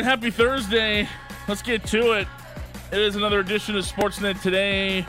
Right, 0.00 0.08
happy 0.08 0.30
Thursday. 0.30 1.06
Let's 1.46 1.62
get 1.62 1.84
to 1.88 2.12
it. 2.12 2.26
It 2.90 2.98
is 2.98 3.16
another 3.16 3.40
edition 3.40 3.76
of 3.76 3.84
Sportsnet 3.84 4.40
today. 4.40 5.04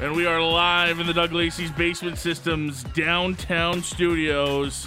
And 0.00 0.14
we 0.14 0.26
are 0.26 0.42
live 0.42 1.00
in 1.00 1.06
the 1.06 1.14
Doug 1.14 1.32
Lacey's 1.32 1.70
Basement 1.70 2.18
Systems 2.18 2.84
downtown 2.84 3.82
studios 3.82 4.86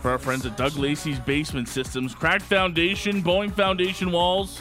for 0.00 0.10
our 0.10 0.18
friends 0.18 0.44
at 0.44 0.58
Doug 0.58 0.76
Lacey's 0.76 1.20
Basement 1.20 1.68
Systems. 1.68 2.14
Cracked 2.14 2.42
foundation, 2.42 3.22
bowing 3.22 3.50
foundation 3.50 4.12
walls. 4.12 4.60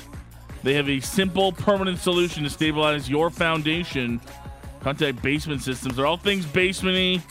They 0.64 0.74
have 0.76 0.88
a 0.88 1.02
simple, 1.02 1.52
permanent 1.52 2.00
solution 2.00 2.44
to 2.44 2.50
stabilize 2.50 3.10
your 3.10 3.30
foundation. 3.30 4.22
Contact 4.80 5.22
Basement 5.22 5.62
Systems. 5.62 5.98
They're 5.98 6.06
all 6.06 6.16
things 6.16 6.46
basementy. 6.46 7.22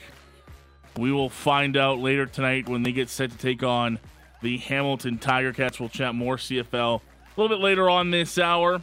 We 0.98 1.12
will 1.12 1.30
find 1.30 1.76
out 1.76 2.00
later 2.00 2.26
tonight 2.26 2.70
when 2.70 2.84
they 2.84 2.92
get 2.92 3.10
set 3.10 3.32
to 3.32 3.38
take 3.38 3.64
on 3.64 4.00
the 4.42 4.58
Hamilton 4.58 5.18
Tiger 5.18 5.52
Cats. 5.52 5.80
We'll 5.80 5.90
chat 5.90 6.14
more 6.14 6.38
CFL 6.38 7.02
a 7.02 7.42
little 7.42 7.56
bit 7.56 7.64
later 7.64 7.90
on 7.90 8.12
this 8.12 8.38
hour. 8.38 8.82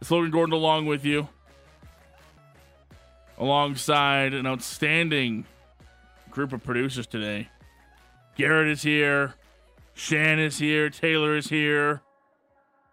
It's 0.00 0.10
Logan 0.10 0.30
Gordon 0.30 0.52
along 0.52 0.86
with 0.86 1.04
you, 1.04 1.28
alongside 3.38 4.34
an 4.34 4.46
outstanding 4.46 5.44
group 6.30 6.52
of 6.52 6.62
producers 6.62 7.06
today. 7.06 7.48
Garrett 8.36 8.68
is 8.68 8.82
here, 8.82 9.34
Shan 9.94 10.38
is 10.38 10.58
here, 10.58 10.90
Taylor 10.90 11.36
is 11.36 11.48
here. 11.48 12.02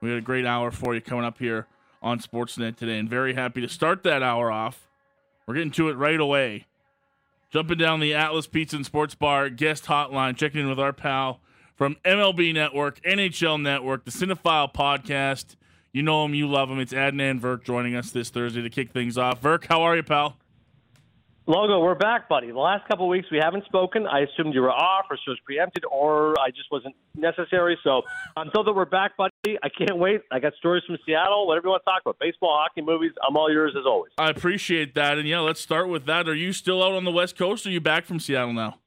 We 0.01 0.09
had 0.09 0.17
a 0.17 0.21
great 0.21 0.45
hour 0.45 0.71
for 0.71 0.95
you 0.95 1.01
coming 1.01 1.25
up 1.25 1.37
here 1.37 1.67
on 2.01 2.19
Sportsnet 2.19 2.77
today, 2.77 2.97
and 2.97 3.09
very 3.09 3.35
happy 3.35 3.61
to 3.61 3.69
start 3.69 4.01
that 4.03 4.23
hour 4.23 4.51
off. 4.51 4.87
We're 5.45 5.55
getting 5.55 5.71
to 5.71 5.89
it 5.89 5.97
right 5.97 6.19
away 6.19 6.65
Jumping 7.53 7.77
down 7.77 7.99
the 7.99 8.15
Atlas 8.15 8.47
Pizza 8.47 8.75
and 8.77 8.83
Sports 8.83 9.13
Bar 9.13 9.51
guest 9.51 9.85
hotline, 9.85 10.35
checking 10.35 10.61
in 10.61 10.69
with 10.69 10.79
our 10.79 10.91
pal 10.91 11.39
from 11.75 11.97
MLB 12.03 12.51
Network, 12.51 12.99
NHL 13.03 13.61
Network, 13.61 14.05
the 14.05 14.11
Cinephile 14.11 14.73
Podcast. 14.73 15.55
You 15.91 16.01
know 16.01 16.25
him, 16.25 16.33
you 16.33 16.47
love 16.47 16.71
him. 16.71 16.79
It's 16.79 16.93
Adnan 16.93 17.39
Virk 17.39 17.63
joining 17.63 17.95
us 17.95 18.09
this 18.09 18.31
Thursday 18.31 18.63
to 18.63 18.71
kick 18.71 18.91
things 18.91 19.19
off. 19.19 19.39
Virk, 19.39 19.67
how 19.67 19.83
are 19.83 19.95
you, 19.95 20.01
pal? 20.01 20.35
Logo, 21.45 21.81
we're 21.81 21.93
back, 21.93 22.29
buddy. 22.29 22.51
The 22.51 22.57
last 22.57 22.87
couple 22.87 23.05
of 23.05 23.09
weeks 23.09 23.27
we 23.29 23.37
haven't 23.37 23.65
spoken. 23.65 24.07
I 24.07 24.19
assumed 24.21 24.53
you 24.53 24.61
were 24.61 24.71
off 24.71 25.07
or 25.09 25.17
was 25.27 25.37
preempted 25.43 25.83
or 25.91 26.39
I 26.39 26.51
just 26.51 26.71
wasn't 26.71 26.95
necessary. 27.15 27.77
So 27.83 28.03
until 28.37 28.63
that 28.63 28.71
we're 28.71 28.85
back, 28.85 29.17
buddy, 29.17 29.57
I 29.61 29.67
can't 29.67 29.97
wait. 29.97 30.21
I 30.31 30.39
got 30.39 30.53
stories 30.53 30.83
from 30.87 30.97
Seattle, 31.05 31.45
whatever 31.45 31.67
you 31.67 31.71
want 31.71 31.83
to 31.83 31.91
talk 31.91 32.01
about. 32.05 32.17
Baseball, 32.17 32.57
hockey, 32.57 32.81
movies. 32.81 33.11
I'm 33.27 33.35
all 33.35 33.51
yours 33.51 33.73
as 33.77 33.85
always. 33.85 34.13
I 34.17 34.29
appreciate 34.29 34.95
that. 34.95 35.17
And 35.17 35.27
yeah, 35.27 35.41
let's 35.41 35.59
start 35.59 35.89
with 35.89 36.05
that. 36.05 36.29
Are 36.29 36.35
you 36.35 36.53
still 36.53 36.81
out 36.81 36.93
on 36.93 37.03
the 37.03 37.11
West 37.11 37.37
Coast 37.37 37.65
or 37.65 37.69
are 37.69 37.73
you 37.73 37.81
back 37.81 38.05
from 38.05 38.21
Seattle 38.21 38.53
now? 38.53 38.79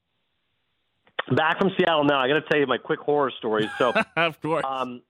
Back 1.36 1.58
from 1.58 1.72
Seattle 1.76 2.04
now. 2.04 2.20
I 2.20 2.28
got 2.28 2.34
to 2.34 2.48
tell 2.50 2.58
you 2.58 2.66
my 2.66 2.78
quick 2.78 3.00
horror 3.00 3.32
stories. 3.36 3.68
So, 3.76 3.92
of 4.16 4.40
course. 4.40 4.64
Um, 4.66 5.02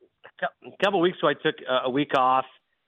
a 0.43 0.85
couple 0.85 0.99
of 0.99 1.03
weeks 1.03 1.19
ago, 1.19 1.29
I 1.29 1.35
took 1.35 1.55
a 1.85 1.91
week 1.91 2.11
off 2.17 2.45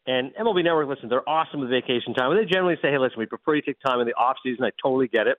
and 0.08 0.34
MLB 0.34 0.64
Network, 0.64 0.88
listen, 0.88 1.10
they're 1.10 1.28
awesome 1.28 1.60
with 1.60 1.69
vacation 1.69 2.14
time. 2.14 2.34
They 2.34 2.46
generally 2.46 2.76
say, 2.80 2.91
hey, 2.91 2.96
listen, 2.96 3.19
we 3.19 3.26
prefer 3.26 3.56
you 3.56 3.62
take 3.62 3.78
time 3.80 4.00
in 4.00 4.06
the 4.06 4.14
off 4.14 4.36
season. 4.42 4.64
I 4.64 4.70
totally 4.82 5.06
get 5.06 5.26
it. 5.26 5.36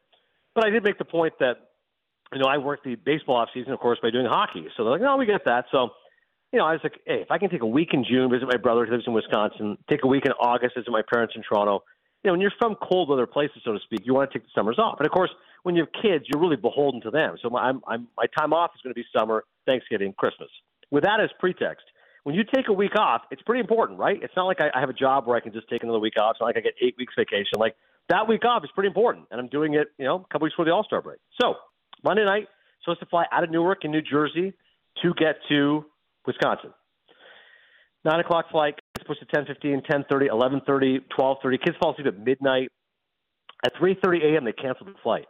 But 0.54 0.64
I 0.64 0.70
did 0.70 0.84
make 0.84 1.00
the 1.00 1.06
point 1.06 1.34
that, 1.40 1.56
you 2.32 2.38
know, 2.38 2.46
I 2.46 2.60
work 2.60 2.84
the 2.84 2.94
baseball 2.94 3.38
off 3.38 3.50
season, 3.52 3.74
of 3.74 3.80
course, 3.80 3.98
by 4.00 4.12
doing 4.12 4.28
hockey. 4.28 4.68
So 4.78 4.84
they're 4.84 4.94
like, 4.94 5.02
no, 5.02 5.18
we 5.18 5.26
get 5.26 5.44
that. 5.46 5.66
So, 5.72 5.90
you 6.54 6.60
know, 6.60 6.66
I 6.66 6.74
was 6.74 6.82
like, 6.84 7.00
hey, 7.08 7.22
if 7.22 7.32
I 7.32 7.40
can 7.40 7.50
take 7.50 7.64
a 7.64 7.68
week 7.68 7.90
in 7.94 8.06
June, 8.08 8.30
visit 8.30 8.48
my 8.48 8.58
brother 8.58 8.86
who 8.86 8.92
lives 8.92 9.06
in 9.08 9.14
Wisconsin, 9.14 9.76
take 9.90 10.04
a 10.04 10.08
week 10.08 10.26
in 10.26 10.34
August, 10.34 10.76
visit 10.78 10.92
my 10.92 11.02
parents 11.12 11.34
in 11.36 11.42
Toronto. 11.42 11.84
You 12.24 12.28
know, 12.28 12.34
when 12.34 12.42
you're 12.42 12.54
from 12.60 12.76
cold 12.76 13.10
weather 13.10 13.26
places, 13.26 13.64
so 13.66 13.74
to 13.74 13.80
speak, 13.80 14.02
you 14.06 14.14
want 14.14 14.32
to 14.32 14.38
take 14.38 14.46
the 14.46 14.52
summers 14.54 14.78
off. 14.78 14.98
And 15.00 15.08
of 15.08 15.12
course, 15.12 15.32
when 15.64 15.76
you 15.76 15.82
have 15.82 15.94
kids, 16.00 16.26
you're 16.28 16.40
really 16.40 16.58
beholden 16.58 17.02
to 17.02 17.10
them. 17.10 17.38
So 17.42 17.50
my, 17.50 17.62
I'm, 17.62 17.82
I'm, 17.88 18.08
my 18.16 18.26
time 18.38 18.54
off 18.54 18.70
is 18.76 18.82
going 18.84 18.94
to 18.94 19.00
be 19.00 19.06
summer, 19.18 19.46
Thanksgiving, 19.66 20.14
Christmas. 20.14 20.50
With 20.92 21.06
that 21.06 21.20
as 21.20 21.30
pretext, 21.40 21.86
when 22.30 22.38
you 22.38 22.44
take 22.44 22.68
a 22.68 22.74
week 22.74 22.96
off, 22.96 23.24
it's 23.32 23.42
pretty 23.42 23.60
important, 23.60 23.98
right? 23.98 24.22
It's 24.22 24.36
not 24.38 24.46
like 24.46 24.62
I, 24.62 24.70
I 24.76 24.80
have 24.82 24.90
a 24.92 24.94
job 24.94 25.26
where 25.26 25.36
I 25.36 25.40
can 25.40 25.52
just 25.52 25.68
take 25.68 25.82
another 25.82 25.98
week 25.98 26.14
off. 26.22 26.34
It's 26.36 26.40
not 26.40 26.46
like 26.46 26.58
I 26.58 26.60
get 26.60 26.76
eight 26.80 26.94
weeks 26.96 27.16
vacation. 27.18 27.58
Like 27.58 27.76
that 28.10 28.28
week 28.28 28.46
off 28.46 28.64
is 28.64 28.70
pretty 28.76 28.86
important, 28.86 29.26
and 29.32 29.42
I'm 29.42 29.48
doing 29.48 29.74
it, 29.74 29.88
you 29.98 30.06
know, 30.06 30.18
a 30.18 30.32
couple 30.32 30.46
weeks 30.46 30.54
before 30.54 30.66
the 30.66 30.72
All 30.72 30.84
Star 30.84 31.02
break. 31.02 31.18
So 31.42 31.56
Monday 32.04 32.24
night, 32.24 32.48
supposed 32.84 33.00
to 33.00 33.08
fly 33.08 33.26
out 33.32 33.44
of 33.44 33.50
Newark 33.50 33.84
in 33.84 33.90
New 33.90 34.04
Jersey 34.04 34.54
to 35.02 35.14
get 35.16 35.38
to 35.50 35.86
Wisconsin. 36.28 36.72
Nine 38.06 38.20
o'clock 38.20 38.52
flight. 38.52 38.76
It's 38.94 39.06
supposed 39.06 39.22
to 39.22 39.26
ten 39.26 39.48
fifteen, 39.48 39.82
ten 39.90 40.06
thirty, 40.08 40.28
eleven 40.28 40.62
thirty, 40.68 41.00
twelve 41.18 41.38
thirty. 41.42 41.58
Kids 41.58 41.78
fall 41.82 41.94
asleep 41.94 42.06
at 42.06 42.24
midnight. 42.24 42.70
At 43.66 43.72
three 43.80 43.98
thirty 44.04 44.20
a.m., 44.24 44.46
they 44.46 44.52
canceled 44.52 44.90
the 44.90 45.00
flight. 45.02 45.26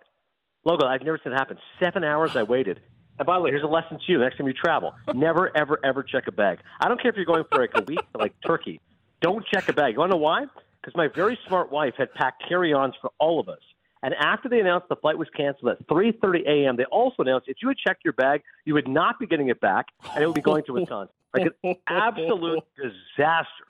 Logo, 0.66 0.86
I've 0.86 1.04
never 1.04 1.18
seen 1.24 1.32
it 1.32 1.38
happen. 1.38 1.60
Seven 1.80 2.04
hours 2.04 2.36
I 2.36 2.44
waited. 2.44 2.82
And 3.20 3.26
by 3.26 3.36
the 3.36 3.42
way, 3.42 3.52
here's 3.52 3.64
a 3.64 3.68
lesson 3.68 4.00
to 4.00 4.12
you. 4.12 4.18
Next 4.18 4.38
time 4.38 4.48
you 4.48 4.54
travel, 4.54 4.96
never, 5.14 5.56
ever, 5.56 5.80
ever 5.84 6.04
check 6.04 6.28
a 6.28 6.32
bag. 6.32 6.60
I 6.80 6.88
don't 6.88 7.02
care 7.02 7.12
if 7.12 7.18
you're 7.18 7.26
going 7.26 7.44
for 7.52 7.60
like 7.60 7.72
a 7.76 7.84
week, 7.84 8.00
like 8.18 8.34
Turkey. 8.46 8.80
Don't 9.22 9.46
check 9.46 9.68
a 9.68 9.74
bag. 9.74 9.94
You 9.94 10.00
want 10.00 10.12
to 10.12 10.18
know 10.18 10.22
why? 10.22 10.46
Because 10.82 10.96
my 10.96 11.10
very 11.10 11.38
smart 11.46 11.72
wife 11.72 11.96
had 11.98 12.14
packed 12.14 12.44
carry-ons 12.48 12.96
for 13.02 13.12
all 13.20 13.40
of 13.40 13.50
us. 13.50 13.60
And 14.02 14.14
after 14.14 14.48
they 14.48 14.62
announced 14.62 14.88
the 14.88 14.96
flight 14.96 15.18
was 15.18 15.28
canceled 15.36 15.72
at 15.72 15.86
3:30 15.88 16.48
a.m., 16.48 16.78
they 16.78 16.86
also 16.86 17.22
announced 17.24 17.50
if 17.50 17.58
you 17.62 17.68
had 17.68 17.78
checked 17.78 18.06
your 18.06 18.14
bag, 18.14 18.42
you 18.64 18.74
would 18.74 18.88
not 18.88 19.20
be 19.20 19.28
getting 19.28 19.50
it 19.50 19.60
back, 19.60 19.88
and 20.14 20.24
it 20.24 20.26
would 20.26 20.36
be 20.36 20.42
going 20.42 20.64
to 20.64 20.74
Wisconsin. 20.74 21.14
Like 21.34 21.52
an 21.64 21.76
absolute 21.88 22.64
disaster. 22.78 23.66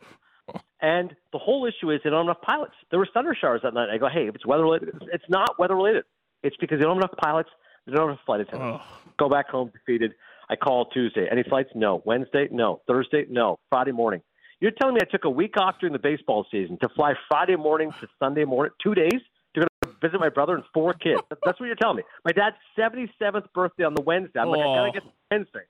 And 0.81 1.15
the 1.33 1.39
whole 1.39 1.65
issue 1.65 1.89
is 1.89 2.01
they 2.03 2.11
don't 2.11 2.27
have 2.27 2.37
enough 2.37 2.41
pilots. 2.41 2.73
There 2.91 2.99
were 2.99 3.09
thunder 3.11 3.35
showers 3.35 3.61
that 3.63 3.73
night. 3.73 3.89
I 3.89 3.97
go, 3.97 4.07
hey, 4.07 4.27
if 4.27 4.35
it's 4.35 4.45
weather 4.45 4.63
related, 4.63 4.89
it's 5.11 5.27
not 5.29 5.57
weather 5.57 5.75
related. 5.75 6.05
It's 6.43 6.55
because 6.57 6.77
they 6.77 6.85
don't 6.85 6.95
have 6.95 7.09
enough 7.09 7.17
pilots. 7.17 7.49
They 7.85 7.93
don't 7.93 8.09
have 8.09 8.17
a 8.17 8.25
flight 8.25 8.41
attendant. 8.41 8.81
Oh. 8.81 8.97
Go 9.17 9.29
back 9.29 9.49
home 9.49 9.71
defeated. 9.71 10.13
I 10.49 10.55
call 10.55 10.85
Tuesday. 10.85 11.27
Any 11.31 11.43
flights? 11.43 11.69
No. 11.75 12.01
Wednesday? 12.05 12.47
No. 12.51 12.81
Thursday? 12.87 13.25
No. 13.29 13.59
Friday 13.69 13.91
morning. 13.91 14.21
You're 14.59 14.71
telling 14.71 14.95
me 14.95 15.01
I 15.01 15.09
took 15.09 15.23
a 15.25 15.29
week 15.29 15.55
off 15.57 15.75
during 15.79 15.93
the 15.93 15.99
baseball 15.99 16.45
season 16.51 16.77
to 16.81 16.89
fly 16.89 17.13
Friday 17.29 17.55
morning 17.55 17.91
to 18.01 18.07
Sunday 18.19 18.43
morning, 18.43 18.73
two 18.83 18.93
days 18.93 19.21
to 19.53 19.61
go 19.61 19.67
to 19.83 19.95
visit 20.01 20.19
my 20.19 20.29
brother 20.29 20.55
and 20.55 20.63
four 20.73 20.93
kids. 20.93 21.21
That's 21.45 21.59
what 21.59 21.67
you're 21.67 21.75
telling 21.75 21.97
me. 21.97 22.03
My 22.25 22.31
dad's 22.31 22.57
77th 22.77 23.45
birthday 23.53 23.85
on 23.85 23.93
the 23.93 24.01
Wednesday. 24.01 24.39
I'm 24.39 24.49
like, 24.49 24.59
oh. 24.59 24.73
I 24.73 24.75
gotta 24.77 24.91
get 24.91 25.03
to 25.03 25.09
Wednesday. 25.31 25.65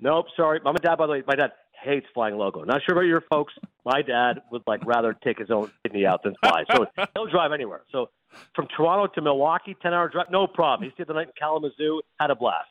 Nope, 0.00 0.26
sorry. 0.36 0.60
Mom 0.62 0.74
and 0.74 0.82
dad, 0.82 0.96
by 0.96 1.06
the 1.06 1.12
way, 1.12 1.22
my 1.26 1.36
dad 1.36 1.52
hates 1.82 2.06
flying 2.12 2.36
logo. 2.36 2.64
Not 2.64 2.82
sure 2.84 2.96
about 2.96 3.06
your 3.06 3.22
folks. 3.30 3.54
My 3.84 4.02
dad 4.02 4.42
would 4.50 4.62
like 4.66 4.84
rather 4.84 5.16
take 5.24 5.38
his 5.38 5.50
own 5.50 5.70
kidney 5.82 6.04
out 6.04 6.22
than 6.22 6.34
fly. 6.42 6.64
So 6.70 6.86
he'll 7.14 7.26
drive 7.26 7.52
anywhere. 7.52 7.82
So 7.92 8.10
from 8.54 8.66
Toronto 8.76 9.12
to 9.14 9.22
Milwaukee, 9.22 9.76
10 9.80 9.92
hour 9.92 10.08
drive, 10.08 10.26
no 10.30 10.46
problem. 10.46 10.88
He 10.88 10.94
stayed 10.94 11.08
the 11.08 11.14
night 11.14 11.28
in 11.28 11.32
Kalamazoo, 11.38 12.02
had 12.18 12.30
a 12.30 12.34
blast. 12.34 12.68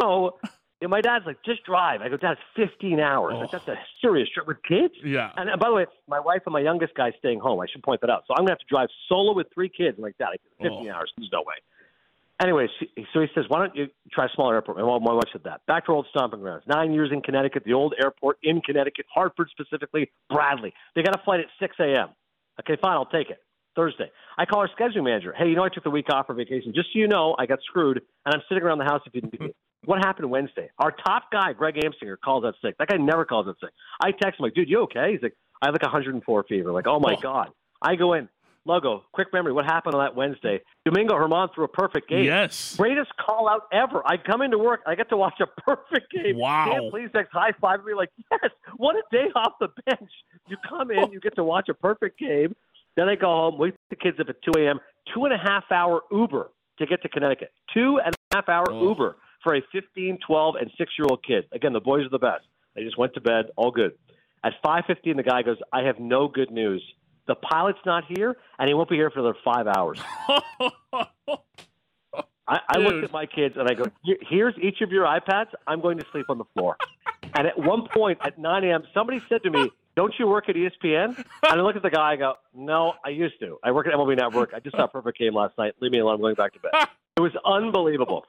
So 0.00 0.38
know, 0.82 0.88
my 0.88 1.00
dad's 1.00 1.26
like, 1.26 1.42
just 1.44 1.64
drive. 1.64 2.02
I 2.02 2.08
go, 2.08 2.16
Dad, 2.16 2.36
it's 2.56 2.70
15 2.70 3.00
hours. 3.00 3.34
Oh. 3.36 3.40
Like, 3.40 3.50
that's 3.50 3.68
a 3.68 3.78
serious 4.00 4.28
trip 4.28 4.46
with 4.46 4.62
kids. 4.62 4.94
Yeah. 5.04 5.30
And, 5.36 5.48
and 5.48 5.60
by 5.60 5.68
the 5.68 5.74
way, 5.74 5.86
my 6.08 6.20
wife 6.20 6.42
and 6.46 6.52
my 6.52 6.60
youngest 6.60 6.94
guy 6.94 7.12
staying 7.18 7.40
home. 7.40 7.60
I 7.60 7.66
should 7.70 7.82
point 7.82 8.00
that 8.02 8.10
out. 8.10 8.24
So 8.26 8.34
I'm 8.34 8.42
going 8.42 8.48
to 8.48 8.52
have 8.52 8.58
to 8.58 8.66
drive 8.68 8.88
solo 9.08 9.34
with 9.34 9.46
three 9.54 9.68
kids. 9.68 9.96
I'm 9.98 10.02
like, 10.02 10.18
Dad, 10.18 10.28
15 10.62 10.88
oh. 10.88 10.92
hours. 10.92 11.12
There's 11.16 11.30
no 11.32 11.40
way. 11.40 11.54
Anyway, 12.38 12.68
so 13.14 13.20
he 13.20 13.28
says, 13.34 13.46
why 13.48 13.60
don't 13.60 13.74
you 13.74 13.86
try 14.12 14.26
a 14.26 14.28
smaller 14.34 14.56
airport? 14.56 14.76
And 14.76 14.86
My 14.86 15.14
wife 15.14 15.24
said 15.32 15.44
that. 15.44 15.64
Back 15.66 15.86
to 15.86 15.92
old 15.92 16.06
stomping 16.10 16.40
grounds. 16.40 16.64
Nine 16.68 16.92
years 16.92 17.08
in 17.10 17.22
Connecticut, 17.22 17.64
the 17.64 17.72
old 17.72 17.94
airport 17.98 18.36
in 18.42 18.60
Connecticut, 18.60 19.06
Hartford 19.12 19.48
specifically, 19.50 20.10
Bradley. 20.28 20.74
They 20.94 21.02
got 21.02 21.18
a 21.18 21.24
flight 21.24 21.40
at 21.40 21.46
6 21.58 21.76
a.m. 21.80 22.10
Okay, 22.60 22.78
fine, 22.80 22.92
I'll 22.92 23.06
take 23.06 23.30
it. 23.30 23.38
Thursday. 23.76 24.10
I 24.38 24.44
call 24.46 24.60
our 24.60 24.68
scheduling 24.68 25.04
manager. 25.04 25.32
Hey, 25.36 25.48
you 25.48 25.54
know, 25.54 25.62
I 25.62 25.68
took 25.68 25.84
the 25.84 25.90
week 25.90 26.06
off 26.10 26.26
for 26.26 26.34
vacation. 26.34 26.72
Just 26.74 26.88
so 26.92 26.98
you 26.98 27.06
know, 27.06 27.36
I 27.38 27.46
got 27.46 27.60
screwed, 27.62 28.00
and 28.24 28.34
I'm 28.34 28.42
sitting 28.48 28.64
around 28.64 28.78
the 28.78 28.84
house 28.84 29.02
if 29.06 29.14
you 29.14 29.20
didn't 29.20 29.54
What 29.84 30.04
happened 30.04 30.28
Wednesday? 30.30 30.68
Our 30.80 30.90
top 30.90 31.30
guy, 31.30 31.52
Greg 31.52 31.76
Amsinger, 31.76 32.16
calls 32.18 32.44
out 32.44 32.54
sick. 32.60 32.76
That 32.78 32.88
guy 32.88 32.96
never 32.96 33.24
calls 33.24 33.46
out 33.46 33.56
sick. 33.60 33.70
I 34.02 34.10
text 34.10 34.40
him 34.40 34.44
like, 34.44 34.54
dude, 34.54 34.68
you 34.68 34.80
okay? 34.82 35.12
He's 35.12 35.22
like, 35.22 35.36
I 35.62 35.66
have 35.66 35.74
like 35.74 35.82
104 35.82 36.44
fever. 36.48 36.72
Like, 36.72 36.88
oh 36.88 36.98
my 36.98 37.14
oh. 37.16 37.20
god. 37.22 37.50
I 37.80 37.94
go 37.94 38.14
in. 38.14 38.28
Logo, 38.66 39.04
quick 39.12 39.28
memory. 39.32 39.52
What 39.52 39.64
happened 39.64 39.94
on 39.94 40.04
that 40.04 40.16
Wednesday? 40.16 40.60
Domingo 40.84 41.16
German 41.16 41.48
threw 41.54 41.64
a 41.64 41.68
perfect 41.68 42.08
game. 42.08 42.24
Yes. 42.24 42.74
Greatest 42.76 43.12
call 43.16 43.48
out 43.48 43.62
ever. 43.72 44.02
I 44.04 44.16
come 44.16 44.42
into 44.42 44.58
work. 44.58 44.80
I 44.88 44.96
get 44.96 45.08
to 45.10 45.16
watch 45.16 45.40
a 45.40 45.46
perfect 45.60 46.10
game. 46.10 46.36
Wow. 46.36 46.72
Dan 46.72 46.90
Plesac 46.90 47.26
high 47.32 47.52
five 47.60 47.84
me 47.84 47.94
like, 47.94 48.10
yes, 48.28 48.50
what 48.76 48.96
a 48.96 49.02
day 49.12 49.26
off 49.36 49.52
the 49.60 49.68
bench. 49.86 50.10
You 50.48 50.56
come 50.68 50.90
in, 50.90 51.12
you 51.12 51.20
get 51.20 51.36
to 51.36 51.44
watch 51.44 51.68
a 51.68 51.74
perfect 51.74 52.18
game. 52.18 52.56
Then 52.96 53.08
I 53.08 53.14
go 53.14 53.26
home, 53.26 53.58
wake 53.58 53.74
the 53.90 53.96
kids 53.96 54.18
up 54.20 54.28
at 54.28 54.36
2 54.42 54.60
a.m., 54.60 54.80
two 55.14 55.24
and 55.24 55.34
a 55.34 55.38
half 55.38 55.64
hour 55.70 56.02
Uber 56.10 56.50
to 56.78 56.86
get 56.86 57.02
to 57.02 57.08
Connecticut. 57.08 57.52
Two 57.72 58.00
and 58.04 58.14
a 58.14 58.36
half 58.36 58.48
hour 58.48 58.64
oh. 58.70 58.88
Uber 58.88 59.16
for 59.42 59.54
a 59.54 59.62
15, 59.72 60.18
12, 60.26 60.54
and 60.56 60.70
6 60.76 60.92
year 60.98 61.06
old 61.08 61.24
kid. 61.24 61.44
Again, 61.52 61.72
the 61.72 61.80
boys 61.80 62.04
are 62.06 62.10
the 62.10 62.18
best. 62.18 62.44
They 62.74 62.82
just 62.82 62.98
went 62.98 63.14
to 63.14 63.20
bed, 63.20 63.46
all 63.56 63.70
good. 63.70 63.92
At 64.44 64.54
5:15, 64.64 65.16
the 65.16 65.22
guy 65.22 65.42
goes, 65.42 65.56
"I 65.72 65.82
have 65.82 65.98
no 65.98 66.28
good 66.28 66.50
news. 66.50 66.82
The 67.26 67.34
pilot's 67.34 67.78
not 67.84 68.04
here, 68.06 68.36
and 68.58 68.68
he 68.68 68.74
won't 68.74 68.88
be 68.88 68.96
here 68.96 69.10
for 69.10 69.20
another 69.20 69.36
five 69.44 69.66
hours." 69.66 69.98
I, 72.48 72.60
I 72.68 72.78
looked 72.78 73.02
at 73.02 73.10
my 73.12 73.26
kids 73.26 73.56
and 73.56 73.68
I 73.68 73.74
go, 73.74 73.84
"Here's 74.04 74.54
each 74.58 74.82
of 74.82 74.92
your 74.92 75.04
iPads. 75.04 75.48
I'm 75.66 75.80
going 75.80 75.98
to 75.98 76.06
sleep 76.12 76.26
on 76.28 76.38
the 76.38 76.44
floor." 76.54 76.76
and 77.34 77.46
at 77.46 77.58
one 77.58 77.86
point 77.88 78.18
at 78.22 78.38
9 78.38 78.64
a.m., 78.64 78.82
somebody 78.94 79.20
said 79.28 79.42
to 79.42 79.50
me, 79.50 79.70
"Don't 79.96 80.14
you 80.18 80.26
work 80.28 80.48
at 80.48 80.54
ESPN?" 80.54 81.16
And 81.48 81.60
I 81.60 81.62
look 81.62 81.76
at 81.76 81.82
the 81.82 81.90
guy. 81.90 82.12
I 82.12 82.16
go, 82.16 82.34
"No, 82.54 82.94
I 83.04 83.08
used 83.08 83.40
to. 83.40 83.58
I 83.64 83.72
work 83.72 83.86
at 83.86 83.94
MLB 83.94 84.16
Network. 84.16 84.52
I 84.54 84.60
just 84.60 84.76
saw 84.76 84.84
a 84.84 84.88
perfect 84.88 85.18
game 85.18 85.34
last 85.34 85.56
night. 85.58 85.74
Leave 85.80 85.92
me 85.92 85.98
alone. 85.98 86.14
I'm 86.14 86.20
going 86.20 86.34
back 86.34 86.52
to 86.54 86.60
bed." 86.60 86.72
It 87.16 87.20
was 87.20 87.32
unbelievable. 87.44 88.26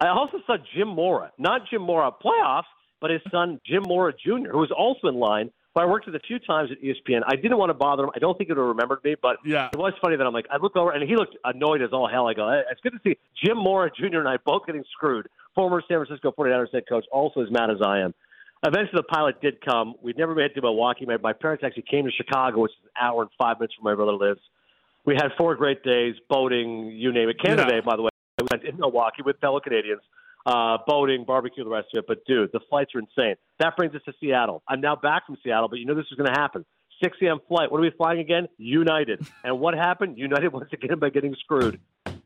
I 0.00 0.08
also 0.08 0.38
saw 0.46 0.56
Jim 0.74 0.88
Mora, 0.88 1.32
not 1.38 1.62
Jim 1.70 1.82
Mora 1.82 2.10
playoffs, 2.12 2.64
but 3.00 3.10
his 3.10 3.20
son 3.30 3.60
Jim 3.64 3.82
Mora 3.86 4.12
Jr., 4.12 4.50
who 4.50 4.58
was 4.58 4.70
also 4.70 5.08
in 5.08 5.16
line. 5.16 5.50
But 5.74 5.84
I 5.84 5.86
worked 5.86 6.06
with 6.06 6.14
a 6.14 6.20
few 6.20 6.38
times 6.38 6.70
at 6.72 6.80
ESPN. 6.80 7.20
I 7.26 7.36
didn't 7.36 7.58
want 7.58 7.68
to 7.68 7.74
bother 7.74 8.04
him. 8.04 8.10
I 8.16 8.18
don't 8.18 8.36
think 8.38 8.48
he 8.48 8.52
would 8.54 8.58
have 8.58 8.68
remembered 8.68 9.04
me, 9.04 9.14
but 9.20 9.36
yeah. 9.44 9.68
it 9.70 9.78
was 9.78 9.92
funny 10.00 10.16
that 10.16 10.26
I'm 10.26 10.32
like, 10.32 10.46
I 10.50 10.56
look 10.56 10.74
over 10.74 10.90
and 10.92 11.06
he 11.06 11.16
looked 11.16 11.36
annoyed 11.44 11.82
as 11.82 11.90
all 11.92 12.08
hell. 12.08 12.26
I 12.26 12.32
go, 12.32 12.48
it's 12.70 12.80
good 12.80 12.94
to 12.94 13.00
see 13.04 13.18
Jim 13.44 13.58
Mora 13.58 13.90
Jr. 13.90 14.20
and 14.20 14.28
I 14.28 14.38
both 14.38 14.64
getting 14.64 14.84
screwed. 14.90 15.28
Former 15.54 15.82
San 15.86 15.98
Francisco 15.98 16.32
49ers 16.32 16.72
head 16.72 16.84
coach, 16.88 17.04
also 17.12 17.42
as 17.42 17.50
mad 17.50 17.70
as 17.70 17.76
I 17.84 18.00
am. 18.00 18.14
Eventually, 18.64 18.96
the 18.96 19.02
pilot 19.02 19.40
did 19.40 19.64
come. 19.64 19.94
We'd 20.02 20.18
never 20.18 20.34
made 20.34 20.46
it 20.46 20.54
to 20.54 20.62
Milwaukee. 20.62 21.06
My, 21.06 21.18
my 21.18 21.32
parents 21.32 21.62
actually 21.64 21.84
came 21.90 22.04
to 22.04 22.10
Chicago, 22.10 22.60
which 22.62 22.72
is 22.72 22.84
an 22.84 23.04
hour 23.06 23.22
and 23.22 23.30
five 23.38 23.58
minutes 23.58 23.74
from 23.74 23.84
where 23.84 23.94
my 23.94 24.04
brother 24.04 24.16
lives. 24.16 24.40
We 25.04 25.14
had 25.14 25.28
four 25.38 25.54
great 25.54 25.84
days, 25.84 26.14
boating, 26.28 26.86
you 26.86 27.12
name 27.12 27.28
it. 27.28 27.36
Canada 27.40 27.64
yeah. 27.66 27.80
Day, 27.80 27.80
by 27.84 27.96
the 27.96 28.02
way. 28.02 28.10
We 28.38 28.46
went 28.50 28.64
in 28.64 28.78
Milwaukee 28.78 29.22
with 29.24 29.38
fellow 29.40 29.60
Canadians 29.60 30.02
uh, 30.46 30.78
boating, 30.86 31.24
barbecue, 31.24 31.64
the 31.64 31.70
rest 31.70 31.88
of 31.94 31.98
it. 31.98 32.04
But 32.06 32.24
dude, 32.24 32.50
the 32.52 32.60
flights 32.70 32.94
are 32.94 33.00
insane. 33.00 33.34
That 33.58 33.76
brings 33.76 33.94
us 33.94 34.02
to 34.06 34.12
Seattle. 34.20 34.62
I'm 34.68 34.80
now 34.80 34.96
back 34.96 35.26
from 35.26 35.36
Seattle, 35.42 35.68
but 35.68 35.78
you 35.78 35.84
know 35.84 35.94
this 35.94 36.06
is 36.10 36.16
going 36.16 36.32
to 36.32 36.40
happen. 36.40 36.64
6 37.02 37.16
a.m. 37.22 37.40
flight. 37.48 37.70
What 37.70 37.78
are 37.78 37.82
we 37.82 37.90
flying 37.90 38.20
again? 38.20 38.48
United. 38.56 39.26
And 39.44 39.60
what 39.60 39.74
happened? 39.74 40.16
United 40.16 40.48
once 40.52 40.72
again 40.72 40.98
by 40.98 41.10
getting 41.10 41.34
screwed. 41.40 41.80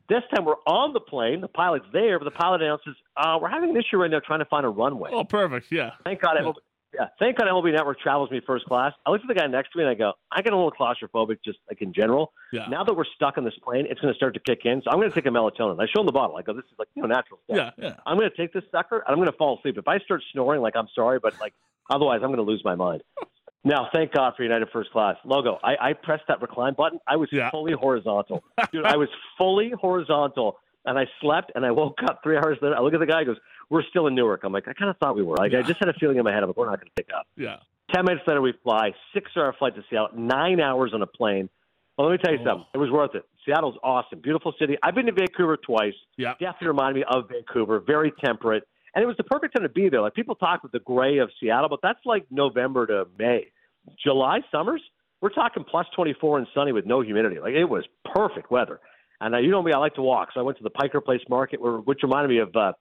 This 0.09 0.23
time 0.33 0.45
we're 0.45 0.55
on 0.67 0.93
the 0.93 0.99
plane. 0.99 1.41
The 1.41 1.47
pilot's 1.47 1.85
there, 1.93 2.19
but 2.19 2.25
the 2.25 2.31
pilot 2.31 2.61
announces, 2.61 2.95
uh, 3.17 3.37
"We're 3.41 3.49
having 3.49 3.69
an 3.69 3.77
issue 3.77 3.97
right 3.97 4.11
now 4.11 4.19
trying 4.19 4.39
to 4.39 4.45
find 4.45 4.65
a 4.65 4.69
runway." 4.69 5.11
Oh, 5.13 5.23
perfect. 5.23 5.71
Yeah. 5.71 5.91
Thank 6.03 6.21
God. 6.21 6.37
Yeah. 6.39 6.51
Yeah, 6.93 7.07
thank 7.19 7.37
God 7.37 7.47
MLB 7.47 7.71
Network 7.71 7.99
travels 8.01 8.29
me 8.31 8.41
first 8.45 8.65
class. 8.65 8.93
I 9.05 9.11
look 9.11 9.21
at 9.21 9.27
the 9.27 9.33
guy 9.33 9.47
next 9.47 9.71
to 9.71 9.77
me 9.77 9.85
and 9.85 9.91
I 9.91 9.93
go, 9.93 10.11
I 10.29 10.41
get 10.41 10.51
a 10.51 10.57
little 10.57 10.73
claustrophobic 10.73 11.37
just 11.43 11.57
like 11.69 11.81
in 11.81 11.93
general. 11.93 12.33
Yeah. 12.51 12.65
Now 12.67 12.83
that 12.83 12.93
we're 12.93 13.05
stuck 13.15 13.37
on 13.37 13.45
this 13.45 13.53
plane, 13.63 13.85
it's 13.89 14.01
going 14.01 14.13
to 14.13 14.17
start 14.17 14.33
to 14.33 14.41
kick 14.41 14.65
in. 14.65 14.81
So 14.83 14.91
I'm 14.91 14.97
going 14.97 15.09
to 15.09 15.15
take 15.15 15.25
a 15.25 15.29
melatonin. 15.29 15.81
I 15.81 15.85
show 15.87 16.01
him 16.01 16.05
the 16.05 16.11
bottle. 16.11 16.35
I 16.35 16.41
go, 16.41 16.53
this 16.53 16.65
is 16.65 16.77
like 16.77 16.89
you 16.93 17.01
know 17.01 17.07
natural 17.07 17.39
stuff. 17.45 17.73
Yeah, 17.77 17.85
yeah. 17.85 17.95
I'm 18.05 18.17
going 18.17 18.29
to 18.29 18.35
take 18.35 18.51
this 18.51 18.63
sucker 18.71 18.97
and 18.97 19.07
I'm 19.07 19.15
going 19.15 19.31
to 19.31 19.37
fall 19.37 19.57
asleep. 19.57 19.77
If 19.77 19.87
I 19.87 19.99
start 19.99 20.21
snoring, 20.33 20.61
like 20.61 20.75
I'm 20.75 20.89
sorry, 20.93 21.19
but 21.19 21.39
like 21.39 21.53
otherwise 21.89 22.19
I'm 22.23 22.27
going 22.27 22.37
to 22.37 22.43
lose 22.43 22.61
my 22.65 22.75
mind. 22.75 23.03
now, 23.63 23.89
thank 23.93 24.11
God 24.11 24.33
for 24.35 24.43
United 24.43 24.69
First 24.73 24.91
Class 24.91 25.17
logo. 25.23 25.59
I, 25.63 25.89
I 25.89 25.93
pressed 25.93 26.23
that 26.27 26.41
recline 26.41 26.73
button. 26.73 26.99
I 27.07 27.15
was 27.15 27.29
yeah. 27.31 27.51
fully 27.51 27.73
horizontal, 27.73 28.43
dude. 28.71 28.85
I 28.85 28.97
was 28.97 29.09
fully 29.37 29.71
horizontal, 29.79 30.57
and 30.85 30.97
I 30.97 31.05
slept 31.21 31.51
and 31.53 31.65
I 31.65 31.71
woke 31.71 31.99
up 32.03 32.21
three 32.23 32.37
hours 32.37 32.57
later. 32.61 32.75
I 32.75 32.81
look 32.81 32.93
at 32.93 32.99
the 32.99 33.05
guy. 33.05 33.19
He 33.19 33.25
goes, 33.25 33.37
we're 33.69 33.83
still 33.89 34.07
in 34.07 34.15
Newark. 34.15 34.41
I'm 34.43 34.51
like, 34.51 34.67
I 34.67 34.73
kind 34.73 34.89
of 34.89 34.97
thought 34.97 35.15
we 35.15 35.23
were. 35.23 35.37
Like, 35.37 35.51
yeah. 35.51 35.59
I 35.59 35.61
just 35.61 35.79
had 35.79 35.89
a 35.89 35.93
feeling 35.93 36.17
in 36.17 36.23
my 36.23 36.33
head. 36.33 36.41
I'm 36.43 36.49
like, 36.49 36.57
we're 36.57 36.69
not 36.69 36.79
going 36.79 36.91
to 36.95 37.03
pick 37.03 37.09
up. 37.15 37.27
Yeah. 37.37 37.57
Ten 37.93 38.05
minutes 38.05 38.23
later, 38.27 38.41
we 38.41 38.53
fly. 38.63 38.93
Six-hour 39.13 39.55
flight 39.59 39.75
to 39.75 39.83
Seattle. 39.89 40.09
Nine 40.17 40.59
hours 40.59 40.91
on 40.93 41.01
a 41.01 41.07
plane. 41.07 41.49
Well, 41.97 42.07
let 42.07 42.13
me 42.13 42.17
tell 42.23 42.33
you 42.33 42.39
oh. 42.41 42.45
something. 42.45 42.65
It 42.73 42.77
was 42.79 42.89
worth 42.89 43.15
it. 43.15 43.25
Seattle's 43.45 43.75
awesome, 43.83 44.21
beautiful 44.21 44.53
city. 44.59 44.77
I've 44.81 44.95
been 44.95 45.05
to 45.05 45.11
Vancouver 45.11 45.57
twice. 45.57 45.93
Yeah. 46.17 46.33
Definitely 46.33 46.67
reminded 46.67 46.95
me 46.99 47.05
of 47.11 47.29
Vancouver. 47.29 47.79
Very 47.79 48.11
temperate, 48.23 48.67
and 48.93 49.03
it 49.03 49.05
was 49.05 49.17
the 49.17 49.23
perfect 49.23 49.55
time 49.55 49.63
to 49.63 49.69
be 49.69 49.89
there. 49.89 50.01
Like 50.01 50.13
people 50.13 50.35
talk 50.35 50.63
with 50.63 50.71
the 50.71 50.79
gray 50.79 51.19
of 51.19 51.29
Seattle, 51.39 51.69
but 51.69 51.79
that's 51.81 51.99
like 52.05 52.25
November 52.29 52.87
to 52.87 53.07
May. 53.17 53.47
July 54.03 54.39
summers, 54.51 54.81
we're 55.21 55.29
talking 55.29 55.63
plus 55.63 55.87
24 55.95 56.39
and 56.39 56.47
sunny 56.53 56.71
with 56.71 56.85
no 56.85 57.01
humidity. 57.01 57.39
Like 57.39 57.53
it 57.53 57.65
was 57.65 57.83
perfect 58.13 58.51
weather. 58.51 58.79
And 59.19 59.35
uh, 59.35 59.37
you 59.37 59.51
know 59.51 59.61
me, 59.61 59.71
I 59.71 59.77
like 59.77 59.95
to 59.95 60.01
walk, 60.01 60.29
so 60.33 60.39
I 60.39 60.43
went 60.43 60.57
to 60.57 60.63
the 60.63 60.71
Pike 60.71 60.93
Place 61.05 61.21
Market, 61.29 61.59
which 61.61 61.99
reminded 62.01 62.29
me 62.29 62.39
of 62.39 62.55
uh, 62.55 62.73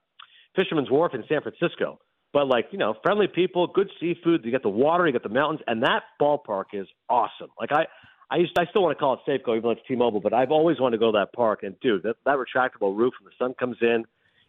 Fisherman's 0.56 0.90
Wharf 0.90 1.14
in 1.14 1.22
San 1.28 1.42
Francisco. 1.42 2.00
But 2.32 2.46
like 2.46 2.68
you 2.70 2.78
know, 2.78 2.94
friendly 3.02 3.26
people, 3.26 3.66
good 3.66 3.90
seafood. 4.00 4.44
You 4.44 4.50
get 4.50 4.62
the 4.62 4.68
water, 4.68 5.06
you 5.06 5.12
get 5.12 5.22
the 5.22 5.28
mountains, 5.28 5.60
and 5.66 5.82
that 5.82 6.02
ballpark 6.20 6.66
is 6.72 6.86
awesome. 7.08 7.48
Like 7.60 7.72
I, 7.72 7.86
I 8.30 8.36
used, 8.36 8.56
I 8.58 8.66
still 8.66 8.82
want 8.82 8.96
to 8.96 9.00
call 9.00 9.14
it 9.14 9.20
Safeco, 9.28 9.50
even 9.50 9.62
though 9.62 9.70
it's 9.70 9.80
T-Mobile. 9.88 10.20
But 10.20 10.32
I've 10.32 10.52
always 10.52 10.78
wanted 10.80 10.96
to 10.96 11.00
go 11.00 11.12
to 11.12 11.18
that 11.18 11.32
park. 11.34 11.64
And 11.64 11.78
dude, 11.80 12.04
that, 12.04 12.16
that 12.24 12.36
retractable 12.36 12.96
roof, 12.96 13.14
when 13.20 13.30
the 13.30 13.44
sun 13.44 13.54
comes 13.58 13.76
in, 13.82 14.04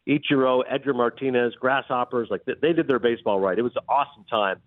Ichiro, 0.08 0.64
Edgar 0.70 0.94
Martinez, 0.94 1.54
Grasshoppers, 1.60 2.28
like 2.32 2.44
they, 2.46 2.54
they 2.62 2.74
did 2.74 2.88
their 2.88 3.00
baseball 3.00 3.40
right. 3.40 3.58
It 3.58 3.62
was 3.62 3.76
an 3.76 3.84
awesome 3.88 4.26
time. 4.30 4.58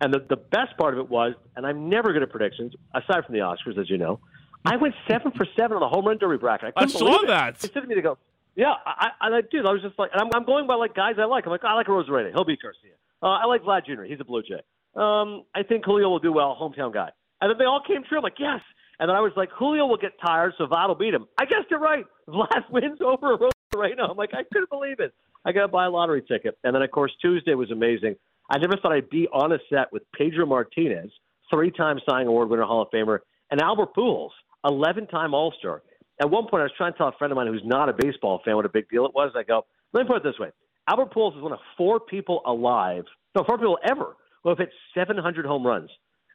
And 0.00 0.14
the 0.14 0.24
the 0.28 0.36
best 0.36 0.76
part 0.78 0.94
of 0.94 1.00
it 1.00 1.10
was, 1.10 1.34
and 1.56 1.66
I'm 1.66 1.88
never 1.88 2.12
good 2.12 2.22
at 2.22 2.30
predictions, 2.30 2.72
aside 2.94 3.24
from 3.24 3.34
the 3.34 3.40
Oscars, 3.40 3.78
as 3.78 3.90
you 3.90 3.98
know. 3.98 4.20
I 4.64 4.76
went 4.76 4.94
seven 5.10 5.32
for 5.32 5.46
seven 5.56 5.76
on 5.76 5.80
the 5.80 5.88
home 5.88 6.04
run 6.06 6.18
derby 6.18 6.36
bracket. 6.36 6.74
I, 6.76 6.84
I 6.84 6.86
saw 6.86 7.26
that. 7.26 7.58
They 7.58 7.68
said 7.68 7.80
to 7.80 7.86
me 7.86 7.96
to 7.96 8.02
go, 8.02 8.18
yeah, 8.54 8.74
I, 8.84 9.08
I, 9.20 9.28
I 9.28 9.40
dude, 9.50 9.66
I 9.66 9.72
was 9.72 9.82
just 9.82 9.98
like, 9.98 10.10
and 10.12 10.20
I'm, 10.20 10.28
I'm 10.34 10.44
going 10.44 10.66
by 10.66 10.74
like 10.74 10.94
guys 10.94 11.14
I 11.18 11.24
like. 11.24 11.46
I'm 11.46 11.52
like, 11.52 11.64
I 11.64 11.74
like 11.74 11.86
Arozarena. 11.86 12.32
He'll 12.32 12.44
beat 12.44 12.60
Garcia. 12.62 12.92
Uh, 13.22 13.26
I 13.26 13.46
like 13.46 13.62
Vlad 13.62 13.86
Jr. 13.86 14.02
He's 14.02 14.20
a 14.20 14.24
Blue 14.24 14.42
Jay. 14.42 14.62
Um, 14.94 15.44
I 15.54 15.62
think 15.62 15.84
Julio 15.84 16.08
will 16.08 16.18
do 16.18 16.32
well, 16.32 16.56
hometown 16.60 16.92
guy. 16.92 17.10
And 17.40 17.50
then 17.50 17.58
they 17.58 17.64
all 17.64 17.82
came 17.86 18.02
true. 18.08 18.18
I'm 18.18 18.24
like, 18.24 18.38
yes. 18.38 18.60
And 18.98 19.08
then 19.08 19.16
I 19.16 19.20
was 19.20 19.32
like, 19.36 19.50
Julio 19.50 19.86
will 19.86 19.96
get 19.96 20.12
tired, 20.20 20.54
so 20.58 20.66
Vlad 20.66 20.88
will 20.88 20.96
beat 20.96 21.14
him. 21.14 21.26
I 21.38 21.44
guessed 21.44 21.70
it 21.70 21.76
right. 21.76 22.04
Vlad 22.28 22.70
wins 22.70 22.98
over 23.00 23.36
Arozarena. 23.74 24.10
I'm 24.10 24.16
like, 24.16 24.30
I 24.32 24.42
couldn't 24.52 24.70
believe 24.70 25.00
it. 25.00 25.12
I 25.44 25.52
got 25.52 25.62
to 25.62 25.68
buy 25.68 25.86
a 25.86 25.90
lottery 25.90 26.22
ticket. 26.22 26.58
And 26.64 26.74
then, 26.74 26.82
of 26.82 26.90
course, 26.90 27.12
Tuesday 27.20 27.54
was 27.54 27.70
amazing. 27.70 28.16
I 28.50 28.58
never 28.58 28.76
thought 28.76 28.92
I'd 28.92 29.10
be 29.10 29.28
on 29.28 29.52
a 29.52 29.58
set 29.70 29.92
with 29.92 30.02
Pedro 30.16 30.46
Martinez, 30.46 31.10
three-time 31.52 31.98
Cy 32.08 32.20
Young 32.20 32.28
Award 32.28 32.50
winner, 32.50 32.64
Hall 32.64 32.82
of 32.82 32.88
Famer, 32.90 33.18
and 33.50 33.60
Albert 33.60 33.94
Pujols, 33.94 34.30
11-time 34.64 35.34
All-Star 35.34 35.82
at 36.20 36.30
one 36.30 36.46
point, 36.48 36.62
I 36.62 36.64
was 36.64 36.72
trying 36.76 36.92
to 36.92 36.98
tell 36.98 37.08
a 37.08 37.12
friend 37.12 37.32
of 37.32 37.36
mine 37.36 37.46
who's 37.46 37.62
not 37.64 37.88
a 37.88 37.92
baseball 37.92 38.40
fan 38.44 38.56
what 38.56 38.64
a 38.64 38.70
big 38.70 38.88
deal 38.88 39.06
it 39.06 39.14
was. 39.14 39.32
I 39.36 39.42
go, 39.42 39.64
let 39.92 40.02
me 40.02 40.08
put 40.08 40.18
it 40.18 40.22
this 40.24 40.38
way: 40.38 40.50
Albert 40.88 41.12
Pujols 41.14 41.36
is 41.36 41.42
one 41.42 41.52
of 41.52 41.60
four 41.76 42.00
people 42.00 42.42
alive, 42.44 43.04
no, 43.36 43.44
four 43.44 43.58
people 43.58 43.78
ever 43.88 44.16
who 44.42 44.50
have 44.50 44.58
hit 44.58 44.70
700 44.94 45.46
home 45.46 45.66
runs. 45.66 45.90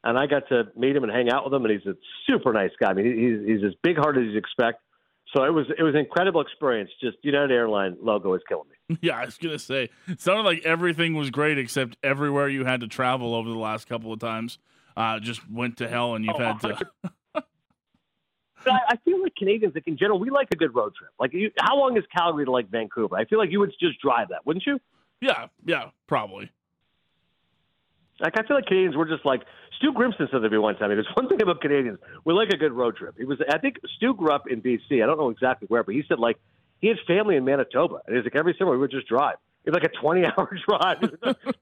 And 0.06 0.18
I 0.18 0.25
got 0.25 0.50
to 0.50 0.63
meet 0.75 0.96
him 0.96 1.04
and 1.04 1.13
hang 1.13 1.32
out 1.32 1.46
with 1.46 1.54
him, 1.54 1.63
and 1.63 1.72
he's 1.72 1.88
a 1.88 1.96
super 2.28 2.52
nice 2.52 2.72
guy. 2.78 2.90
I 2.90 2.94
mean, 2.94 3.06
he's 3.06 3.48
he's 3.48 3.66
as 3.66 3.74
big 3.84 3.98
hearted 3.98 4.28
as 4.28 4.34
you 4.34 4.38
expect. 4.38 4.83
So 5.34 5.44
it 5.44 5.54
was 5.54 5.66
it 5.78 5.82
was 5.82 5.96
an 5.96 6.02
incredible 6.02 6.42
experience. 6.42 6.92
Just 7.02 7.18
United 7.24 7.52
Airline 7.52 7.98
logo 8.02 8.34
is 8.36 8.42
killing 8.48 8.68
me. 8.70 8.98
Yeah, 9.02 9.18
I 9.18 9.25
was 9.25 9.38
gonna 9.38 9.58
say, 9.58 9.90
it 10.08 10.22
sounded 10.22 10.44
like 10.44 10.63
everything 10.66 11.16
was 11.16 11.32
great 11.32 11.58
except 11.58 11.98
everywhere 12.04 12.48
you 12.48 12.66
had 12.66 12.82
to 12.82 12.88
travel 12.88 13.34
over 13.34 13.50
the 13.50 13.58
last 13.58 13.88
couple 13.88 14.13
of 14.13 14.20
times 14.20 14.60
uh, 14.96 15.20
just 15.20 15.50
went 15.50 15.78
to 15.78 15.88
hell, 15.88 16.16
and 16.16 16.25
you've 16.25 16.36
oh, 16.36 16.40
had 16.40 16.60
to. 16.62 16.78
I 18.66 18.96
feel 19.04 19.22
like 19.22 19.36
Canadians, 19.36 19.75
like 19.75 19.88
in 19.88 19.98
general, 19.98 20.20
we 20.20 20.30
like 20.30 20.48
a 20.54 20.56
good 20.56 20.74
road 20.74 20.94
trip. 20.96 21.12
Like, 21.20 21.34
you, 21.34 21.52
how 21.60 21.78
long 21.78 21.98
is 21.98 22.04
Calgary 22.16 22.46
to 22.46 22.52
like 22.52 22.70
Vancouver? 22.70 23.18
I 23.18 23.25
feel 23.25 23.38
like 23.38 23.52
you 23.52 23.60
would 23.60 23.74
just 23.78 24.00
drive 24.00 24.30
that, 24.30 24.46
wouldn't 24.46 24.66
you? 24.66 24.80
Yeah, 25.22 25.48
yeah, 25.66 25.90
probably. 26.08 26.50
Like 28.20 28.38
I 28.38 28.43
feel 28.48 28.55
like 28.58 28.65
Canadians 28.65 28.96
were 28.96 29.05
just 29.05 29.25
like 29.25 29.41
Stu 29.77 29.91
Grimson 29.91 30.29
said 30.32 30.39
to 30.39 30.50
me 30.50 30.58
one 30.58 30.75
time. 30.75 30.89
There's 30.89 31.08
one 31.15 31.27
thing 31.27 31.41
about 31.41 31.62
Canadians: 31.62 32.00
we 32.25 32.34
like 32.34 32.50
a 32.50 32.58
good 32.58 32.72
road 32.72 32.96
trip. 32.96 33.15
He 33.17 33.25
was, 33.25 33.39
I 33.50 33.58
think, 33.58 33.77
Stu 33.98 34.13
grew 34.13 34.32
up 34.32 34.43
in 34.50 34.62
BC. 34.62 35.03
I 35.03 35.05
don't 35.05 35.17
know 35.17 35.29
exactly 35.29 35.67
where, 35.67 35.84
but 35.84 35.96
he 35.96 36.03
said 36.08 36.20
like 36.20 36.38
he 36.79 36.88
had 36.88 36.98
family 37.08 37.36
in 37.36 37.46
Manitoba, 37.46 38.00
and 38.05 38.15
he's 38.15 38.25
like 38.25 38.36
every 38.36 38.55
summer 38.58 38.72
we 38.72 38.77
would 38.77 38.91
just 38.91 39.08
drive. 39.08 39.36
It's 39.65 39.74
like 39.74 39.86
a 39.86 40.01
20 40.01 40.25
hour 40.25 40.58
drive. 40.67 40.98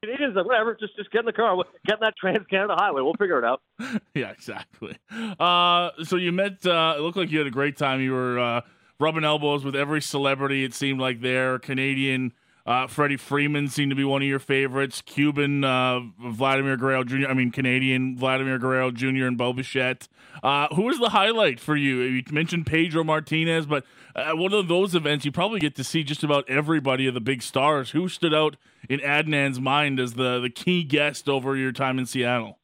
Canadians, 0.01 0.35
like, 0.35 0.45
whatever, 0.45 0.75
just 0.79 0.95
just 0.95 1.11
get 1.11 1.19
in 1.19 1.25
the 1.25 1.33
car, 1.33 1.55
get 1.85 1.95
in 1.95 1.99
that 2.01 2.15
Trans 2.19 2.45
Canada 2.47 2.75
Highway. 2.77 3.01
We'll 3.01 3.13
figure 3.13 3.37
it 3.37 3.45
out. 3.45 3.61
yeah, 4.15 4.31
exactly. 4.31 4.97
Uh, 5.39 5.91
so 6.03 6.15
you 6.15 6.31
met. 6.31 6.65
Uh, 6.65 6.95
it 6.97 7.01
looked 7.01 7.17
like 7.17 7.31
you 7.31 7.37
had 7.37 7.47
a 7.47 7.51
great 7.51 7.77
time. 7.77 8.01
You 8.01 8.13
were 8.13 8.39
uh, 8.39 8.61
rubbing 8.99 9.23
elbows 9.23 9.63
with 9.63 9.75
every 9.75 10.01
celebrity. 10.01 10.63
It 10.63 10.73
seemed 10.73 10.99
like 10.99 11.21
there. 11.21 11.59
Canadian 11.59 12.33
uh, 12.65 12.87
Freddie 12.87 13.17
Freeman 13.17 13.67
seemed 13.67 13.89
to 13.91 13.95
be 13.95 14.03
one 14.03 14.21
of 14.21 14.27
your 14.27 14.39
favorites. 14.39 15.01
Cuban 15.01 15.63
uh, 15.63 16.01
Vladimir 16.19 16.77
Guerrero 16.77 17.03
Jr. 17.03 17.27
I 17.27 17.33
mean 17.33 17.51
Canadian 17.51 18.17
Vladimir 18.17 18.59
Guerrero 18.59 18.91
Jr. 18.91 19.25
and 19.25 19.37
Bo 19.37 19.53
Bichette. 19.53 20.07
Uh, 20.43 20.67
who 20.75 20.83
was 20.83 20.99
the 20.99 21.09
highlight 21.09 21.59
for 21.59 21.75
you? 21.75 22.01
You 22.01 22.23
mentioned 22.31 22.65
Pedro 22.65 23.03
Martinez, 23.03 23.65
but 23.65 23.85
uh, 24.15 24.31
one 24.33 24.53
of 24.53 24.67
those 24.67 24.95
events 24.95 25.25
you 25.25 25.31
probably 25.31 25.59
get 25.59 25.75
to 25.75 25.83
see 25.83 26.03
just 26.03 26.23
about 26.23 26.49
everybody 26.49 27.07
of 27.07 27.13
the 27.13 27.21
big 27.21 27.41
stars. 27.41 27.91
Who 27.91 28.07
stood 28.07 28.33
out 28.33 28.57
in 28.89 28.99
Adnan's 28.99 29.59
mind 29.59 29.99
as 29.99 30.13
the 30.13 30.39
the 30.39 30.49
key 30.49 30.83
guest 30.83 31.27
over 31.27 31.55
your 31.55 31.71
time 31.71 31.99
in 31.99 32.05
Seattle? 32.05 32.57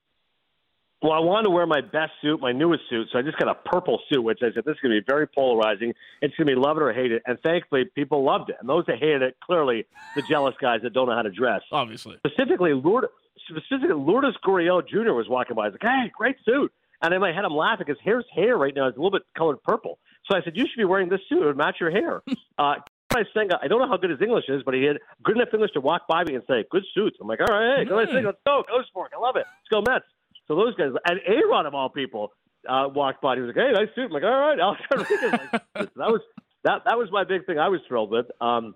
Well, 1.02 1.12
I 1.12 1.20
wanted 1.20 1.44
to 1.44 1.50
wear 1.52 1.68
my 1.68 1.82
best 1.82 2.14
suit, 2.24 2.42
my 2.42 2.52
newest 2.52 2.84
suit, 2.90 3.10
so 3.12 3.20
I 3.20 3.22
just 3.22 3.38
got 3.38 3.48
a 3.48 3.54
purple 3.54 4.00
suit, 4.10 4.22
which 4.24 4.40
I 4.42 4.52
said 4.52 4.66
this 4.66 4.74
is 4.74 4.80
going 4.82 4.96
to 4.96 5.02
be 5.02 5.06
very 5.08 5.28
polarizing. 5.28 5.94
It's 6.24 6.36
going 6.36 6.48
to 6.48 6.56
be 6.56 6.60
love 6.60 6.78
it 6.78 6.84
or 6.84 6.92
hate 6.92 7.12
it, 7.12 7.22
and 7.28 7.40
thankfully, 7.42 7.86
people 7.94 8.24
loved 8.24 8.50
it. 8.50 8.56
And 8.60 8.68
those 8.68 8.84
that 8.88 8.98
hated 8.98 9.22
it, 9.22 9.38
clearly, 9.44 9.86
the 10.16 10.24
jealous 10.24 10.56
guys 10.60 10.80
that 10.82 10.94
don't 10.94 11.08
know 11.08 11.16
how 11.16 11.22
to 11.22 11.30
dress. 11.30 11.62
Obviously, 11.72 12.18
specifically, 12.26 12.74
Lourdes, 12.74 13.10
specifically 13.48 13.94
Lourdes 13.94 14.38
Gurriel 14.44 14.88
Jr. 14.88 15.14
was 15.14 15.30
walking 15.30 15.56
by. 15.56 15.66
I 15.66 15.70
was 15.70 15.78
like, 15.80 15.92
"Hey, 15.92 16.12
great 16.18 16.38
suit!" 16.44 16.74
And 17.04 17.14
in 17.14 17.22
my 17.22 17.32
head, 17.32 17.46
I'm 17.46 17.54
laughing 17.54 17.86
because 17.88 18.02
his 18.04 18.24
hair 18.34 18.58
right 18.58 18.74
now 18.76 18.88
is 18.88 18.96
a 18.96 18.98
little 18.98 19.12
bit 19.12 19.22
colored 19.38 19.62
purple. 19.62 20.00
So 20.28 20.36
I 20.36 20.42
said, 20.42 20.58
"You 20.58 20.66
should 20.66 20.80
be 20.80 20.86
wearing 20.86 21.10
this 21.10 21.22
suit; 21.30 21.44
it 21.44 21.46
would 21.46 21.58
match 21.58 21.76
your 21.80 21.92
hair." 21.92 22.24
uh, 22.58 22.76
I 23.16 23.68
don't 23.68 23.80
know 23.80 23.88
how 23.88 23.98
good 23.98 24.10
his 24.10 24.22
English 24.22 24.46
is, 24.48 24.64
but 24.64 24.74
he 24.74 24.84
had 24.84 24.98
good 25.24 25.38
enough 25.38 25.50
English 25.54 25.72
to 25.74 25.82
walk 25.82 26.08
by 26.08 26.24
me 26.24 26.34
and 26.34 26.44
say, 26.48 26.66
"Good 26.72 26.86
suits." 26.96 27.18
I'm 27.22 27.28
like, 27.28 27.40
"All 27.40 27.56
right, 27.56 27.80
hey, 27.80 27.86
go 27.86 28.00
ahead, 28.00 28.10
sing. 28.14 28.26
Let's 28.26 28.40
go, 28.48 28.64
go 28.68 28.82
sport. 28.88 29.12
I 29.16 29.20
love 29.20 29.36
it. 29.36 29.46
Let's 29.46 29.70
go 29.86 29.92
Mets." 29.92 30.06
So 30.48 30.56
those 30.56 30.76
guys 30.76 30.92
and 31.06 31.20
Aaron 31.26 31.66
of 31.66 31.74
all 31.74 31.90
people 31.90 32.32
uh, 32.68 32.88
walked 32.94 33.22
by. 33.22 33.36
He 33.36 33.42
was 33.42 33.54
like, 33.56 33.66
"Hey, 33.66 33.72
nice 33.74 33.94
suit." 33.96 34.06
I'm 34.06 34.12
like, 34.12 34.24
"All 34.24 34.30
right, 34.30 34.60
Alex 34.60 34.82
Rodriguez." 34.92 35.32
Like, 35.32 35.62
that 35.76 36.10
was 36.10 36.22
that 36.64 36.82
that 36.86 36.98
was 36.98 37.10
my 37.12 37.24
big 37.24 37.46
thing. 37.46 37.60
I 37.60 37.70
was 37.70 37.82
thrilled 37.88 38.12
with. 38.12 38.26
Um, 38.42 38.76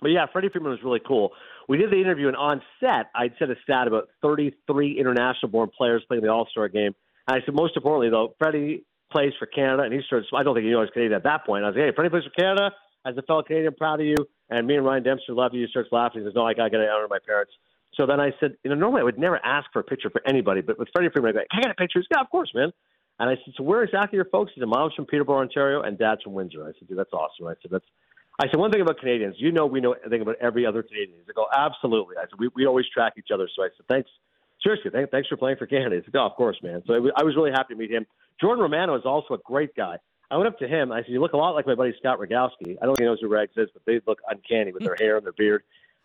but 0.00 0.08
yeah, 0.08 0.26
Freddie 0.32 0.48
Freeman 0.48 0.70
was 0.70 0.82
really 0.82 1.00
cool. 1.06 1.32
We 1.68 1.78
did 1.78 1.90
the 1.90 2.00
interview, 2.00 2.28
and 2.28 2.36
on 2.36 2.60
set, 2.80 3.06
I'd 3.14 3.34
said 3.38 3.50
a 3.50 3.54
stat 3.62 3.86
about 3.86 4.08
33 4.20 4.98
international-born 4.98 5.70
players 5.76 6.02
playing 6.08 6.24
the 6.24 6.28
All-Star 6.28 6.68
game. 6.68 6.92
And 7.28 7.40
I 7.40 7.44
said, 7.46 7.54
most 7.54 7.76
importantly, 7.76 8.10
though, 8.10 8.34
Freddie 8.36 8.84
plays 9.12 9.32
for 9.38 9.46
Canada, 9.46 9.84
and 9.84 9.92
he 9.92 10.00
started. 10.06 10.26
I 10.34 10.42
don't 10.42 10.54
think 10.54 10.64
he 10.64 10.70
knew 10.70 10.78
I 10.78 10.80
was 10.80 10.90
Canadian 10.92 11.14
at 11.14 11.22
that 11.22 11.46
point. 11.46 11.64
I 11.64 11.68
was 11.68 11.76
like, 11.76 11.86
"Hey, 11.86 11.92
Freddie 11.94 12.10
plays 12.10 12.24
for 12.24 12.30
Canada." 12.30 12.74
As 13.04 13.16
a 13.16 13.22
fellow 13.22 13.42
Canadian, 13.42 13.74
proud 13.74 14.00
of 14.00 14.06
you. 14.06 14.16
And 14.48 14.64
me 14.66 14.76
and 14.76 14.84
Ryan 14.86 15.02
Dempster 15.02 15.32
love 15.32 15.54
you. 15.54 15.62
He 15.62 15.70
starts 15.70 15.88
laughing. 15.90 16.22
He 16.22 16.26
says, 16.26 16.34
"No, 16.34 16.46
I 16.46 16.52
it 16.52 16.88
out 16.88 17.02
of 17.02 17.10
my 17.10 17.18
parents." 17.24 17.52
So 17.94 18.06
then 18.06 18.20
I 18.20 18.32
said, 18.40 18.56
you 18.64 18.70
know, 18.70 18.76
normally 18.76 19.00
I 19.02 19.04
would 19.04 19.18
never 19.18 19.38
ask 19.44 19.70
for 19.72 19.80
a 19.80 19.84
picture 19.84 20.08
for 20.10 20.22
anybody, 20.26 20.62
but 20.62 20.78
with 20.78 20.88
Freddie 20.92 21.10
Freeman, 21.12 21.30
I 21.30 21.32
go, 21.32 21.40
I 21.52 21.60
get 21.60 21.70
a 21.70 21.74
picture? 21.74 21.98
He 21.98 22.04
said, 22.04 22.16
yeah, 22.16 22.22
of 22.22 22.30
course, 22.30 22.50
man. 22.54 22.72
And 23.20 23.28
I 23.28 23.34
said, 23.44 23.54
so 23.56 23.62
where 23.62 23.82
exactly 23.82 24.18
are 24.18 24.22
your 24.22 24.30
folks? 24.30 24.52
He 24.54 24.60
said, 24.60 24.68
mom's 24.68 24.94
from 24.94 25.06
Peterborough, 25.06 25.40
Ontario, 25.40 25.82
and 25.82 25.98
dad's 25.98 26.22
from 26.22 26.32
Windsor. 26.32 26.62
I 26.64 26.72
said, 26.78 26.88
dude, 26.88 26.98
that's 26.98 27.12
awesome. 27.12 27.46
I 27.46 27.54
said, 27.60 27.70
that's. 27.70 27.84
I 28.40 28.46
said, 28.46 28.56
one 28.56 28.72
thing 28.72 28.80
about 28.80 28.98
Canadians, 28.98 29.36
you 29.38 29.52
know, 29.52 29.66
we 29.66 29.80
know 29.80 29.92
everything 29.92 30.22
about 30.22 30.36
every 30.40 30.64
other 30.64 30.82
Canadian. 30.82 31.18
He 31.18 31.24
said, 31.26 31.34
oh, 31.36 31.46
absolutely. 31.54 32.16
I 32.16 32.22
said, 32.22 32.38
we, 32.38 32.48
we 32.56 32.66
always 32.66 32.86
track 32.88 33.12
each 33.18 33.28
other. 33.32 33.46
So 33.54 33.62
I 33.62 33.68
said, 33.76 33.86
thanks. 33.90 34.10
Seriously, 34.62 34.90
thanks 35.10 35.28
for 35.28 35.36
playing 35.36 35.58
for 35.58 35.66
Canada. 35.66 35.96
He 35.96 36.02
said, 36.02 36.16
oh, 36.16 36.26
of 36.26 36.34
course, 36.34 36.56
man. 36.62 36.82
So 36.86 36.94
I 36.94 37.22
was 37.24 37.36
really 37.36 37.50
happy 37.50 37.74
to 37.74 37.78
meet 37.78 37.90
him. 37.90 38.06
Jordan 38.40 38.62
Romano 38.62 38.94
is 38.96 39.02
also 39.04 39.34
a 39.34 39.38
great 39.44 39.76
guy. 39.76 39.96
I 40.30 40.36
went 40.38 40.48
up 40.48 40.58
to 40.60 40.66
him. 40.66 40.92
I 40.92 41.02
said, 41.02 41.10
you 41.10 41.20
look 41.20 41.34
a 41.34 41.36
lot 41.36 41.50
like 41.50 41.66
my 41.66 41.74
buddy 41.74 41.92
Scott 41.98 42.18
Rogowski. 42.18 42.78
I 42.80 42.86
don't 42.86 42.96
think 42.96 43.00
he 43.00 43.04
knows 43.04 43.18
who 43.20 43.28
Rags 43.28 43.52
is, 43.56 43.68
but 43.74 43.82
they 43.84 44.00
look 44.06 44.20
uncanny 44.30 44.72
with 44.72 44.82
their 44.82 44.96
hair 44.98 45.18
and 45.18 45.26
their 45.26 45.34
beard. 45.34 45.62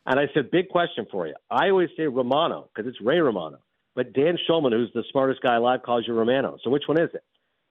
And 0.08 0.20
I 0.20 0.28
said, 0.34 0.50
big 0.50 0.70
question 0.70 1.06
for 1.12 1.28
you. 1.28 1.36
I 1.52 1.70
always 1.70 1.90
say 1.98 2.08
Romano 2.08 2.70
because 2.74 2.90
it's 2.90 3.00
Ray 3.02 3.20
Romano. 3.20 3.60
But 3.94 4.14
Dan 4.14 4.38
Shulman, 4.50 4.72
who's 4.72 4.90
the 4.94 5.04
smartest 5.12 5.42
guy 5.42 5.56
alive, 5.56 5.82
calls 5.84 6.06
you 6.08 6.14
Romano. 6.14 6.58
So 6.64 6.70
which 6.70 6.84
one 6.88 7.00
is 7.00 7.10
it? 7.14 7.24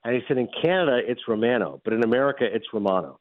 And 0.04 0.14
he 0.14 0.20
said, 0.28 0.36
in 0.36 0.48
Canada, 0.62 1.00
it's 1.04 1.22
Romano, 1.26 1.80
but 1.82 1.94
in 1.94 2.04
America, 2.04 2.44
it's 2.44 2.66
Romano. 2.72 3.18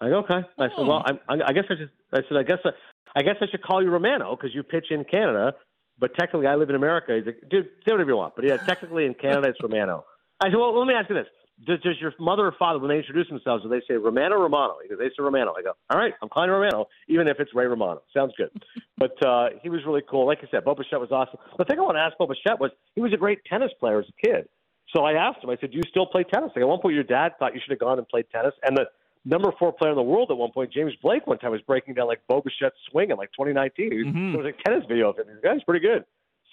I 0.00 0.08
go, 0.08 0.18
okay. 0.20 0.40
I 0.58 0.68
said, 0.68 0.76
hmm. 0.76 0.86
well, 0.86 1.04
I, 1.06 1.34
I 1.46 1.52
guess 1.52 1.64
I 1.68 1.74
just, 1.74 1.92
I 2.12 2.20
said, 2.28 2.38
I 2.38 2.42
guess, 2.42 2.58
I, 2.64 2.70
I 3.14 3.22
guess 3.22 3.36
I 3.40 3.46
should 3.50 3.62
call 3.62 3.82
you 3.82 3.90
Romano 3.90 4.34
because 4.34 4.54
you 4.54 4.62
pitch 4.62 4.86
in 4.90 5.04
Canada, 5.04 5.54
but 5.98 6.14
technically 6.18 6.46
I 6.46 6.56
live 6.56 6.70
in 6.70 6.76
America. 6.76 7.14
He's 7.14 7.26
like, 7.26 7.48
dude, 7.50 7.66
say 7.86 7.92
whatever 7.92 8.10
you 8.10 8.16
want. 8.16 8.34
But 8.34 8.46
yeah, 8.46 8.56
technically 8.56 9.04
in 9.04 9.14
Canada, 9.14 9.48
it's 9.48 9.62
Romano. 9.62 10.04
I 10.40 10.46
said, 10.46 10.56
well, 10.56 10.76
let 10.76 10.88
me 10.88 10.94
ask 10.94 11.08
you 11.08 11.16
this 11.16 11.28
does, 11.66 11.80
does 11.80 11.94
your 12.00 12.12
mother 12.18 12.46
or 12.46 12.54
father, 12.58 12.78
when 12.78 12.88
they 12.88 12.98
introduce 12.98 13.28
themselves, 13.28 13.62
do 13.62 13.68
they 13.68 13.80
say 13.88 13.94
Romano 13.94 14.36
Romano? 14.40 14.74
Because 14.82 14.98
they 14.98 15.08
say 15.08 15.20
Romano. 15.20 15.54
I 15.56 15.62
go, 15.62 15.72
all 15.90 15.98
right, 15.98 16.12
I'm 16.22 16.28
calling 16.28 16.50
Romano, 16.50 16.86
even 17.08 17.28
if 17.28 17.38
it's 17.38 17.54
Ray 17.54 17.66
Romano. 17.66 18.02
Sounds 18.12 18.32
good. 18.36 18.50
but 18.98 19.14
uh, 19.24 19.50
he 19.62 19.68
was 19.68 19.80
really 19.86 20.02
cool. 20.08 20.26
Like 20.26 20.38
I 20.42 20.48
said, 20.50 20.64
Bo 20.64 20.74
Bichette 20.74 21.00
was 21.00 21.12
awesome. 21.12 21.38
The 21.58 21.64
thing 21.64 21.78
I 21.78 21.82
want 21.82 21.96
to 21.96 22.00
ask 22.00 22.18
Bo 22.18 22.26
Bichette 22.26 22.58
was 22.58 22.70
he 22.94 23.00
was 23.00 23.12
a 23.12 23.16
great 23.16 23.38
tennis 23.44 23.70
player 23.78 24.00
as 24.00 24.06
a 24.08 24.26
kid. 24.26 24.48
So 24.94 25.04
I 25.04 25.12
asked 25.12 25.42
him, 25.42 25.50
I 25.50 25.56
said, 25.60 25.70
do 25.70 25.76
you 25.76 25.82
still 25.88 26.06
play 26.06 26.24
tennis? 26.24 26.50
Like, 26.54 26.62
at 26.62 26.68
one 26.68 26.80
point, 26.80 26.94
your 26.94 27.04
dad 27.04 27.32
thought 27.38 27.54
you 27.54 27.60
should 27.64 27.70
have 27.70 27.80
gone 27.80 27.98
and 27.98 28.06
played 28.06 28.26
tennis. 28.30 28.54
And 28.62 28.76
the 28.76 28.86
number 29.24 29.52
four 29.58 29.72
player 29.72 29.90
in 29.90 29.96
the 29.96 30.02
world 30.02 30.30
at 30.30 30.36
one 30.36 30.52
point, 30.52 30.72
James 30.72 30.92
Blake, 31.02 31.26
one 31.26 31.38
time 31.38 31.50
was 31.50 31.62
breaking 31.62 31.94
down 31.94 32.06
like 32.06 32.20
Bo 32.28 32.42
Bichette's 32.42 32.76
swing 32.90 33.10
in 33.10 33.16
like 33.16 33.30
2019. 33.32 33.90
Mm-hmm. 33.90 34.32
There 34.32 34.42
was 34.42 34.52
a 34.52 34.68
tennis 34.68 34.84
video 34.88 35.10
of 35.10 35.18
him. 35.18 35.26
He's 35.28 35.42
like, 35.42 35.66
pretty 35.66 35.84
good. 35.86 36.04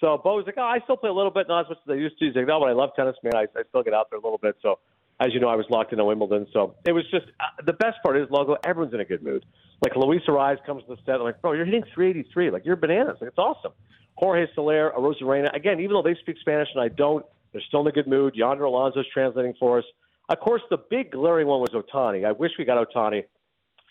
So 0.02 0.18
Bo 0.18 0.34
was 0.34 0.46
like, 0.46 0.56
oh, 0.58 0.62
I 0.62 0.80
still 0.82 0.96
play 0.96 1.10
a 1.10 1.12
little 1.12 1.30
bit, 1.30 1.46
not 1.46 1.66
as 1.66 1.68
much 1.70 1.78
as 1.86 1.90
I 1.90 1.94
used 1.94 2.18
to. 2.18 2.26
He's 2.26 2.34
like, 2.34 2.48
no, 2.48 2.58
but 2.58 2.68
I 2.68 2.72
love 2.72 2.90
tennis, 2.96 3.14
man. 3.22 3.36
I, 3.36 3.46
I 3.56 3.62
still 3.68 3.84
get 3.84 3.94
out 3.94 4.10
there 4.10 4.18
a 4.18 4.22
little 4.22 4.38
bit. 4.38 4.56
So 4.60 4.80
as 5.20 5.28
you 5.32 5.38
know, 5.38 5.48
I 5.48 5.54
was 5.54 5.64
locked 5.70 5.92
into 5.92 6.04
Wimbledon, 6.04 6.48
so 6.52 6.74
it 6.84 6.90
was 6.90 7.04
just 7.12 7.26
uh, 7.38 7.62
the 7.64 7.72
best 7.72 8.02
part 8.02 8.16
is 8.16 8.26
logo. 8.28 8.56
Everyone's 8.64 8.92
in 8.92 8.98
a 8.98 9.04
good 9.04 9.22
mood. 9.22 9.46
Like 9.80 9.94
Luis 9.94 10.22
Arraez 10.26 10.58
comes 10.66 10.82
to 10.88 10.96
the 10.96 10.96
set, 11.06 11.16
I'm 11.16 11.22
like, 11.22 11.40
bro, 11.40 11.52
you're 11.52 11.64
hitting 11.64 11.84
383. 11.94 12.50
Like 12.50 12.64
you're 12.64 12.74
bananas. 12.74 13.18
Like 13.20 13.28
it's 13.28 13.38
awesome. 13.38 13.70
Jorge 14.16 14.46
Soler, 14.56 14.90
Arozarena. 14.90 15.54
Again, 15.54 15.78
even 15.78 15.92
though 15.92 16.02
they 16.02 16.16
speak 16.20 16.36
Spanish 16.40 16.68
and 16.74 16.82
I 16.82 16.88
don't, 16.88 17.24
they're 17.52 17.62
still 17.68 17.82
in 17.82 17.86
a 17.86 17.92
good 17.92 18.08
mood. 18.08 18.34
Yonder 18.34 18.64
Alonso's 18.64 19.06
translating 19.12 19.54
for 19.60 19.78
us. 19.78 19.84
Of 20.28 20.40
course, 20.40 20.62
the 20.68 20.78
big 20.90 21.12
glaring 21.12 21.46
one 21.46 21.60
was 21.60 21.70
Ohtani. 21.70 22.26
I 22.26 22.32
wish 22.32 22.50
we 22.58 22.64
got 22.64 22.84
Ohtani. 22.88 23.22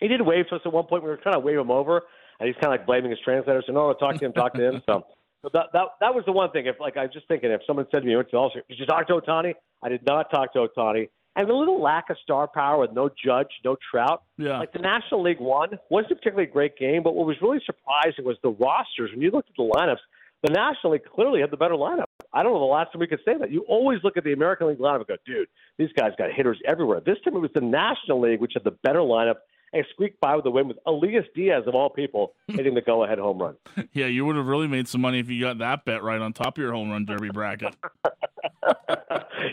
He 0.01 0.10
did 0.10 0.22
wave 0.22 0.48
to 0.50 0.56
us 0.56 0.62
at 0.65 0.74
one 0.74 0.86
point. 0.88 1.03
We 1.03 1.10
were 1.10 1.18
trying 1.18 1.36
to 1.36 1.39
wave 1.39 1.58
him 1.58 1.72
over, 1.72 2.01
and 2.39 2.48
he's 2.48 2.56
kind 2.56 2.74
of 2.74 2.80
like 2.80 2.86
blaming 2.86 3.12
his 3.12 3.20
translator. 3.24 3.63
So 3.65 3.72
no, 3.72 3.94
talk 3.94 4.18
to 4.18 4.25
him, 4.25 4.34
talk 4.34 4.53
to 4.56 4.68
him. 4.68 4.82
So. 4.86 5.06
So 5.44 5.50
that, 5.54 5.68
that 5.74 5.86
that 6.00 6.14
was 6.14 6.24
the 6.26 6.32
one 6.32 6.52
thing. 6.52 6.68
If 6.68 6.80
like 6.80 6.98
I 6.98 7.04
was 7.04 7.14
just 7.14 7.28
thinking, 7.28 7.52
if 7.52 7.62
someone 7.66 7.88
said 7.92 8.00
to 8.00 8.06
me, 8.06 8.16
"What's 8.16 8.32
the 8.32 8.62
Did 8.70 8.80
you 8.80 8.86
talk 8.86 9.08
to 9.08 9.14
Ohtani?" 9.14 9.54
I 9.84 9.90
did 9.90 10.06
not 10.06 10.30
talk 10.30 10.54
to 10.54 10.68
Ohtani 10.68 11.08
and 11.36 11.50
a 11.50 11.56
little 11.56 11.82
lack 11.82 12.10
of 12.10 12.18
star 12.24 12.48
power 12.48 12.80
with 12.80 12.92
no 12.92 13.10
Judge, 13.10 13.48
no 13.64 13.78
Trout. 13.90 14.24
Yeah. 14.38 14.60
Like 14.60 14.74
the 14.74 14.80
National 14.80 15.24
League 15.24 15.40
one 15.40 15.70
wasn't 15.90 16.14
a 16.14 16.16
particularly 16.16 16.52
great 16.52 16.78
game, 16.78 17.04
but 17.04 17.16
what 17.16 17.26
was 17.26 17.38
really 17.42 17.62
surprising 17.66 18.26
was 18.26 18.38
the 18.44 18.52
rosters. 18.52 19.12
When 19.12 19.22
you 19.22 19.32
looked 19.32 19.50
at 19.50 19.56
the 19.56 19.64
lineups, 19.64 20.02
the 20.44 20.52
National 20.52 20.94
League 20.94 21.06
clearly 21.06 21.40
had 21.42 21.52
the 21.52 21.58
better 21.58 21.76
lineup. 21.76 22.06
I 22.34 22.44
don't 22.44 22.54
know 22.54 22.60
the 22.60 22.66
last 22.66 22.92
time 22.92 23.00
we 23.00 23.08
could 23.08 23.20
say 23.24 23.38
that. 23.38 23.52
You 23.52 23.62
always 23.68 24.00
look 24.04 24.18
at 24.18 24.24
the 24.24 24.34
American 24.34 24.68
League 24.68 24.80
lineup 24.80 24.98
and 24.98 25.08
go, 25.08 25.16
dude, 25.26 25.48
these 25.78 25.90
guys 25.96 26.12
got 26.18 26.32
hitters 26.32 26.60
everywhere. 26.66 27.00
This 27.00 27.18
time 27.24 27.36
it 27.36 27.40
was 27.40 27.52
the 27.54 27.62
National 27.62 28.20
League 28.22 28.42
which 28.42 28.54
had 28.54 28.64
the 28.64 28.72
better 28.84 29.00
lineup 29.00 29.36
and 29.74 29.86
squeaked 29.92 30.20
by 30.20 30.36
with 30.36 30.44
the 30.44 30.51
win 30.51 30.68
with 30.68 30.78
Elias 30.86 31.25
Diaz 31.36 31.63
of 31.68 31.75
all 31.75 31.90
people 31.90 32.34
hitting 32.48 32.74
the 32.74 32.82
go-ahead 32.82 33.20
home 33.20 33.40
run. 33.40 33.56
Yeah, 33.94 34.08
you 34.08 34.25
would 34.25 34.36
have 34.36 34.48
really 34.48 34.68
made 34.68 34.88
some 34.88 35.01
money 35.01 35.20
if 35.20 35.30
you 35.30 35.42
got 35.42 35.60
that 35.60 35.86
bet 35.86 36.04
right 36.04 36.20
on 36.20 36.34
top 36.34 36.58
of 36.58 36.62
your 36.62 36.74
home 36.74 36.92
run 36.92 37.06
derby 37.06 37.30
bracket. 37.30 37.75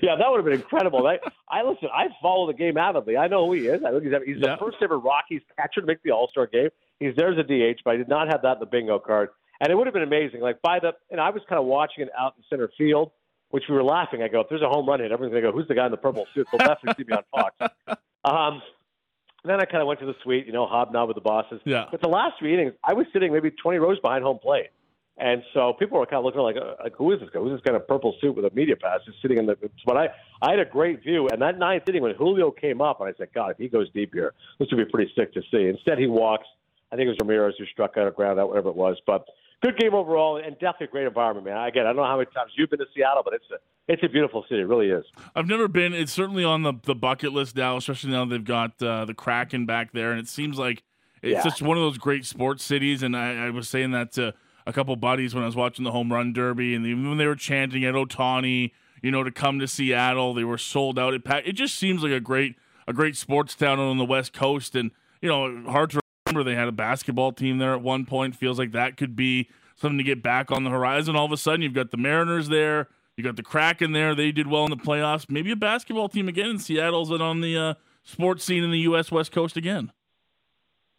yeah, 0.03 0.17
that 0.17 0.27
would 0.29 0.37
have 0.37 0.45
been 0.45 0.55
incredible. 0.55 1.07
I, 1.07 1.19
I 1.49 1.63
listen. 1.63 1.89
I 1.95 2.07
follow 2.21 2.47
the 2.47 2.55
game 2.55 2.77
avidly. 2.77 3.17
I 3.17 3.29
know 3.29 3.47
who 3.47 3.53
he 3.53 3.67
is. 3.67 3.83
I 3.85 3.91
think 3.91 4.05
he's, 4.05 4.13
he's 4.27 4.37
yeah. 4.39 4.53
the 4.53 4.57
first 4.59 4.79
ever 4.83 4.99
Rockies 4.99 5.43
catcher 5.57 5.81
to 5.81 5.87
make 5.87 6.03
the 6.03 6.11
All 6.11 6.29
Star 6.29 6.47
game. 6.47 6.69
He's 7.01 7.15
there 7.17 7.33
as 7.33 7.39
a 7.39 7.43
DH, 7.43 7.81
but 7.85 7.95
I 7.95 7.97
did 7.97 8.09
not 8.09 8.29
have 8.29 8.43
that 8.43 8.55
in 8.55 8.61
the 8.61 8.67
bingo 8.67 8.99
card. 8.99 9.31
And 9.61 9.71
it 9.73 9.75
would 9.77 9.87
have 9.87 9.95
been 9.95 10.03
amazing. 10.03 10.41
Like 10.41 10.61
by 10.63 10.79
the, 10.79 10.93
and 11.11 11.21
I 11.21 11.31
was 11.31 11.43
kind 11.49 11.59
of 11.59 11.67
watching 11.67 12.05
it 12.05 12.11
out 12.19 12.35
in 12.37 12.45
center 12.49 12.71
field, 12.79 13.11
which 13.51 13.65
we 13.69 13.75
were 13.75 13.83
laughing. 13.83 14.23
I 14.23 14.29
go, 14.29 14.41
if 14.41 14.49
there's 14.49 14.63
a 14.63 14.69
home 14.69 14.87
run 14.89 15.01
hit, 15.01 15.11
everyone's 15.11 15.33
gonna 15.33 15.51
go, 15.51 15.57
who's 15.57 15.69
the 15.69 15.75
guy 15.75 15.87
in 15.87 15.91
the 15.91 15.97
purple 15.97 16.27
suit? 16.35 16.47
They'll 16.53 16.67
definitely 16.67 17.05
see 17.05 17.09
me 17.09 17.17
on 17.17 17.25
Fox. 17.31 17.75
Then 19.49 19.61
I 19.61 19.65
kind 19.65 19.81
of 19.81 19.89
went 19.89 20.01
to 20.01 20.07
the 20.07 20.15
suite, 20.23 20.47
you 20.47 20.53
know, 20.53 20.67
hobnob 20.67 21.09
with 21.09 21.17
the 21.17 21.21
bosses. 21.21 21.61
Yeah. 21.65 21.87
But 21.91 22.01
the 22.01 22.09
last 22.09 22.35
three 22.39 22.55
innings, 22.55 22.75
I 22.85 22.95
was 22.95 23.07
sitting 23.13 23.33
maybe 23.33 23.51
20 23.51 23.79
rows 23.79 23.99
behind 24.01 24.25
home 24.25 24.39
plate. 24.39 24.69
And 25.21 25.43
so 25.53 25.73
people 25.73 25.99
were 25.99 26.07
kind 26.07 26.19
of 26.19 26.25
looking 26.25 26.41
like, 26.41 26.57
uh, 26.57 26.75
like 26.83 26.95
who 26.95 27.11
is 27.13 27.19
this 27.19 27.29
guy? 27.33 27.41
Who's 27.41 27.53
this 27.53 27.61
guy 27.65 27.73
in 27.73 27.77
a 27.77 27.81
purple 27.81 28.15
suit 28.21 28.37
with 28.37 28.45
a 28.45 28.55
media 28.55 28.77
pass 28.77 29.01
just 29.05 29.21
sitting 29.21 29.39
in 29.39 29.47
the? 29.47 29.57
But 29.85 29.97
I, 29.97 30.09
I 30.41 30.51
had 30.53 30.61
a 30.61 30.65
great 30.65 31.03
view. 31.03 31.29
And 31.29 31.43
that 31.43 31.59
ninth 31.59 31.89
inning 31.89 32.03
when 32.03 32.15
Julio 32.15 32.53
came 32.53 32.81
up, 32.81 33.01
and 33.01 33.09
I 33.09 33.13
said, 33.19 33.29
God, 33.35 33.51
if 33.51 33.59
he 33.59 33.69
goes 33.69 33.91
deep 33.93 34.15
here, 34.15 34.33
this 34.61 34.69
would 34.71 34.79
be 34.79 34.91
pretty 34.91 35.11
sick 35.17 35.35
to 35.35 35.43
see. 35.51 35.67
Instead, 35.67 35.99
he 35.99 36.07
walks. 36.07 36.47
I 36.93 36.97
think 36.97 37.07
it 37.07 37.11
was 37.11 37.19
Ramirez 37.21 37.55
who 37.59 37.67
struck 37.67 37.97
out 37.97 38.07
of 38.07 38.15
ground 38.15 38.39
out, 38.39 38.49
whatever 38.49 38.69
it 38.69 38.77
was. 38.77 38.97
But 39.07 39.27
good 39.63 39.77
game 39.79 39.95
overall, 39.95 40.37
and 40.37 40.55
definitely 40.55 40.87
a 40.87 40.91
great 40.91 41.07
environment, 41.07 41.47
man. 41.47 41.57
Again, 41.67 41.85
I 41.85 41.89
don't 41.89 41.97
know 41.97 42.05
how 42.05 42.17
many 42.17 42.31
times 42.35 42.53
you've 42.57 42.71
been 42.71 42.79
to 42.79 42.87
Seattle, 42.95 43.23
but 43.25 43.35
it's 43.35 43.45
a 43.51 43.57
it's 43.93 44.03
a 44.03 44.09
beautiful 44.09 44.45
city. 44.49 44.61
It 44.61 44.67
really 44.67 44.91
is. 44.91 45.05
I've 45.35 45.47
never 45.47 45.67
been. 45.67 45.95
It's 45.95 46.13
certainly 46.13 46.45
on 46.45 46.63
the 46.63 46.75
the 46.85 46.95
bucket 46.95 47.33
list 47.33 47.57
now, 47.57 47.77
especially 47.77 48.11
now 48.11 48.25
they've 48.25 48.45
got 48.45 48.81
uh, 48.83 49.05
the 49.05 49.15
Kraken 49.15 49.67
back 49.67 49.93
there, 49.93 50.11
and 50.11 50.21
it 50.21 50.29
seems 50.29 50.59
like 50.59 50.83
it's 51.23 51.33
yeah. 51.33 51.43
just 51.43 51.63
one 51.63 51.77
of 51.77 51.83
those 51.83 51.99
great 51.99 52.25
sports 52.25 52.65
cities. 52.65 53.03
And 53.03 53.17
I, 53.17 53.47
I 53.47 53.51
was 53.51 53.69
saying 53.69 53.93
that 53.93 54.13
to 54.13 54.35
a 54.67 54.73
couple 54.73 54.95
buddies 54.97 55.35
when 55.35 55.43
I 55.43 55.47
was 55.47 55.57
watching 55.57 55.85
the 55.85 55.93
home 55.93 56.13
run 56.13 56.33
derby, 56.33 56.75
and 56.75 56.87
even 56.87 57.09
when 57.09 57.19
they 57.19 57.27
were 57.27 57.35
chanting 57.35 57.85
at 57.85 57.95
Ohtani, 57.95 58.73
you 59.03 59.11
know, 59.11 59.23
to 59.23 59.31
come 59.31 59.59
to 59.59 59.67
Seattle, 59.67 60.35
they 60.35 60.45
were 60.45 60.59
sold 60.59 60.99
out. 60.99 61.15
It 61.15 61.23
it 61.45 61.53
just 61.53 61.75
seems 61.75 62.03
like 62.03 62.13
a 62.13 62.21
great 62.21 62.57
a 62.87 62.93
great 62.93 63.17
sports 63.17 63.55
town 63.55 63.79
on 63.79 63.99
the 63.99 64.05
West 64.05 64.33
Coast, 64.33 64.77
and 64.77 64.91
you 65.21 65.29
know, 65.29 65.63
hard 65.71 65.91
to 65.91 66.01
remember 66.29 66.49
they 66.49 66.57
had 66.57 66.69
a 66.69 66.73
basketball 66.73 67.33
team 67.33 67.59
there 67.59 67.73
at 67.73 67.83
one 67.83 68.05
point. 68.05 68.37
Feels 68.37 68.59
like 68.59 68.73
that 68.73 68.97
could 68.97 69.17
be 69.17 69.49
something 69.77 69.99
to 69.99 70.05
get 70.05 70.23
back 70.23 70.51
on 70.51 70.65
the 70.65 70.71
horizon. 70.71 71.17
All 71.17 71.27
of 71.27 71.33
a 71.33 71.37
sudden, 71.37 71.63
you've 71.63 71.75
got 71.75 71.91
the 71.91 71.97
Mariners 71.97 72.49
there, 72.49 72.89
you 73.17 73.25
got 73.25 73.37
the 73.37 73.43
Kraken 73.43 73.93
there. 73.93 74.15
They 74.15 74.33
did 74.33 74.47
well 74.47 74.65
in 74.65 74.71
the 74.71 74.77
playoffs. 74.77 75.27
Maybe 75.29 75.51
a 75.51 75.57
basketball 75.57 76.09
team 76.09 76.29
again 76.29 76.51
in 76.51 76.59
Seattle's 76.59 77.11
on 77.11 77.41
the 77.41 77.57
uh, 77.57 77.75
sports 78.05 78.45
scene 78.45 78.63
in 78.63 78.71
the 78.71 78.81
U.S. 78.81 79.11
West 79.11 79.33
Coast 79.33 79.57
again. 79.57 79.93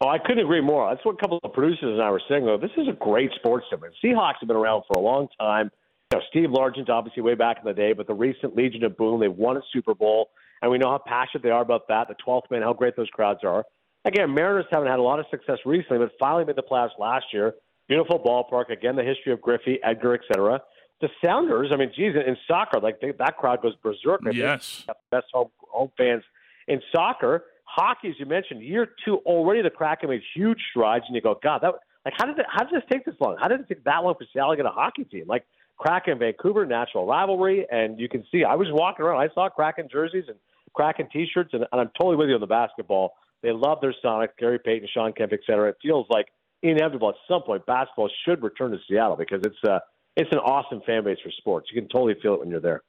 Oh, 0.02 0.08
I 0.08 0.18
couldn't 0.18 0.44
agree 0.46 0.62
more. 0.62 0.90
That's 0.90 1.06
what 1.06 1.16
a 1.16 1.18
couple 1.18 1.40
of 1.44 1.54
producers 1.54 1.84
and 1.84 2.02
I 2.02 2.10
were 2.10 2.22
saying. 2.30 2.46
Though 2.46 2.58
this 2.58 2.72
is 2.78 2.88
a 2.88 2.94
great 2.94 3.32
sports 3.36 3.66
team. 3.70 3.80
Seahawks 4.04 4.36
have 4.40 4.48
been 4.48 4.58
around 4.58 4.84
for 4.88 4.98
a 4.98 5.02
long 5.02 5.28
time. 5.40 5.70
You 6.12 6.18
know, 6.18 6.24
Steve 6.30 6.50
Largent, 6.50 6.90
obviously 6.90 7.22
way 7.22 7.36
back 7.36 7.58
in 7.60 7.66
the 7.66 7.74
day, 7.74 7.94
but 7.94 8.08
the 8.08 8.14
recent 8.14 8.56
Legion 8.56 8.84
of 8.84 8.98
Boom, 8.98 9.20
they've 9.20 9.32
won 9.32 9.58
a 9.58 9.62
Super 9.72 9.94
Bowl, 9.94 10.30
and 10.62 10.72
we 10.72 10.78
know 10.78 10.90
how 10.90 11.02
passionate 11.06 11.44
they 11.44 11.52
are 11.52 11.62
about 11.62 11.88
that. 11.90 12.08
The 12.08 12.16
12th 12.26 12.50
man, 12.50 12.62
how 12.62 12.74
great 12.74 12.96
those 12.96 13.10
crowds 13.10 13.42
are. 13.44 13.64
Again, 14.06 14.34
Mariners 14.34 14.66
haven't 14.72 14.88
had 14.88 15.00
a 15.00 15.04
lot 15.04 15.20
of 15.20 15.26
success 15.30 15.58
recently, 15.66 15.98
but 15.98 16.12
finally 16.20 16.46
made 16.46 16.56
the 16.56 16.64
playoffs 16.64 16.98
last 16.98 17.26
year. 17.34 17.56
Beautiful 17.88 18.20
ballpark. 18.20 18.70
Again, 18.70 18.96
the 18.96 19.04
history 19.04 19.34
of 19.34 19.42
Griffey, 19.42 19.80
Edgar, 19.84 20.14
etc. 20.14 20.62
The 21.02 21.10
Sounders, 21.24 21.72
I 21.74 21.78
mean, 21.78 21.92
geez, 21.96 22.14
in 22.16 22.38
soccer, 22.48 22.80
like 22.80 23.00
they, 23.02 23.12
that 23.18 23.38
crowd 23.38 23.62
goes 23.62 23.74
berserk. 23.82 24.22
Yes, 24.32 24.86
best 25.12 25.28
home 25.34 25.50
home 25.60 25.92
fans 25.98 26.24
in 26.68 26.82
soccer. 26.94 27.46
Hockey, 27.64 28.10
as 28.10 28.16
you 28.20 28.26
mentioned, 28.26 28.62
year 28.62 28.90
two 29.06 29.18
already, 29.26 29.62
the 29.62 29.70
Kraken 29.70 30.10
made 30.10 30.22
huge 30.36 30.60
strides, 30.72 31.06
and 31.08 31.16
you 31.16 31.22
go, 31.22 31.40
God, 31.42 31.60
that 31.62 31.74
like 32.06 32.14
how 32.18 32.26
did 32.26 32.40
it, 32.40 32.46
how 32.50 32.64
did 32.64 32.74
this 32.74 32.88
take 32.92 33.06
this 33.06 33.16
long? 33.20 33.38
How 33.40 33.48
did 33.48 33.60
it 33.60 33.68
take 33.68 33.84
that 33.84 33.98
long 33.98 34.16
for 34.16 34.26
Seattle 34.32 34.52
to 34.52 34.58
get 34.58 34.66
a 34.66 34.70
hockey 34.70 35.04
team? 35.04 35.26
Like 35.28 35.46
Kraken, 35.78 36.20
Vancouver, 36.20 36.66
natural 36.66 37.06
rivalry, 37.06 37.66
and 37.72 38.00
you 38.00 38.10
can 38.10 38.26
see. 38.32 38.44
I 38.44 38.56
was 38.56 38.68
walking 38.72 39.06
around, 39.06 39.22
I 39.22 39.34
saw 39.34 39.50
Kraken 39.50 39.88
jerseys 39.92 40.26
and 40.28 40.38
Kraken 40.74 41.08
T-shirts, 41.12 41.52
and, 41.54 41.66
and 41.72 41.82
I'm 41.82 41.90
totally 41.98 42.18
with 42.18 42.30
you 42.30 42.36
on 42.36 42.42
the 42.42 42.48
basketball. 42.48 43.14
They 43.42 43.52
love 43.52 43.80
their 43.82 43.96
Sonic, 44.02 44.38
Gary 44.38 44.60
Payton, 44.60 44.90
Shawn 44.94 45.14
Kemp, 45.14 45.34
et 45.34 45.40
cetera. 45.46 45.70
It 45.70 45.78
feels 45.82 46.06
like 46.10 46.28
inevitable 46.62 47.10
at 47.10 47.16
some 47.28 47.42
point 47.44 47.66
basketball 47.66 48.10
should 48.26 48.44
return 48.44 48.72
to 48.72 48.78
Seattle 48.88 49.16
because 49.16 49.42
it's 49.44 49.58
uh, 49.68 49.80
it's 50.16 50.32
an 50.32 50.40
awesome 50.40 50.82
fan 50.86 51.04
base 51.04 51.18
for 51.24 51.32
sports. 51.32 51.70
You 51.72 51.82
can 51.82 51.90
totally 51.90 52.16
feel 52.22 52.34
it 52.34 52.40
when 52.42 52.50
you're 52.50 52.60
there. 52.60 52.82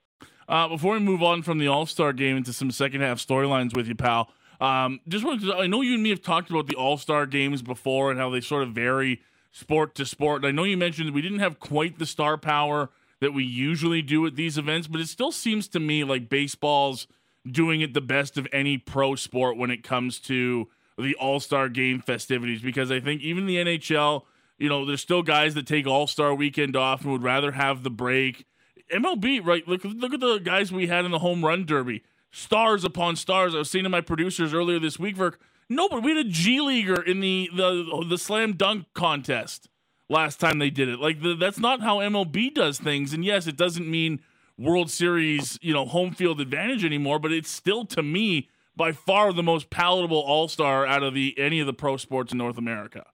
Uh, 0.48 0.66
before 0.66 0.94
we 0.94 0.98
move 0.98 1.22
on 1.22 1.42
from 1.42 1.58
the 1.58 1.68
All 1.68 1.86
Star 1.86 2.12
game 2.12 2.36
into 2.36 2.52
some 2.52 2.70
second 2.70 3.02
half 3.02 3.18
storylines 3.18 3.76
with 3.76 3.86
you, 3.86 3.94
pal, 3.94 4.30
um, 4.60 5.00
just 5.08 5.24
wanted 5.24 5.46
to. 5.46 5.54
I 5.54 5.66
know 5.66 5.82
you 5.82 5.94
and 5.94 6.02
me 6.02 6.10
have 6.10 6.22
talked 6.22 6.50
about 6.50 6.66
the 6.66 6.74
All 6.74 6.96
Star 6.96 7.26
games 7.26 7.62
before 7.62 8.10
and 8.10 8.18
how 8.18 8.30
they 8.30 8.40
sort 8.40 8.64
of 8.64 8.70
vary 8.72 9.22
sport 9.52 9.94
to 9.96 10.06
sport. 10.06 10.42
And 10.42 10.46
I 10.46 10.50
know 10.50 10.64
you 10.64 10.76
mentioned 10.76 11.12
we 11.14 11.22
didn't 11.22 11.38
have 11.40 11.58
quite 11.60 11.98
the 11.98 12.06
star 12.06 12.36
power 12.36 12.90
that 13.20 13.32
we 13.32 13.44
usually 13.44 14.02
do 14.02 14.26
at 14.26 14.36
these 14.36 14.56
events, 14.56 14.88
but 14.88 15.00
it 15.00 15.08
still 15.08 15.32
seems 15.32 15.68
to 15.68 15.80
me 15.80 16.04
like 16.04 16.28
baseball's 16.28 17.06
doing 17.50 17.80
it 17.80 17.94
the 17.94 18.00
best 18.00 18.36
of 18.36 18.46
any 18.52 18.78
pro 18.78 19.14
sport 19.14 19.56
when 19.56 19.70
it 19.70 19.82
comes 19.82 20.18
to 20.20 20.68
the 20.98 21.14
All 21.16 21.40
Star 21.40 21.68
game 21.68 22.00
festivities 22.00 22.62
because 22.62 22.90
I 22.90 23.00
think 23.00 23.22
even 23.22 23.46
the 23.46 23.56
NHL, 23.56 24.22
you 24.58 24.68
know, 24.68 24.84
there's 24.84 25.00
still 25.00 25.22
guys 25.22 25.54
that 25.54 25.66
take 25.66 25.86
All 25.86 26.06
Star 26.06 26.34
weekend 26.34 26.76
off 26.76 27.02
and 27.02 27.12
would 27.12 27.22
rather 27.22 27.52
have 27.52 27.82
the 27.82 27.90
break. 27.90 28.46
MLB, 28.92 29.44
right? 29.44 29.66
Look, 29.68 29.84
look 29.84 30.12
at 30.12 30.20
the 30.20 30.38
guys 30.38 30.72
we 30.72 30.88
had 30.88 31.04
in 31.04 31.10
the 31.10 31.20
home 31.20 31.44
run 31.44 31.64
derby, 31.64 32.02
stars 32.30 32.84
upon 32.84 33.16
stars. 33.16 33.54
I 33.54 33.58
was 33.58 33.70
saying 33.70 33.84
to 33.84 33.88
my 33.88 34.00
producers 34.00 34.52
earlier 34.52 34.78
this 34.78 34.98
week, 34.98 35.16
for 35.16 35.38
no, 35.68 35.88
but 35.88 36.02
we 36.02 36.10
had 36.16 36.26
a 36.26 36.28
G 36.28 36.60
leaguer 36.60 37.00
in 37.00 37.20
the 37.20 37.48
the 37.54 38.04
the 38.08 38.18
slam 38.18 38.54
dunk 38.54 38.86
contest 38.94 39.68
last 40.08 40.40
time 40.40 40.58
they 40.58 40.70
did 40.70 40.88
it. 40.88 40.98
Like 40.98 41.22
the, 41.22 41.34
that's 41.34 41.60
not 41.60 41.80
how 41.80 41.98
MLB 41.98 42.52
does 42.52 42.78
things. 42.78 43.14
And 43.14 43.24
yes, 43.24 43.46
it 43.46 43.56
doesn't 43.56 43.88
mean 43.88 44.20
World 44.60 44.90
Series, 44.90 45.58
you 45.62 45.72
know, 45.72 45.86
home 45.86 46.12
field 46.12 46.38
advantage 46.38 46.84
anymore, 46.84 47.18
but 47.18 47.32
it's 47.32 47.50
still 47.50 47.86
to 47.86 48.02
me 48.02 48.50
by 48.76 48.92
far 48.92 49.32
the 49.32 49.42
most 49.42 49.70
palatable 49.70 50.18
All 50.18 50.48
Star 50.48 50.86
out 50.86 51.02
of 51.02 51.14
the 51.14 51.34
any 51.38 51.60
of 51.60 51.66
the 51.66 51.72
pro 51.72 51.96
sports 51.96 52.32
in 52.32 52.38
North 52.38 52.58
America. 52.58 53.06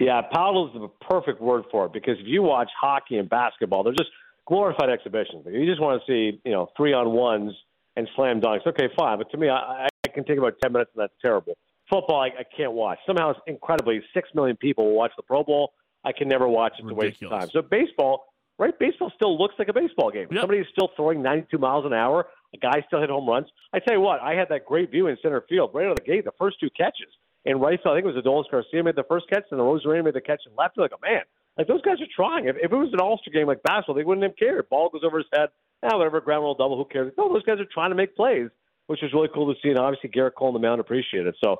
Yeah, 0.00 0.22
palatable 0.22 0.68
is 0.68 0.72
the 0.72 1.06
perfect 1.06 1.40
word 1.40 1.64
for 1.70 1.84
it 1.86 1.92
because 1.92 2.18
if 2.18 2.26
you 2.26 2.42
watch 2.42 2.70
hockey 2.80 3.18
and 3.18 3.28
basketball, 3.28 3.82
they're 3.82 3.92
just 3.92 4.10
glorified 4.46 4.88
exhibitions. 4.88 5.44
You 5.46 5.66
just 5.66 5.82
want 5.82 6.00
to 6.00 6.10
see, 6.10 6.40
you 6.44 6.52
know, 6.52 6.70
three 6.78 6.94
on 6.94 7.12
ones 7.12 7.52
and 7.96 8.08
slam 8.16 8.40
dunks. 8.40 8.66
Okay, 8.66 8.88
fine, 8.96 9.18
but 9.18 9.30
to 9.32 9.36
me, 9.36 9.50
I, 9.50 9.86
I 9.86 10.08
can 10.08 10.24
take 10.24 10.38
about 10.38 10.54
ten 10.62 10.72
minutes, 10.72 10.92
and 10.94 11.02
that's 11.02 11.12
terrible. 11.20 11.58
Football, 11.90 12.22
I, 12.22 12.28
I 12.28 12.44
can't 12.56 12.72
watch. 12.72 12.98
Somehow, 13.06 13.30
it's 13.30 13.40
incredibly, 13.46 14.02
six 14.14 14.30
million 14.34 14.56
people 14.56 14.86
will 14.86 14.96
watch 14.96 15.12
the 15.16 15.22
Pro 15.22 15.44
Bowl. 15.44 15.74
I 16.04 16.12
can 16.12 16.26
never 16.26 16.48
watch 16.48 16.72
it. 16.78 16.84
It's 16.84 16.90
a 16.90 16.94
waste 16.94 17.22
of 17.22 17.30
time. 17.30 17.50
So 17.52 17.60
baseball, 17.60 18.31
right? 18.58 18.78
Baseball 18.78 19.12
still 19.14 19.38
looks 19.38 19.54
like 19.58 19.68
a 19.68 19.72
baseball 19.72 20.10
game. 20.10 20.28
Yep. 20.30 20.40
Somebody 20.40 20.60
is 20.60 20.66
still 20.72 20.90
throwing 20.96 21.22
92 21.22 21.58
miles 21.58 21.86
an 21.86 21.92
hour. 21.92 22.26
A 22.54 22.58
guy 22.58 22.84
still 22.86 23.00
hit 23.00 23.10
home 23.10 23.28
runs. 23.28 23.48
I 23.72 23.78
tell 23.78 23.94
you 23.94 24.00
what, 24.00 24.20
I 24.20 24.34
had 24.34 24.48
that 24.50 24.66
great 24.66 24.90
view 24.90 25.06
in 25.06 25.16
center 25.22 25.42
field 25.48 25.70
right 25.74 25.86
out 25.86 25.92
of 25.92 25.98
the 25.98 26.04
gate. 26.04 26.24
The 26.24 26.32
first 26.38 26.60
two 26.60 26.68
catches 26.76 27.08
in 27.44 27.58
right 27.58 27.80
field, 27.82 27.94
I 27.94 27.96
think 28.00 28.06
it 28.06 28.14
was 28.14 28.24
Adolis 28.24 28.50
Garcia 28.50 28.84
made 28.84 28.96
the 28.96 29.04
first 29.08 29.28
catch, 29.28 29.44
and 29.50 29.58
the 29.58 29.64
Arozarena 29.64 30.04
made 30.04 30.14
the 30.14 30.20
catch 30.20 30.42
in 30.46 30.54
left. 30.56 30.78
Like, 30.78 30.92
a 30.92 31.06
man, 31.06 31.22
like 31.56 31.66
those 31.66 31.82
guys 31.82 32.00
are 32.00 32.12
trying. 32.14 32.46
If, 32.46 32.56
if 32.56 32.72
it 32.72 32.76
was 32.76 32.92
an 32.92 33.00
All-Star 33.00 33.32
game 33.32 33.46
like 33.46 33.62
basketball, 33.62 33.94
they 33.94 34.04
wouldn't 34.04 34.24
have 34.24 34.36
cared. 34.36 34.68
Ball 34.68 34.90
goes 34.90 35.02
over 35.04 35.18
his 35.18 35.26
head. 35.32 35.48
Ah, 35.82 35.96
whatever, 35.96 36.20
ground 36.20 36.44
rule 36.44 36.54
double, 36.54 36.76
who 36.76 36.84
cares? 36.84 37.12
No, 37.18 37.32
those 37.32 37.42
guys 37.42 37.58
are 37.58 37.66
trying 37.72 37.90
to 37.90 37.96
make 37.96 38.14
plays, 38.14 38.48
which 38.86 39.00
was 39.02 39.12
really 39.12 39.28
cool 39.34 39.52
to 39.52 39.60
see. 39.60 39.70
And 39.70 39.78
obviously, 39.78 40.10
Gerrit 40.10 40.34
Cole 40.38 40.48
on 40.48 40.54
the 40.54 40.60
mound 40.60 40.80
appreciated 40.80 41.28
it. 41.28 41.36
So 41.42 41.56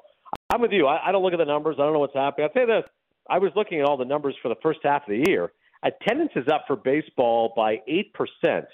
I'm 0.51 0.61
with 0.61 0.71
you. 0.71 0.87
I, 0.87 1.09
I 1.09 1.13
don't 1.13 1.23
look 1.23 1.33
at 1.33 1.39
the 1.39 1.45
numbers. 1.45 1.77
I 1.79 1.83
don't 1.83 1.93
know 1.93 1.99
what's 1.99 2.15
happening. 2.15 2.47
I'll 2.47 2.53
tell 2.53 2.69
you 2.69 2.83
this. 2.83 2.91
I 3.29 3.39
was 3.39 3.51
looking 3.57 3.81
at 3.81 3.87
all 3.87 3.97
the 3.97 4.05
numbers 4.05 4.37
for 4.41 4.49
the 4.49 4.61
first 4.63 4.81
half 4.85 5.03
of 5.03 5.09
the 5.09 5.25
year. 5.29 5.53
Attendance 5.83 6.33
is 6.37 6.47
up 6.49 6.65
for 6.67 6.77
baseball 6.77 7.53
by 7.57 7.79
8%. 7.89 8.65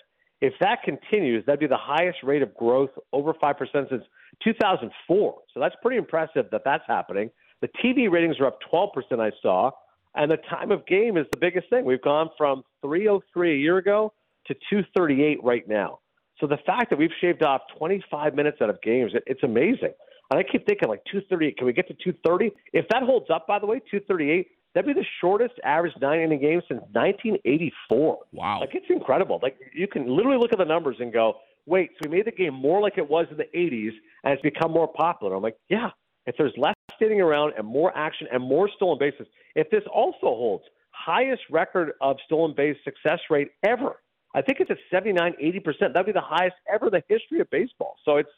If 0.41 0.55
that 0.61 0.83
continues, 0.85 1.45
that'd 1.47 1.59
be 1.59 1.67
the 1.67 1.77
highest 1.77 2.19
rate 2.23 2.43
of 2.43 2.55
growth 2.55 2.91
over 3.13 3.33
5% 3.35 3.57
since 3.91 4.05
2004. 4.45 5.39
So 5.53 5.61
that's 5.61 5.75
pretty 5.83 5.97
impressive 5.97 6.47
that 6.53 6.63
that's 6.65 6.85
happening. 6.87 7.31
The 7.61 7.69
TV 7.85 8.11
ratings 8.11 8.39
are 8.39 8.47
up 8.47 8.59
12%, 8.73 8.93
I 9.21 9.31
saw. 9.43 9.71
And 10.15 10.31
the 10.31 10.37
time 10.51 10.71
of 10.71 10.87
game 10.87 11.17
is 11.17 11.27
the 11.33 11.39
biggest 11.39 11.69
thing. 11.71 11.85
We've 11.85 12.03
gone 12.03 12.31
from 12.37 12.63
303 12.83 13.53
a 13.53 13.57
year 13.57 13.79
ago 13.79 14.13
to 14.47 14.55
238 14.71 15.43
right 15.43 15.67
now. 15.69 16.01
So 16.41 16.47
the 16.47 16.59
fact 16.67 16.91
that 16.91 16.99
we've 16.99 17.11
shaved 17.21 17.43
off 17.43 17.63
25 17.77 18.35
minutes 18.35 18.59
out 18.63 18.71
of 18.71 18.81
games, 18.83 19.13
it, 19.15 19.25
it's 19.27 19.43
amazing. 19.43 19.93
And 20.31 20.39
I 20.39 20.43
keep 20.43 20.67
thinking 20.67 20.89
like 20.89 21.03
238. 21.11 21.57
Can 21.57 21.67
we 21.67 21.73
get 21.73 21.89
to 21.89 21.95
230? 21.95 22.53
If 22.73 22.87
that 22.91 23.03
holds 23.03 23.27
up, 23.31 23.47
by 23.47 23.59
the 23.59 23.67
way, 23.67 23.81
238, 23.91 24.47
that'd 24.79 24.95
be 24.95 25.01
the 25.01 25.07
shortest 25.21 25.55
average 25.65 25.93
nine 26.01 26.21
inning 26.21 26.41
game 26.41 26.63
since 26.69 26.81
1984. 26.93 28.19
Wow. 28.33 28.61
Like 28.61 28.71
it's 28.75 28.87
incredible. 28.89 29.41
Like 29.43 29.57
you 29.75 29.89
can 29.89 30.09
literally 30.09 30.39
look 30.39 30.53
at 30.53 30.59
the 30.59 30.65
numbers 30.65 30.97
and 31.01 31.13
go, 31.13 31.35
wait, 31.67 31.91
so 31.95 32.09
we 32.09 32.17
made 32.17 32.27
the 32.27 32.33
game 32.33 32.55
more 32.55 32.81
like 32.81 32.97
it 32.97 33.09
was 33.09 33.27
in 33.31 33.37
the 33.37 33.49
80s 33.55 33.91
and 34.23 34.33
it's 34.35 34.43
become 34.43 34.71
more 34.71 34.87
popular. 34.87 35.35
I'm 35.35 35.43
like, 35.43 35.57
yeah, 35.69 35.91
if 36.27 36.37
there's 36.39 36.53
less 36.57 36.75
standing 36.95 37.21
around 37.21 37.55
and 37.59 37.67
more 37.67 37.97
action 37.97 38.29
and 38.33 38.41
more 38.41 38.71
stolen 38.77 38.99
bases, 39.01 39.27
if 39.57 39.69
this 39.71 39.83
also 39.93 40.17
holds 40.23 40.65
highest 40.93 41.43
record 41.51 41.93
of 42.01 42.17
stolen 42.25 42.55
base 42.57 42.77
success 42.85 43.19
rate 43.31 43.49
ever. 43.67 43.97
I 44.35 44.43
think 44.43 44.61
it's 44.61 44.71
at 44.71 44.79
79, 44.93 45.35
80%. 45.43 45.65
That'd 45.93 46.07
be 46.07 46.13
the 46.13 46.21
highest 46.21 46.57
ever 46.73 46.87
in 46.87 46.93
the 46.93 47.03
history 47.09 47.41
of 47.41 47.51
baseball. 47.51 47.97
So 48.05 48.17
it's 48.17 48.31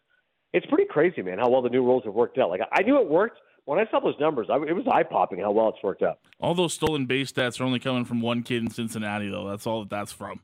it's 0.53 0.66
pretty 0.66 0.87
crazy, 0.87 1.22
man, 1.22 1.38
how 1.38 1.48
well 1.48 1.62
the 1.62 1.68
new 1.68 1.85
rules 1.85 2.03
have 2.05 2.14
worked 2.14 2.38
out. 2.38 2.50
Like 2.50 2.61
I 2.72 2.83
knew 2.83 3.00
it 3.00 3.09
worked 3.09 3.38
when 3.64 3.79
I 3.79 3.90
saw 3.90 4.01
those 4.01 4.18
numbers. 4.20 4.49
I, 4.51 4.57
it 4.57 4.75
was 4.75 4.87
eye 4.90 5.03
popping 5.03 5.40
how 5.40 5.51
well 5.51 5.68
it's 5.68 5.83
worked 5.83 6.03
out. 6.03 6.18
All 6.40 6.55
those 6.55 6.75
stolen 6.75 7.07
base 7.07 7.33
stats 7.33 7.61
are 7.61 7.64
only 7.64 7.79
coming 7.79 8.05
from 8.05 8.20
one 8.20 8.42
kid 8.42 8.62
in 8.62 8.70
Cincinnati, 8.70 9.29
though. 9.29 9.49
That's 9.49 9.66
all 9.66 9.81
that 9.81 9.90
that's 9.90 10.12
from. 10.12 10.40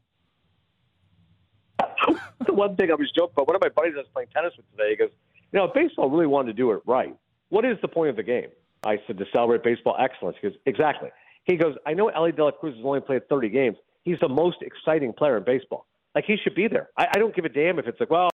the 2.46 2.52
one 2.52 2.76
thing 2.76 2.90
I 2.90 2.94
was 2.94 3.10
joking 3.16 3.32
about. 3.34 3.48
One 3.48 3.56
of 3.56 3.62
my 3.62 3.68
buddies 3.68 3.94
I 3.96 3.98
was 3.98 4.06
playing 4.12 4.28
tennis 4.34 4.52
with 4.56 4.70
today. 4.70 4.90
He 4.90 4.96
goes, 4.96 5.10
"You 5.52 5.58
know, 5.58 5.68
baseball 5.74 6.10
really 6.10 6.26
wanted 6.26 6.48
to 6.48 6.54
do 6.54 6.72
it 6.72 6.80
right. 6.86 7.16
What 7.48 7.64
is 7.64 7.76
the 7.82 7.88
point 7.88 8.10
of 8.10 8.16
the 8.16 8.22
game?" 8.22 8.48
I 8.84 8.98
said, 9.06 9.18
"To 9.18 9.24
celebrate 9.32 9.62
baseball 9.62 9.96
excellence." 9.98 10.36
He 10.40 10.48
goes, 10.48 10.58
"Exactly." 10.66 11.10
He 11.44 11.56
goes, 11.56 11.76
"I 11.86 11.94
know 11.94 12.08
Elly 12.08 12.32
De 12.32 12.44
La 12.44 12.50
Cruz 12.50 12.74
has 12.76 12.84
only 12.84 13.00
played 13.00 13.28
30 13.28 13.48
games. 13.50 13.76
He's 14.02 14.18
the 14.20 14.28
most 14.28 14.58
exciting 14.62 15.12
player 15.12 15.36
in 15.36 15.44
baseball. 15.44 15.86
Like 16.14 16.24
he 16.24 16.36
should 16.42 16.54
be 16.54 16.66
there. 16.66 16.88
I, 16.96 17.08
I 17.14 17.18
don't 17.18 17.34
give 17.36 17.44
a 17.44 17.48
damn 17.48 17.78
if 17.78 17.86
it's 17.86 18.00
like, 18.00 18.08
well, 18.08 18.30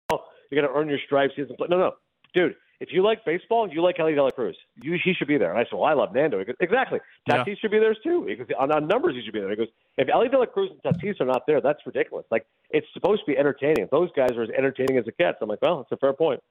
you're 0.51 0.61
going 0.61 0.71
to 0.71 0.79
earn 0.79 0.87
your 0.87 0.99
stripes. 1.05 1.33
He 1.35 1.41
doesn't 1.41 1.57
play. 1.57 1.67
No, 1.69 1.77
no, 1.77 1.91
dude. 2.33 2.55
If 2.81 2.89
you 2.91 3.03
like 3.03 3.23
baseball, 3.23 3.71
you 3.71 3.83
like 3.83 3.99
Elly 3.99 4.15
De 4.15 4.23
La 4.23 4.31
Cruz. 4.31 4.57
You, 4.81 4.97
he 5.03 5.13
should 5.13 5.27
be 5.27 5.37
there. 5.37 5.51
And 5.51 5.59
I 5.59 5.65
said, 5.65 5.73
well, 5.73 5.83
I 5.83 5.93
love 5.93 6.15
Nando. 6.15 6.39
He 6.39 6.45
goes, 6.45 6.55
exactly. 6.59 6.97
Tatis 7.29 7.45
yeah. 7.45 7.53
should 7.61 7.69
be 7.69 7.77
there 7.77 7.95
too. 8.03 8.25
He 8.27 8.35
goes, 8.35 8.47
on, 8.59 8.71
on 8.71 8.87
numbers, 8.87 9.13
he 9.15 9.21
should 9.23 9.33
be 9.33 9.39
there. 9.39 9.51
He 9.51 9.55
goes, 9.55 9.67
if 9.99 10.09
Elly 10.11 10.29
De 10.29 10.39
La 10.39 10.47
Cruz 10.47 10.71
and 10.71 10.81
Tatis 10.81 11.21
are 11.21 11.25
not 11.25 11.43
there, 11.45 11.61
that's 11.61 11.85
ridiculous. 11.85 12.25
Like 12.31 12.47
it's 12.71 12.87
supposed 12.95 13.21
to 13.21 13.31
be 13.31 13.37
entertaining. 13.37 13.87
Those 13.91 14.09
guys 14.15 14.31
are 14.31 14.41
as 14.41 14.49
entertaining 14.49 14.97
as 14.97 15.05
it 15.07 15.15
gets, 15.19 15.37
I'm 15.43 15.49
like, 15.49 15.61
well, 15.61 15.81
it's 15.81 15.91
a 15.91 15.97
fair 15.97 16.13
point. 16.13 16.41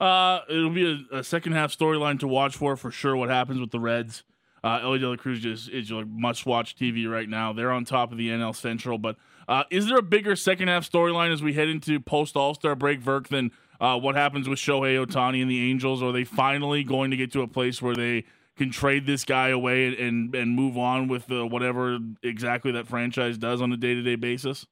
Uh, 0.00 0.40
it'll 0.48 0.70
be 0.70 1.04
a, 1.12 1.18
a 1.18 1.24
second 1.24 1.54
half 1.54 1.76
storyline 1.76 2.20
to 2.20 2.28
watch 2.28 2.56
for 2.56 2.76
for 2.76 2.92
sure. 2.92 3.16
What 3.16 3.30
happens 3.30 3.58
with 3.58 3.72
the 3.72 3.80
Reds? 3.80 4.22
Uh, 4.62 4.78
Elly 4.82 5.00
De 5.00 5.08
La 5.08 5.16
Cruz 5.16 5.44
is, 5.44 5.68
is 5.68 5.90
like 5.90 6.06
must 6.06 6.46
watch 6.46 6.76
TV 6.76 7.10
right 7.10 7.28
now. 7.28 7.52
They're 7.52 7.72
on 7.72 7.84
top 7.84 8.12
of 8.12 8.18
the 8.18 8.28
NL 8.28 8.54
Central. 8.54 8.96
But 8.96 9.16
uh, 9.48 9.64
is 9.70 9.88
there 9.88 9.98
a 9.98 10.02
bigger 10.02 10.36
second 10.36 10.68
half 10.68 10.88
storyline 10.88 11.32
as 11.32 11.42
we 11.42 11.52
head 11.52 11.68
into 11.68 12.00
post 12.00 12.36
All 12.36 12.54
Star 12.54 12.74
break, 12.74 13.02
Virk, 13.02 13.28
than 13.28 13.50
uh, 13.80 13.98
what 13.98 14.14
happens 14.14 14.48
with 14.48 14.58
Shohei 14.58 15.04
Ohtani 15.04 15.42
and 15.42 15.50
the 15.50 15.70
Angels? 15.70 16.02
Are 16.02 16.12
they 16.12 16.24
finally 16.24 16.84
going 16.84 17.10
to 17.10 17.16
get 17.16 17.32
to 17.32 17.42
a 17.42 17.48
place 17.48 17.80
where 17.82 17.94
they 17.94 18.24
can 18.56 18.70
trade 18.70 19.06
this 19.06 19.24
guy 19.24 19.48
away 19.48 19.86
and 19.86 19.94
and, 19.96 20.34
and 20.34 20.54
move 20.54 20.78
on 20.78 21.08
with 21.08 21.30
uh, 21.30 21.46
whatever 21.46 21.98
exactly 22.22 22.72
that 22.72 22.86
franchise 22.86 23.36
does 23.38 23.60
on 23.60 23.72
a 23.72 23.76
day 23.76 23.94
to 23.94 24.02
day 24.02 24.16
basis? 24.16 24.66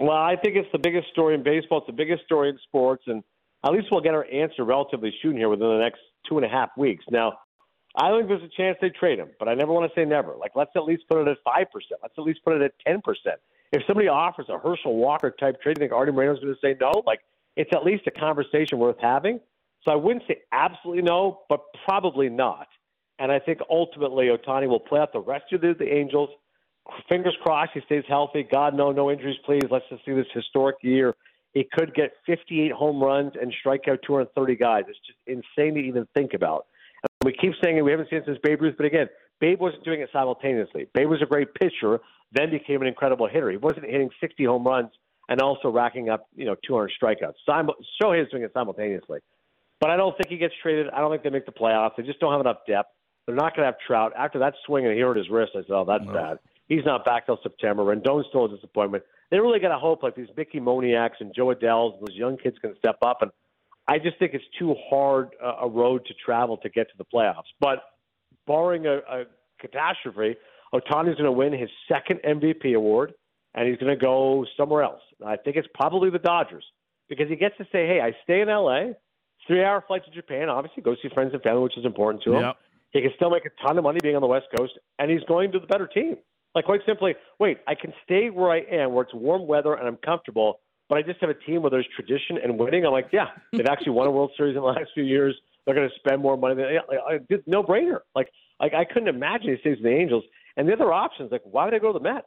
Well, 0.00 0.16
I 0.16 0.36
think 0.36 0.56
it's 0.56 0.70
the 0.72 0.78
biggest 0.78 1.08
story 1.10 1.34
in 1.34 1.42
baseball. 1.42 1.78
It's 1.78 1.86
the 1.86 1.92
biggest 1.92 2.24
story 2.24 2.48
in 2.48 2.58
sports, 2.64 3.04
and 3.06 3.22
at 3.64 3.72
least 3.72 3.88
we'll 3.90 4.00
get 4.00 4.14
our 4.14 4.26
answer 4.32 4.64
relatively 4.64 5.14
soon 5.22 5.36
here 5.36 5.48
within 5.48 5.68
the 5.68 5.78
next 5.78 6.00
two 6.28 6.36
and 6.36 6.44
a 6.44 6.48
half 6.48 6.70
weeks. 6.76 7.04
Now, 7.10 7.34
I 7.96 8.10
think 8.10 8.26
there's 8.26 8.42
a 8.42 8.48
chance 8.56 8.76
they 8.80 8.90
trade 8.90 9.20
him, 9.20 9.30
but 9.38 9.48
I 9.48 9.54
never 9.54 9.72
want 9.72 9.88
to 9.88 10.00
say 10.00 10.04
never. 10.04 10.34
Like, 10.36 10.52
let's 10.56 10.72
at 10.74 10.84
least 10.84 11.04
put 11.08 11.20
it 11.20 11.28
at 11.28 11.36
five 11.44 11.70
percent. 11.70 12.00
Let's 12.02 12.14
at 12.18 12.24
least 12.24 12.40
put 12.44 12.54
it 12.54 12.62
at 12.62 12.72
ten 12.84 13.00
percent. 13.02 13.38
If 13.72 13.82
somebody 13.86 14.08
offers 14.08 14.46
a 14.48 14.58
Herschel 14.58 14.96
Walker 14.96 15.30
type 15.30 15.60
trade, 15.60 15.78
you 15.78 15.82
think 15.82 15.92
Artie 15.92 16.12
Moreno's 16.12 16.40
going 16.40 16.54
to 16.54 16.60
say 16.60 16.76
no? 16.80 17.02
Like, 17.06 17.20
it's 17.56 17.70
at 17.74 17.84
least 17.84 18.06
a 18.06 18.10
conversation 18.10 18.78
worth 18.78 18.96
having. 19.00 19.40
So 19.82 19.90
I 19.90 19.96
wouldn't 19.96 20.24
say 20.26 20.38
absolutely 20.52 21.02
no, 21.02 21.40
but 21.48 21.60
probably 21.86 22.28
not. 22.28 22.66
And 23.18 23.30
I 23.30 23.38
think 23.38 23.60
ultimately 23.70 24.26
Ohtani 24.26 24.68
will 24.68 24.80
play 24.80 25.00
out 25.00 25.12
the 25.12 25.20
rest 25.20 25.52
of 25.52 25.60
the, 25.60 25.74
the 25.78 25.92
Angels. 25.92 26.30
Fingers 27.08 27.36
crossed 27.42 27.72
he 27.74 27.80
stays 27.86 28.04
healthy. 28.08 28.46
God, 28.50 28.74
no, 28.74 28.92
no 28.92 29.10
injuries, 29.10 29.36
please. 29.44 29.62
Let's 29.70 29.84
just 29.88 30.04
see 30.04 30.12
this 30.12 30.26
historic 30.34 30.76
year. 30.82 31.14
He 31.52 31.66
could 31.72 31.94
get 31.94 32.14
58 32.26 32.72
home 32.72 33.02
runs 33.02 33.32
and 33.40 33.52
strike 33.60 33.86
out 33.88 34.00
230 34.04 34.56
guys. 34.56 34.84
It's 34.88 34.98
just 35.06 35.18
insane 35.26 35.74
to 35.74 35.80
even 35.80 36.06
think 36.14 36.34
about. 36.34 36.66
And 37.02 37.26
we 37.26 37.32
keep 37.32 37.52
saying 37.62 37.76
it. 37.76 37.82
We 37.82 37.92
haven't 37.92 38.10
seen 38.10 38.18
it 38.18 38.24
since 38.26 38.38
Babe 38.42 38.60
Ruth, 38.60 38.74
but 38.76 38.86
again, 38.86 39.08
Babe 39.40 39.60
wasn't 39.60 39.84
doing 39.84 40.00
it 40.00 40.08
simultaneously. 40.12 40.88
Babe 40.94 41.08
was 41.08 41.22
a 41.22 41.26
great 41.26 41.54
pitcher, 41.54 42.00
then 42.32 42.50
became 42.50 42.82
an 42.82 42.88
incredible 42.88 43.28
hitter. 43.28 43.50
He 43.50 43.56
wasn't 43.56 43.84
hitting 43.84 44.10
60 44.20 44.44
home 44.44 44.64
runs 44.64 44.90
and 45.28 45.40
also 45.40 45.68
racking 45.70 46.08
up, 46.10 46.28
you 46.34 46.44
know, 46.44 46.56
200 46.66 46.90
strikeouts. 47.00 47.34
Sim- 47.46 47.70
Shohei 48.00 48.22
is 48.22 48.30
doing 48.30 48.42
it 48.42 48.52
simultaneously. 48.52 49.20
But 49.80 49.90
I 49.90 49.96
don't 49.96 50.16
think 50.16 50.28
he 50.28 50.36
gets 50.36 50.54
traded. 50.62 50.88
I 50.90 51.00
don't 51.00 51.10
think 51.10 51.22
they 51.22 51.30
make 51.30 51.46
the 51.46 51.52
playoffs. 51.52 51.92
They 51.96 52.02
just 52.04 52.20
don't 52.20 52.32
have 52.32 52.40
enough 52.40 52.58
depth. 52.66 52.90
They're 53.26 53.34
not 53.34 53.56
going 53.56 53.66
to 53.66 53.66
have 53.66 53.76
Trout. 53.86 54.12
After 54.16 54.38
that 54.40 54.54
swing 54.66 54.86
and 54.86 54.94
he 54.94 55.00
hurt 55.00 55.16
his 55.16 55.28
wrist, 55.30 55.52
I 55.54 55.60
said, 55.60 55.70
oh, 55.70 55.84
that's 55.86 56.04
no. 56.04 56.12
bad. 56.12 56.38
He's 56.68 56.84
not 56.84 57.04
back 57.04 57.26
till 57.26 57.38
September. 57.42 57.82
Rendon's 57.82 58.26
still 58.28 58.46
a 58.46 58.48
disappointment. 58.48 59.04
They 59.30 59.38
really 59.38 59.60
got 59.60 59.68
to 59.68 59.78
hope 59.78 60.02
like 60.02 60.14
these 60.14 60.28
Mickey 60.36 60.60
Moniaks 60.60 61.20
and 61.20 61.34
Jo 61.34 61.46
Adells, 61.46 61.98
and 61.98 62.06
those 62.06 62.16
young 62.16 62.36
kids 62.36 62.56
can 62.60 62.74
step 62.78 62.96
up. 63.02 63.22
And 63.22 63.30
I 63.88 63.98
just 63.98 64.18
think 64.18 64.32
it's 64.34 64.44
too 64.58 64.74
hard 64.88 65.30
uh, 65.42 65.56
a 65.62 65.68
road 65.68 66.06
to 66.06 66.14
travel 66.24 66.56
to 66.58 66.68
get 66.68 66.88
to 66.88 66.94
the 66.96 67.04
playoffs. 67.04 67.50
But 67.60 67.82
barring 68.46 68.86
a, 68.86 68.98
a 68.98 69.24
catastrophe, 69.60 70.36
Ohtani's 70.72 71.16
going 71.16 71.24
to 71.24 71.32
win 71.32 71.52
his 71.52 71.70
second 71.88 72.20
MVP 72.26 72.74
award, 72.74 73.14
and 73.54 73.68
he's 73.68 73.78
going 73.78 73.96
to 73.96 74.02
go 74.02 74.44
somewhere 74.56 74.82
else. 74.82 75.00
I 75.24 75.36
think 75.36 75.56
it's 75.56 75.68
probably 75.74 76.10
the 76.10 76.18
Dodgers 76.18 76.64
because 77.08 77.28
he 77.28 77.36
gets 77.36 77.56
to 77.58 77.64
say, 77.64 77.86
"Hey, 77.86 78.00
I 78.00 78.12
stay 78.24 78.40
in 78.40 78.48
L.A. 78.48 78.94
Three-hour 79.46 79.84
flight 79.86 80.04
to 80.06 80.10
Japan. 80.10 80.48
Obviously, 80.48 80.82
go 80.82 80.94
see 81.02 81.08
friends 81.12 81.34
and 81.34 81.42
family, 81.42 81.62
which 81.62 81.76
is 81.76 81.84
important 81.84 82.22
to 82.24 82.32
him. 82.32 82.42
Yep. 82.42 82.56
He 82.92 83.02
can 83.02 83.10
still 83.16 83.28
make 83.28 83.44
a 83.44 83.50
ton 83.66 83.76
of 83.76 83.84
money 83.84 83.98
being 84.02 84.16
on 84.16 84.22
the 84.22 84.28
West 84.28 84.46
Coast, 84.56 84.72
and 84.98 85.10
he's 85.10 85.22
going 85.24 85.52
to 85.52 85.58
the 85.58 85.66
better 85.66 85.86
team. 85.86 86.16
Like 86.54 86.64
quite 86.64 86.80
simply, 86.86 87.14
wait, 87.40 87.58
I 87.66 87.74
can 87.74 87.92
stay 88.04 88.30
where 88.30 88.50
I 88.50 88.60
am, 88.70 88.92
where 88.92 89.02
it's 89.02 89.14
warm 89.14 89.46
weather 89.46 89.74
and 89.74 89.88
I'm 89.88 89.96
comfortable, 89.96 90.60
but 90.88 90.98
I 90.98 91.02
just 91.02 91.20
have 91.20 91.30
a 91.30 91.34
team 91.34 91.62
where 91.62 91.70
there's 91.70 91.88
tradition 91.96 92.38
and 92.42 92.58
winning. 92.58 92.86
I'm 92.86 92.92
like, 92.92 93.08
yeah, 93.12 93.26
they've 93.52 93.66
actually 93.66 93.92
won 93.92 94.06
a 94.06 94.10
World 94.10 94.30
Series 94.36 94.54
in 94.54 94.62
the 94.62 94.68
last 94.68 94.90
few 94.94 95.02
years. 95.02 95.34
They're 95.64 95.74
going 95.74 95.88
to 95.88 95.94
spend 95.96 96.22
more 96.22 96.36
money. 96.36 96.54
Than, 96.56 96.78
like, 96.88 97.42
no 97.46 97.62
brainer. 97.62 98.00
Like, 98.14 98.28
like 98.60 98.74
I 98.74 98.84
couldn't 98.84 99.08
imagine 99.08 99.50
he 99.50 99.60
stays 99.60 99.78
in 99.78 99.84
the 99.84 99.96
Angels. 99.96 100.24
And 100.56 100.68
the 100.68 100.72
other 100.74 100.92
options, 100.92 101.32
like, 101.32 101.42
why 101.44 101.64
would 101.64 101.74
I 101.74 101.78
go 101.78 101.92
to 101.92 101.98
the 101.98 102.04
Mets? 102.04 102.26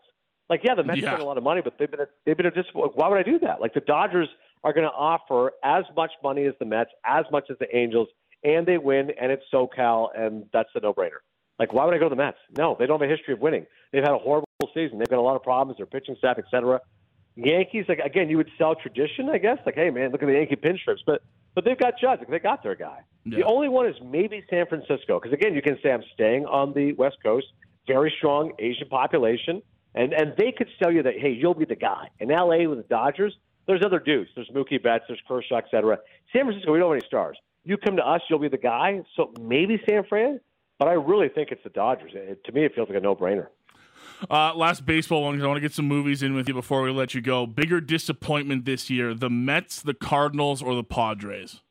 Like, 0.50 0.62
yeah, 0.64 0.76
the 0.76 0.84
Mets 0.84 1.02
yeah. 1.02 1.10
spend 1.10 1.22
a 1.22 1.26
lot 1.26 1.38
of 1.38 1.44
money, 1.44 1.62
but 1.62 1.78
they've 1.78 1.92
been 1.92 2.00
a, 2.02 2.08
they've 2.26 2.38
been 2.38 2.46
a 2.46 2.52
just. 2.52 2.70
Why 2.74 3.08
would 3.10 3.18
I 3.18 3.24
do 3.24 3.40
that? 3.40 3.60
Like, 3.60 3.74
the 3.74 3.82
Dodgers 3.82 4.30
are 4.64 4.74
going 4.74 4.88
to 4.88 4.94
offer 4.94 5.52
as 5.64 5.84
much 5.96 6.12
money 6.24 6.46
as 6.46 6.54
the 6.60 6.66
Mets, 6.66 6.92
as 7.06 7.26
much 7.32 7.46
as 7.50 7.58
the 7.60 7.76
Angels, 7.76 8.08
and 8.44 8.66
they 8.66 8.78
win, 8.78 9.12
and 9.20 9.32
it's 9.32 9.44
SoCal, 9.54 10.10
and 10.18 10.46
that's 10.54 10.70
a 10.76 10.80
no-brainer. 10.80 11.20
Like, 11.60 11.74
why 11.74 11.86
would 11.86 11.94
I 11.94 11.98
go 11.98 12.06
to 12.06 12.10
the 12.10 12.16
Mets? 12.16 12.38
No, 12.58 12.76
they 12.80 12.86
don't 12.86 13.02
have 13.02 13.10
a 13.10 13.14
history 13.14 13.34
of 13.34 13.40
winning. 13.40 13.66
They've 13.92 14.04
had 14.04 14.14
a 14.14 14.18
horrible 14.18 14.48
season. 14.74 15.00
They've 15.00 15.08
got 15.08 15.20
a 15.20 15.22
lot 15.22 15.36
of 15.36 15.44
problems. 15.44 15.78
Their 15.78 15.86
pitching 15.86 16.16
staff, 16.18 16.38
et 16.38 16.46
cetera. 16.52 16.80
Yankees, 17.36 17.86
like 17.88 18.00
again, 18.00 18.30
you 18.30 18.38
would 18.38 18.50
sell 18.58 18.74
tradition, 18.74 19.30
I 19.30 19.38
guess. 19.38 19.60
Like, 19.64 19.76
hey 19.76 19.92
man, 19.92 20.12
look 20.12 20.24
at 20.24 20.26
the 20.26 20.34
Yankee 20.34 20.56
pinstripes, 20.56 21.02
but 21.06 21.22
but 21.54 21.66
they've 21.66 21.78
got 21.78 21.94
Judge. 22.00 22.20
They 22.28 22.40
got 22.40 22.64
their 22.64 22.74
guy. 22.74 23.02
Yeah. 23.26 23.38
The 23.38 23.44
only 23.44 23.70
one 23.70 23.86
is 23.86 23.96
maybe 24.04 24.44
San 24.50 24.66
Francisco, 24.66 25.20
because 25.20 25.34
again, 25.34 25.54
you 25.54 25.62
can 25.62 25.78
say 25.84 25.92
I'm 25.92 26.04
staying 26.16 26.48
on 26.48 26.74
the 26.74 26.94
West 26.94 27.18
Coast, 27.24 27.46
very 27.86 28.12
strong 28.18 28.54
Asian 28.58 28.90
population, 28.90 29.62
and 29.98 30.14
and 30.14 30.34
they 30.38 30.52
could 30.52 30.70
sell 30.82 30.92
you 30.92 31.04
that 31.04 31.14
hey, 31.20 31.32
you'll 31.32 31.56
be 31.56 31.66
the 31.66 31.76
guy. 31.76 32.10
In 32.20 32.32
L.A. 32.32 32.68
with 32.68 32.78
the 32.78 32.84
Dodgers, 32.84 33.34
there's 33.66 33.82
other 33.84 34.00
dudes. 34.00 34.30
There's 34.36 34.50
Mookie 34.50 34.82
Betts, 34.82 35.06
there's 35.08 35.22
Kershaw, 35.28 35.58
etc. 35.58 35.98
San 36.32 36.46
Francisco, 36.46 36.72
we 36.72 36.80
don't 36.80 36.90
have 36.90 37.00
any 37.02 37.08
stars. 37.08 37.38
You 37.64 37.78
come 37.78 37.98
to 37.98 38.08
us, 38.08 38.22
you'll 38.30 38.40
be 38.40 38.48
the 38.48 38.58
guy. 38.58 39.02
So 39.16 39.34
maybe 39.42 39.82
San 39.90 40.04
Fran, 40.06 40.40
but 40.80 40.88
I 40.88 40.94
really 40.94 41.30
think 41.30 41.52
it's 41.52 41.64
the 41.64 41.70
Dodgers. 41.70 42.12
It, 42.14 42.44
to 42.46 42.52
me, 42.52 42.64
it 42.64 42.76
feels 42.76 42.88
like 42.88 42.98
a 42.98 43.02
no-brainer. 43.02 43.48
Uh, 44.30 44.54
last 44.56 44.86
baseball 44.86 45.24
one 45.24 45.34
because 45.34 45.44
I 45.44 45.48
want 45.48 45.58
to 45.58 45.62
get 45.62 45.74
some 45.74 45.88
movies 45.88 46.24
in 46.24 46.34
with 46.34 46.48
you 46.48 46.54
before 46.54 46.82
we 46.82 46.92
let 46.92 47.14
you 47.14 47.22
go. 47.22 47.46
Bigger 47.46 47.82
disappointment 47.82 48.66
this 48.66 48.90
year: 48.90 49.14
the 49.14 49.30
Mets, 49.30 49.82
the 49.82 49.94
Cardinals, 49.94 50.62
or 50.62 50.76
the 50.76 50.84
Padres? 50.84 51.62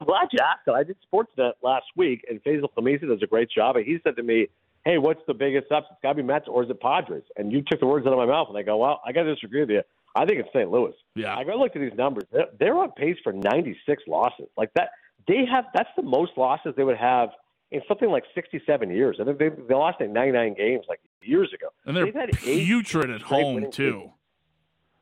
I'm 0.00 0.06
glad 0.06 0.28
you 0.32 0.38
asked. 0.42 0.68
I 0.68 0.82
did 0.82 0.96
Sportsnet 1.12 1.52
last 1.62 1.86
week, 1.96 2.24
and 2.28 2.42
Faizal 2.44 2.68
Khamisa 2.76 3.08
does 3.08 3.22
a 3.22 3.26
great 3.26 3.48
job. 3.50 3.76
And 3.76 3.86
he 3.86 3.98
said 4.04 4.16
to 4.16 4.22
me, 4.22 4.48
"Hey, 4.84 4.98
what's 4.98 5.20
the 5.26 5.34
biggest 5.34 5.70
upset? 5.70 5.90
It's 5.92 6.02
got 6.02 6.10
to 6.10 6.14
be 6.16 6.22
Mets, 6.22 6.46
or 6.48 6.62
is 6.62 6.70
it 6.70 6.80
Padres?" 6.80 7.24
And 7.36 7.52
you 7.52 7.62
took 7.62 7.80
the 7.80 7.86
words 7.86 8.06
out 8.06 8.12
of 8.12 8.18
my 8.18 8.26
mouth, 8.26 8.48
and 8.48 8.58
I 8.58 8.62
go, 8.62 8.76
"Well, 8.76 9.00
I 9.04 9.12
got 9.12 9.24
to 9.24 9.34
disagree 9.34 9.60
with 9.60 9.70
you. 9.70 9.82
I 10.14 10.24
think 10.24 10.38
it's 10.40 10.48
St. 10.52 10.70
Louis. 10.70 10.92
Yeah, 11.16 11.34
I 11.34 11.42
looked 11.42 11.76
at 11.76 11.82
these 11.82 11.96
numbers. 11.98 12.24
They're, 12.30 12.46
they're 12.58 12.76
on 12.76 12.92
pace 12.92 13.16
for 13.24 13.32
96 13.32 14.02
losses. 14.06 14.46
Like 14.56 14.72
that, 14.74 14.90
they 15.26 15.44
have. 15.44 15.66
That's 15.74 15.90
the 15.96 16.02
most 16.02 16.32
losses 16.36 16.74
they 16.76 16.84
would 16.84 16.96
have." 16.96 17.30
in 17.74 17.82
something 17.88 18.08
like 18.08 18.22
67 18.34 18.90
years. 18.90 19.18
I 19.20 19.24
think 19.24 19.38
they, 19.38 19.48
they 19.48 19.74
lost 19.74 20.00
in 20.00 20.12
99 20.12 20.54
games 20.54 20.84
like 20.88 21.00
years 21.22 21.52
ago. 21.52 21.68
And 21.84 21.96
they're 21.96 22.12
had 22.12 22.30
putrid 22.32 23.10
at 23.10 23.22
home, 23.22 23.70
too. 23.72 23.92
Seasons. 23.92 24.10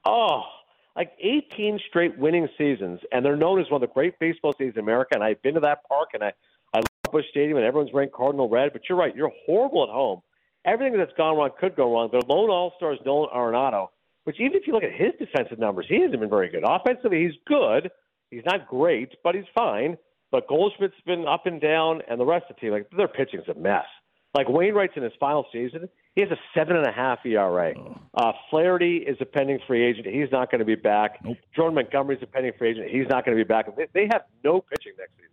Oh, 0.06 0.44
like 0.96 1.12
18 1.20 1.80
straight 1.88 2.18
winning 2.18 2.48
seasons. 2.56 3.00
And 3.12 3.24
they're 3.24 3.36
known 3.36 3.60
as 3.60 3.70
one 3.70 3.82
of 3.82 3.88
the 3.88 3.92
great 3.92 4.18
baseball 4.18 4.54
seasons 4.54 4.76
in 4.76 4.80
America. 4.80 5.14
And 5.14 5.22
I've 5.22 5.40
been 5.42 5.54
to 5.54 5.60
that 5.60 5.86
park 5.86 6.10
and 6.14 6.24
I, 6.24 6.32
I 6.74 6.78
love 6.78 7.12
Busch 7.12 7.24
Stadium 7.30 7.56
and 7.56 7.66
everyone's 7.66 7.92
wearing 7.92 8.10
Cardinal 8.14 8.48
red. 8.48 8.72
But 8.72 8.82
you're 8.88 8.98
right. 8.98 9.14
You're 9.14 9.32
horrible 9.46 9.84
at 9.84 9.90
home. 9.90 10.22
Everything 10.64 10.98
that's 10.98 11.12
gone 11.16 11.36
wrong 11.36 11.50
could 11.58 11.76
go 11.76 11.92
wrong. 11.92 12.08
Their 12.12 12.20
lone 12.28 12.50
all 12.50 12.72
star 12.76 12.92
is 12.92 13.00
Nolan 13.04 13.30
Arenado, 13.34 13.88
which 14.24 14.38
even 14.38 14.54
if 14.54 14.66
you 14.66 14.72
look 14.72 14.84
at 14.84 14.92
his 14.92 15.12
defensive 15.18 15.58
numbers, 15.58 15.86
he 15.88 16.00
hasn't 16.00 16.20
been 16.20 16.30
very 16.30 16.48
good. 16.48 16.62
Offensively, 16.64 17.24
he's 17.24 17.38
good. 17.46 17.90
He's 18.30 18.44
not 18.46 18.68
great, 18.68 19.10
but 19.24 19.34
he's 19.34 19.44
fine. 19.54 19.96
But 20.30 20.48
Goldschmidt's 20.48 20.94
been 21.04 21.26
up 21.26 21.46
and 21.46 21.60
down, 21.60 22.00
and 22.08 22.18
the 22.18 22.24
rest 22.24 22.46
of 22.48 22.56
the 22.56 22.60
team, 22.60 22.70
like 22.70 22.88
their 22.96 23.08
pitching's 23.08 23.48
a 23.48 23.54
mess. 23.54 23.84
Like 24.34 24.48
Wainwright's 24.48 24.94
in 24.96 25.02
his 25.02 25.12
final 25.20 25.44
season, 25.52 25.90
he 26.14 26.22
has 26.22 26.30
a 26.30 26.38
seven 26.54 26.76
and 26.76 26.86
a 26.86 26.92
half 26.92 27.18
ERA. 27.26 27.74
Oh. 27.76 27.98
Uh, 28.14 28.32
Flaherty 28.48 28.96
is 29.06 29.18
a 29.20 29.26
pending 29.26 29.58
free 29.66 29.84
agent; 29.84 30.06
he's 30.06 30.32
not 30.32 30.50
going 30.50 30.60
to 30.60 30.64
be 30.64 30.74
back. 30.74 31.18
Nope. 31.22 31.36
Jordan 31.54 31.74
Montgomery's 31.74 32.22
a 32.22 32.26
pending 32.26 32.52
free 32.58 32.70
agent; 32.70 32.88
he's 32.88 33.08
not 33.10 33.26
going 33.26 33.36
to 33.36 33.44
be 33.44 33.46
back. 33.46 33.66
They, 33.76 33.88
they 33.92 34.08
have 34.10 34.22
no 34.42 34.62
pitching 34.62 34.92
next 34.98 35.12
season. 35.16 35.28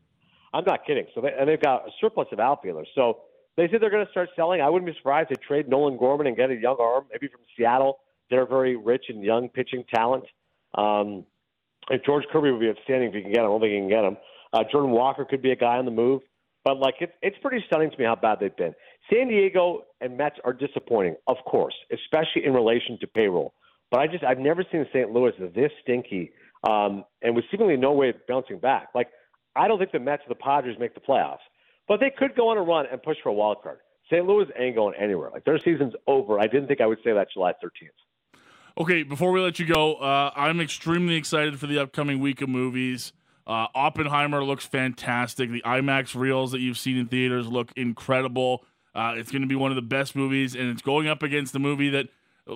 I'm 0.54 0.64
not 0.66 0.86
kidding. 0.86 1.06
So 1.14 1.22
they, 1.22 1.30
and 1.38 1.48
they've 1.48 1.62
got 1.62 1.88
a 1.88 1.92
surplus 2.02 2.28
of 2.32 2.40
outfielders. 2.40 2.88
So 2.96 3.20
they 3.58 3.68
said 3.70 3.82
they're 3.82 3.90
going 3.90 4.06
to 4.06 4.12
start 4.12 4.30
selling. 4.36 4.62
I 4.62 4.70
wouldn't 4.70 4.92
be 4.92 4.98
surprised 4.98 5.32
if 5.32 5.40
they 5.40 5.46
trade 5.46 5.70
Nolan 5.70 5.98
Gorman 5.98 6.28
and 6.28 6.36
get 6.36 6.50
a 6.50 6.56
young 6.56 6.78
arm, 6.80 7.06
maybe 7.12 7.28
from 7.28 7.42
Seattle. 7.58 8.00
They're 8.30 8.48
very 8.48 8.76
rich 8.76 9.06
in 9.10 9.22
young 9.22 9.50
pitching 9.50 9.84
talent. 9.94 10.26
Um, 10.76 11.26
and 11.90 12.00
George 12.06 12.24
Kirby 12.32 12.52
would 12.52 12.60
be 12.60 12.70
outstanding 12.70 13.10
if 13.10 13.16
you 13.16 13.22
can 13.22 13.32
get 13.32 13.40
him. 13.40 13.46
I 13.46 13.50
don't 13.50 13.62
think 13.62 13.74
you 13.74 13.80
can 13.80 13.90
get 13.90 14.04
him. 14.06 14.18
Uh, 14.54 14.64
Jordan 14.72 14.92
Walker 14.92 15.26
could 15.26 15.42
be 15.42 15.52
a 15.52 15.56
guy 15.56 15.78
on 15.78 15.86
the 15.86 15.92
move. 15.92 16.22
But 16.66 16.78
like 16.78 16.96
it's 17.00 17.14
it's 17.22 17.38
pretty 17.42 17.64
stunning 17.68 17.90
to 17.90 17.98
me 17.98 18.06
how 18.06 18.16
bad 18.16 18.40
they've 18.40 18.56
been. 18.56 18.74
San 19.12 19.30
Diego 19.30 19.84
and 20.02 20.18
Mets 20.18 20.36
are 20.44 20.54
disappointing, 20.54 21.16
of 21.28 21.38
course, 21.46 21.74
especially 21.92 22.46
in 22.46 22.54
relation 22.54 22.98
to 23.00 23.08
payroll. 23.08 23.54
But 23.92 24.02
I 24.02 24.08
just 24.08 24.24
I've 24.24 24.40
never 24.40 24.64
seen 24.72 24.86
St. 24.94 25.10
Louis 25.12 25.32
this 25.56 25.72
stinky, 25.82 26.32
um, 26.68 27.06
and 27.22 27.36
with 27.36 27.46
seemingly 27.50 27.78
no 27.78 27.94
way 27.94 28.10
of 28.10 28.16
bouncing 28.28 28.60
back. 28.60 28.90
Like 28.94 29.08
I 29.60 29.68
don't 29.68 29.78
think 29.78 29.92
the 29.92 30.00
Mets 30.00 30.24
or 30.26 30.30
the 30.30 30.36
Padres 30.36 30.78
make 30.80 30.94
the 30.94 31.02
playoffs, 31.02 31.44
but 31.88 32.00
they 32.00 32.10
could 32.10 32.34
go 32.36 32.48
on 32.50 32.58
a 32.58 32.62
run 32.62 32.86
and 32.90 33.04
push 33.04 33.18
for 33.22 33.30
a 33.30 33.34
wild 33.34 33.62
card. 33.62 33.80
St. 34.10 34.26
Louis 34.26 34.46
ain't 34.58 34.76
going 34.76 34.96
anywhere. 34.96 35.30
Like 35.32 35.44
their 35.44 35.60
season's 35.60 35.94
over. 36.08 36.40
I 36.40 36.48
didn't 36.48 36.68
think 36.68 36.80
I 36.80 36.86
would 36.86 37.00
say 37.04 37.12
that 37.14 37.28
July 37.34 37.52
13th. 37.64 38.40
Okay, 38.80 39.04
before 39.04 39.34
we 39.34 39.42
let 39.42 39.60
you 39.60 39.66
go, 39.66 39.96
uh, 39.96 40.32
I'm 40.34 40.62
extremely 40.62 41.16
excited 41.16 41.60
for 41.60 41.68
the 41.68 41.78
upcoming 41.78 42.20
week 42.20 42.42
of 42.42 42.48
movies. 42.48 43.12
Uh, 43.46 43.68
Oppenheimer 43.76 44.44
looks 44.44 44.66
fantastic. 44.66 45.52
The 45.52 45.62
IMAX 45.64 46.16
reels 46.16 46.54
that 46.54 46.60
you've 46.60 46.78
seen 46.78 46.98
in 46.98 47.08
theaters 47.08 47.48
look 47.48 47.74
incredible. 47.76 48.64
Uh, 48.96 49.16
it's 49.18 49.32
going 49.32 49.42
to 49.42 49.48
be 49.48 49.56
one 49.56 49.72
of 49.72 49.76
the 49.76 49.82
best 49.82 50.16
movies, 50.16 50.56
and 50.56 50.70
it's 50.70 50.82
going 50.82 51.08
up 51.08 51.22
against 51.22 51.52
the 51.52 51.60
movie 51.60 51.90
that, 51.90 52.08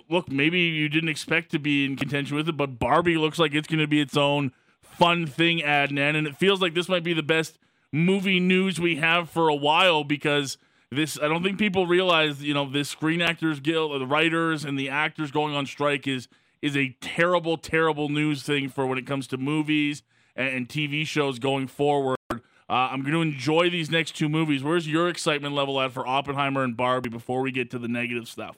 look, 0.10 0.32
maybe 0.32 0.62
you 0.62 0.88
didn't 0.88 1.10
expect 1.10 1.52
to 1.52 1.60
be 1.60 1.84
in 1.84 1.98
contention 1.98 2.38
with 2.38 2.48
it, 2.48 2.56
but 2.56 2.80
Barbie 2.80 3.18
looks 3.18 3.38
like 3.38 3.54
it's 3.54 3.68
going 3.68 3.80
to 3.80 3.88
be 3.88 4.00
its 4.00 4.16
own 4.16 4.54
fun 4.98 5.28
thing, 5.28 5.60
Adnan, 5.60 6.16
and 6.16 6.28
it 6.28 6.38
feels 6.38 6.62
like 6.62 6.74
this 6.74 6.90
might 6.90 7.04
be 7.04 7.14
the 7.14 7.24
best 7.24 7.58
movie 7.92 8.40
news 8.40 8.80
we 8.80 8.98
have 8.98 9.30
for 9.30 9.48
a 9.48 9.56
while 9.56 10.04
because 10.04 10.58
this 10.92 11.20
I 11.22 11.28
don't 11.28 11.44
think 11.44 11.58
people 11.58 11.88
realize, 11.88 12.44
you 12.44 12.54
know, 12.54 12.70
this 12.70 12.90
Screen 12.90 13.22
Actors 13.22 13.60
Guild, 13.60 14.00
the 14.00 14.08
writers 14.08 14.66
and 14.66 14.78
the 14.78 14.90
actors 14.90 15.32
going 15.32 15.56
on 15.56 15.66
strike 15.66 16.08
is 16.08 16.28
is 16.62 16.78
a 16.78 16.96
terrible, 17.02 17.58
terrible 17.58 18.10
news 18.10 18.44
thing 18.44 18.70
for 18.70 18.88
when 18.88 18.98
it 18.98 19.06
comes 19.06 19.28
to 19.28 19.38
movies 19.38 20.02
and, 20.36 20.70
TV 20.70 21.06
shows 21.06 21.38
going 21.38 21.68
forward. 21.68 22.18
Uh, 22.32 22.40
I'm 22.70 23.02
going 23.02 23.14
to 23.14 23.22
enjoy 23.22 23.70
these 23.70 23.92
next 23.92 24.16
two 24.16 24.30
movies. 24.30 24.64
Where's 24.64 24.88
your 24.88 25.10
excitement 25.10 25.54
level 25.54 25.80
at 25.82 25.92
for 25.92 26.08
Oppenheimer 26.08 26.64
and 26.64 26.78
Barbie 26.78 27.10
before 27.10 27.42
we 27.42 27.52
get 27.52 27.70
to 27.72 27.80
the 27.80 27.90
negative 27.90 28.30
stuff? 28.30 28.58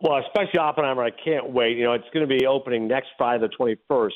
Well, 0.00 0.22
especially 0.24 0.58
Oppenheimer, 0.58 1.02
I 1.02 1.10
can't 1.10 1.50
wait. 1.50 1.76
You 1.76 1.84
know, 1.84 1.92
it's 1.92 2.08
going 2.12 2.28
to 2.28 2.38
be 2.38 2.46
opening 2.46 2.86
next 2.86 3.08
Friday, 3.16 3.46
the 3.46 3.76
21st. 3.90 4.10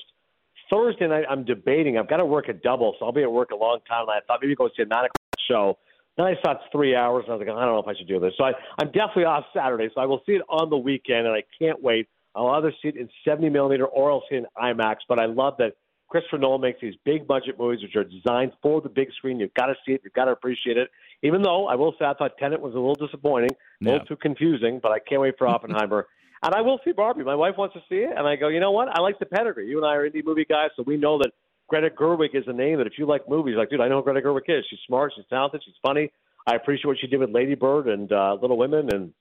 Thursday 0.72 1.06
night, 1.06 1.24
I'm 1.28 1.44
debating. 1.44 1.98
I've 1.98 2.08
got 2.08 2.16
to 2.16 2.24
work 2.24 2.48
a 2.48 2.54
double, 2.54 2.96
so 2.98 3.04
I'll 3.04 3.12
be 3.12 3.22
at 3.22 3.30
work 3.30 3.50
a 3.50 3.56
long 3.56 3.80
time. 3.86 4.02
And 4.08 4.10
I 4.10 4.20
thought 4.26 4.38
maybe 4.40 4.54
go 4.54 4.68
see 4.74 4.82
a 4.82 4.86
nine 4.86 5.04
o'clock 5.04 5.38
show. 5.48 5.78
Then 6.16 6.26
I 6.26 6.34
saw 6.42 6.52
it's 6.52 6.62
three 6.72 6.94
hours, 6.94 7.24
and 7.26 7.32
I 7.34 7.36
was 7.36 7.46
like, 7.46 7.54
I 7.54 7.60
don't 7.64 7.74
know 7.74 7.78
if 7.78 7.86
I 7.88 7.98
should 7.98 8.08
do 8.08 8.18
this. 8.20 8.32
So 8.38 8.44
I, 8.44 8.52
I'm 8.80 8.88
definitely 8.88 9.24
off 9.24 9.44
Saturday, 9.54 9.88
so 9.94 10.00
I 10.00 10.06
will 10.06 10.22
see 10.26 10.32
it 10.32 10.42
on 10.48 10.70
the 10.70 10.76
weekend, 10.76 11.26
and 11.26 11.34
I 11.34 11.42
can't 11.58 11.82
wait. 11.82 12.08
I'll 12.34 12.48
either 12.48 12.72
see 12.82 12.88
it 12.88 12.96
in 12.96 13.08
70 13.26 13.50
millimeter 13.50 13.84
or 13.86 14.10
I'll 14.10 14.22
see 14.30 14.36
it 14.36 14.38
in 14.38 14.46
IMAX. 14.56 14.96
But 15.08 15.18
I 15.18 15.26
love 15.26 15.54
that 15.58 15.74
Christopher 16.08 16.38
Nolan 16.38 16.62
makes 16.62 16.80
these 16.80 16.94
big 17.04 17.26
budget 17.26 17.58
movies 17.58 17.80
which 17.82 17.94
are 17.96 18.04
designed 18.04 18.52
for 18.62 18.80
the 18.80 18.88
big 18.88 19.12
screen. 19.16 19.38
You've 19.40 19.52
got 19.54 19.66
to 19.66 19.74
see 19.86 19.92
it. 19.92 20.00
You've 20.04 20.14
got 20.14 20.26
to 20.26 20.32
appreciate 20.32 20.78
it. 20.78 20.88
Even 21.22 21.42
though 21.42 21.66
I 21.66 21.74
will 21.74 21.92
say 21.98 22.06
I 22.06 22.14
thought 22.14 22.32
Tenet 22.38 22.60
was 22.60 22.72
a 22.74 22.78
little 22.78 22.94
disappointing, 22.94 23.50
a 23.52 23.84
little 23.84 24.00
Yeah. 24.00 24.04
too 24.04 24.16
confusing, 24.16 24.80
but 24.82 24.92
I 24.92 24.98
can't 24.98 25.20
wait 25.20 25.34
for 25.36 25.46
Oppenheimer. 25.54 26.06
And 26.42 26.54
I 26.54 26.60
will 26.60 26.80
see 26.84 26.92
Barbie. 26.92 27.24
My 27.24 27.34
wife 27.34 27.54
wants 27.56 27.74
to 27.74 27.80
see 27.88 27.96
it, 27.96 28.10
and 28.16 28.26
I 28.26 28.36
go, 28.36 28.48
you 28.48 28.60
know 28.60 28.72
what? 28.72 28.88
I 28.88 29.00
like 29.00 29.18
the 29.18 29.26
pedigree. 29.26 29.68
You 29.68 29.78
and 29.78 29.86
I 29.86 29.94
are 29.94 30.08
indie 30.08 30.24
movie 30.24 30.46
guys, 30.48 30.70
so 30.76 30.82
we 30.86 30.96
know 30.96 31.18
that 31.18 31.30
Greta 31.68 31.90
Gerwig 31.90 32.34
is 32.34 32.44
a 32.46 32.52
name 32.52 32.78
that 32.78 32.86
if 32.86 32.94
you 32.98 33.06
like 33.06 33.28
movies, 33.28 33.54
like, 33.56 33.70
dude, 33.70 33.80
I 33.80 33.88
know 33.88 33.98
who 33.98 34.04
Greta 34.04 34.20
Gerwig 34.20 34.42
is. 34.48 34.64
She's 34.68 34.80
smart, 34.86 35.12
she's 35.16 35.24
talented, 35.30 35.62
she's 35.64 35.74
funny. 35.82 36.10
I 36.46 36.56
appreciate 36.56 36.86
what 36.86 36.98
she 37.00 37.06
did 37.06 37.20
with 37.20 37.30
Lady 37.30 37.54
Bird 37.54 37.88
and 37.88 38.10
uh, 38.12 38.36
Little 38.40 38.58
Women, 38.58 38.88
and 38.92 39.12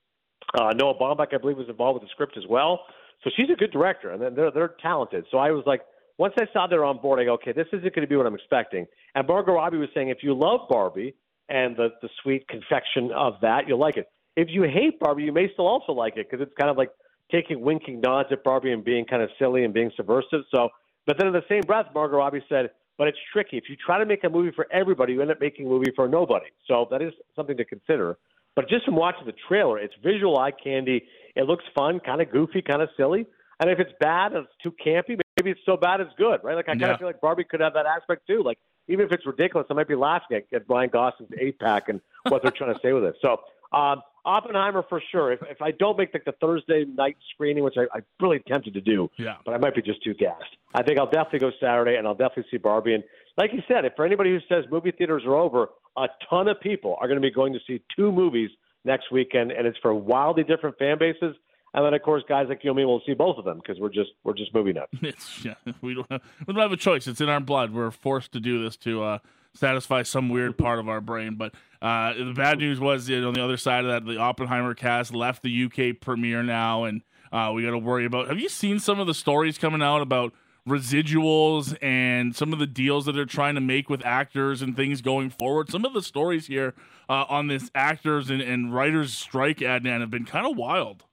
uh, 0.60 0.74
Noah 0.74 0.96
Baumbach, 0.96 1.34
I 1.34 1.38
believe, 1.38 1.58
was 1.58 1.70
involved 1.70 2.02
with 2.02 2.10
the 2.10 2.12
script 2.12 2.38
as 2.38 2.44
well. 2.50 2.82
So 3.24 3.30
she's 3.36 3.50
a 3.52 3.56
good 3.56 3.72
director, 3.72 4.10
and 4.12 4.36
they're 4.36 4.50
they're 4.52 4.76
talented. 4.82 5.26
So 5.30 5.38
I 5.38 5.52
was 5.52 5.64
like, 5.68 5.82
once 6.18 6.34
I 6.40 6.46
saw 6.52 6.66
they're 6.68 6.84
on 6.84 6.98
board, 6.98 7.20
I 7.20 7.26
go, 7.26 7.34
okay, 7.34 7.52
this 7.52 7.68
isn't 7.68 7.96
going 7.96 8.02
to 8.02 8.08
be 8.08 8.16
what 8.16 8.26
I'm 8.26 8.36
expecting. 8.36 8.88
And 9.14 9.28
Margot 9.28 9.54
Robbie 9.54 9.78
was 9.78 9.90
saying, 9.94 10.10
if 10.10 10.20
you 10.24 10.34
love 10.34 10.62
Barbie 10.70 11.16
and 11.48 11.76
the 11.78 11.90
the 12.02 12.10
sweet 12.24 12.48
confection 12.48 13.12
of 13.16 13.36
that, 13.42 13.68
you'll 13.68 13.80
like 13.80 13.98
it. 13.98 14.08
If 14.36 14.48
you 14.50 14.64
hate 14.64 15.00
Barbie, 15.00 15.24
you 15.24 15.32
may 15.32 15.52
still 15.54 15.68
also 15.68 15.92
like 15.92 16.18
it 16.18 16.28
because 16.30 16.42
it's 16.46 16.56
kind 16.60 16.72
of 16.72 16.78
like 16.78 16.90
taking 17.32 17.62
winking 17.62 18.02
nods 18.02 18.30
at 18.32 18.44
Barbie 18.44 18.72
and 18.72 18.84
being 18.84 19.06
kind 19.06 19.22
of 19.24 19.30
silly 19.40 19.64
and 19.64 19.74
being 19.74 19.92
subversive. 19.96 20.42
So, 20.54 20.70
but 21.06 21.18
then 21.18 21.28
in 21.28 21.34
the 21.34 21.44
same 21.50 21.62
breath, 21.62 21.88
Margot 21.94 22.18
Robbie 22.18 22.44
said, 22.50 22.72
but 22.98 23.08
it's 23.08 23.18
tricky. 23.34 23.58
If 23.58 23.64
you 23.70 23.76
try 23.76 23.98
to 23.98 24.06
make 24.06 24.24
a 24.24 24.30
movie 24.30 24.52
for 24.56 24.68
everybody, 24.72 25.14
you 25.14 25.22
end 25.22 25.32
up 25.32 25.40
making 25.42 25.66
a 25.66 25.70
movie 25.70 25.92
for 25.96 26.08
nobody. 26.08 26.48
So 26.68 26.88
that 26.92 27.02
is 27.02 27.14
something 27.36 27.58
to 27.58 27.66
consider. 27.66 28.18
But 28.56 28.68
just 28.70 28.86
from 28.86 28.96
watching 28.96 29.26
the 29.26 29.34
trailer, 29.48 29.80
it's 29.80 29.94
visual 30.04 30.38
eye 30.38 30.52
candy. 30.52 31.04
It 31.36 31.44
looks 31.44 31.64
fun, 31.74 32.00
kind 32.00 32.22
of 32.22 32.32
goofy, 32.32 32.62
kind 32.62 32.82
of 32.82 32.90
silly. 32.98 33.26
And 33.60 33.70
if 33.70 33.80
it's 33.80 33.92
bad 34.00 34.34
and 34.34 34.46
it's 34.46 34.54
too 34.62 34.74
campy, 34.86 35.18
maybe 35.38 35.52
it's 35.52 35.62
so 35.66 35.78
bad 35.78 36.02
it's 36.02 36.12
good, 36.18 36.42
right? 36.44 36.56
Like 36.56 36.68
I 36.68 36.74
kind 36.74 36.82
Yeah. 36.82 36.92
of 36.94 37.00
feel 37.00 37.08
like 37.08 37.22
Barbie 37.22 37.46
could 37.46 37.62
have 37.62 37.74
that 37.74 37.86
aspect 37.86 38.28
too. 38.28 38.44
Like 38.44 38.58
even 38.88 39.06
if 39.06 39.12
it's 39.12 39.26
ridiculous, 39.26 39.68
I 39.70 39.74
might 39.74 39.88
be 39.88 39.96
laughing 39.96 40.38
at, 40.38 40.44
at 40.54 40.64
Ryan 40.70 40.90
Gosling's 40.92 41.32
eight 41.40 41.60
pack 41.60 41.88
and 41.88 42.02
what 42.28 42.42
they're 42.44 42.52
trying 42.52 42.74
to 42.74 42.80
say 42.82 42.92
with 42.94 43.04
it. 43.06 43.16
So 43.22 43.38
um, 43.72 44.02
Oppenheimer 44.24 44.84
for 44.88 45.02
sure. 45.12 45.32
If, 45.32 45.40
if 45.50 45.62
I 45.62 45.72
don't 45.72 45.98
make 45.98 46.14
like 46.14 46.26
the 46.26 46.34
Thursday 46.34 46.86
night 46.86 47.18
screening, 47.34 47.64
which 47.64 47.76
I, 47.78 47.84
I'm 47.96 48.04
really 48.20 48.40
tempted 48.48 48.74
to 48.76 48.82
do, 48.82 49.10
Yeah. 49.18 49.38
but 49.46 49.54
I 49.54 49.58
might 49.58 49.74
be 49.76 49.82
just 49.82 50.04
too 50.04 50.14
gassed. 50.14 50.44
I 50.76 50.84
think 50.84 51.00
I'll 51.00 51.10
definitely 51.10 51.40
go 51.40 51.52
Saturday, 51.60 51.96
and 51.96 52.06
I'll 52.08 52.14
definitely 52.16 52.46
see 52.52 52.58
Barbie. 52.58 52.94
And 52.94 53.04
like 53.38 53.52
you 53.54 53.62
said, 53.68 53.84
if 53.86 53.94
for 53.96 54.06
anybody 54.06 54.30
who 54.32 54.40
says 54.48 54.66
movie 54.72 54.92
theaters 54.92 55.24
are 55.26 55.36
over, 55.36 55.70
a 55.98 56.08
ton 56.30 56.48
of 56.48 56.60
people 56.62 56.96
are 57.02 57.08
going 57.08 57.20
to 57.20 57.28
be 57.28 57.32
going 57.34 57.54
to 57.54 57.60
see 57.66 57.82
two 57.96 58.12
movies 58.12 58.50
next 58.86 59.12
weekend, 59.12 59.52
and 59.52 59.66
it's 59.66 59.78
for 59.80 59.94
wildly 59.94 60.44
different 60.44 60.78
fan 60.78 60.98
bases. 61.00 61.36
And 61.74 61.86
then, 61.86 61.94
of 61.94 62.02
course, 62.02 62.22
guys 62.28 62.48
like 62.50 62.64
you 62.66 62.72
and 62.72 62.78
me 62.78 62.84
will 62.86 63.02
see 63.06 63.14
both 63.14 63.38
of 63.38 63.46
them 63.46 63.58
because 63.58 63.80
we're 63.80 63.90
just 63.90 64.10
we're 64.26 64.34
just 64.34 64.54
movie 64.54 64.74
nuts. 64.74 64.92
It's 65.02 65.46
yeah, 65.46 65.54
we 65.82 65.94
don't 65.96 66.06
have, 66.12 66.22
we 66.46 66.54
don't 66.54 66.62
have 66.62 66.72
a 66.74 66.78
choice. 66.78 67.08
It's 67.08 67.22
in 67.22 67.30
our 67.30 67.40
blood. 67.40 67.74
We're 67.74 67.92
forced 67.92 68.34
to 68.34 68.40
do 68.42 68.62
this 68.62 68.76
to 68.78 69.02
uh, 69.04 69.18
satisfy 69.54 70.04
some 70.04 70.30
weird 70.30 70.58
part 70.58 70.80
of 70.80 70.88
our 70.88 71.02
brain. 71.02 71.36
But 71.36 71.54
uh, 71.82 72.14
the 72.14 72.34
bad 72.36 72.60
news 72.60 72.80
was 72.80 73.10
know, 73.10 73.28
on 73.28 73.34
the 73.34 73.44
other 73.44 73.58
side 73.58 73.86
of 73.86 73.92
that, 73.92 74.06
the 74.06 74.18
Oppenheimer 74.18 74.74
cast 74.74 75.14
left 75.14 75.44
the 75.44 75.66
UK 75.66 76.00
premiere 76.00 76.44
now, 76.44 76.84
and 76.84 77.02
uh, 77.32 77.52
we 77.54 77.64
got 77.64 77.72
to 77.72 77.78
worry 77.78 78.06
about. 78.06 78.28
Have 78.28 78.40
you 78.40 78.50
seen 78.50 78.80
some 78.80 79.00
of 79.00 79.08
the 79.08 79.14
stories 79.14 79.58
coming 79.58 79.82
out 79.82 80.02
about 80.02 80.34
residuals 80.68 81.76
and 81.82 82.36
some 82.36 82.54
of 82.54 82.60
the 82.60 82.68
deals 82.68 83.06
that 83.06 83.14
they're 83.14 83.26
trying 83.26 83.56
to 83.56 83.62
make 83.62 83.90
with 83.90 84.06
actors 84.06 84.62
and 84.62 84.76
things 84.76 85.02
going 85.02 85.30
forward? 85.30 85.70
Some 85.70 85.86
of 85.86 85.94
the 85.94 86.02
stories 86.02 86.48
here 86.48 86.74
uh, 87.10 87.26
on 87.28 87.48
this 87.48 87.72
actors 87.74 88.30
and, 88.30 88.42
and 88.42 88.74
writers 88.74 89.14
strike, 89.14 89.58
Adnan, 89.58 90.02
have 90.02 90.12
been 90.12 90.26
kind 90.26 90.46
of 90.46 90.58
wild. 90.58 91.06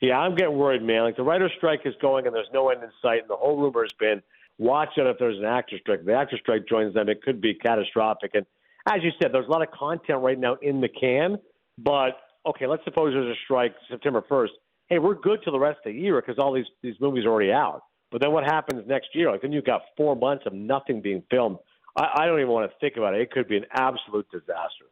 Yeah, 0.00 0.18
I'm 0.18 0.34
getting 0.34 0.56
worried, 0.56 0.82
man. 0.82 1.02
Like 1.02 1.16
the 1.16 1.22
writer's 1.22 1.52
strike 1.56 1.80
is 1.84 1.94
going, 2.02 2.26
and 2.26 2.34
there's 2.34 2.48
no 2.52 2.68
end 2.68 2.82
in 2.82 2.90
sight. 3.00 3.20
And 3.22 3.30
the 3.30 3.36
whole 3.36 3.56
rumor 3.56 3.82
has 3.82 3.92
been, 3.98 4.22
watch 4.58 4.90
out 4.98 5.06
if 5.06 5.18
there's 5.18 5.38
an 5.38 5.44
actor 5.44 5.76
strike. 5.80 6.00
If 6.00 6.06
the 6.06 6.14
actor 6.14 6.38
strike 6.40 6.66
joins 6.68 6.94
them, 6.94 7.08
it 7.08 7.22
could 7.22 7.40
be 7.40 7.54
catastrophic. 7.54 8.32
And 8.34 8.46
as 8.88 9.02
you 9.02 9.10
said, 9.20 9.32
there's 9.32 9.46
a 9.46 9.50
lot 9.50 9.62
of 9.62 9.70
content 9.70 10.20
right 10.20 10.38
now 10.38 10.56
in 10.62 10.80
the 10.80 10.88
can. 10.88 11.36
But 11.78 12.18
okay, 12.46 12.66
let's 12.66 12.84
suppose 12.84 13.12
there's 13.12 13.36
a 13.36 13.40
strike 13.44 13.74
September 13.90 14.22
1st. 14.30 14.48
Hey, 14.88 14.98
we're 14.98 15.14
good 15.14 15.40
till 15.42 15.52
the 15.52 15.58
rest 15.58 15.78
of 15.84 15.92
the 15.92 15.98
year 15.98 16.20
because 16.20 16.38
all 16.38 16.52
these 16.52 16.66
these 16.82 16.94
movies 17.00 17.24
are 17.24 17.30
already 17.30 17.52
out. 17.52 17.82
But 18.10 18.22
then 18.22 18.32
what 18.32 18.44
happens 18.44 18.84
next 18.86 19.08
year? 19.14 19.30
Like 19.30 19.42
then 19.42 19.52
you've 19.52 19.64
got 19.64 19.82
four 19.96 20.14
months 20.14 20.44
of 20.46 20.52
nothing 20.52 21.00
being 21.02 21.22
filmed. 21.30 21.58
I, 21.96 22.08
I 22.20 22.26
don't 22.26 22.38
even 22.38 22.50
want 22.50 22.70
to 22.70 22.76
think 22.78 22.96
about 22.96 23.14
it. 23.14 23.20
It 23.20 23.30
could 23.30 23.48
be 23.48 23.56
an 23.56 23.66
absolute 23.72 24.30
disaster. 24.30 24.86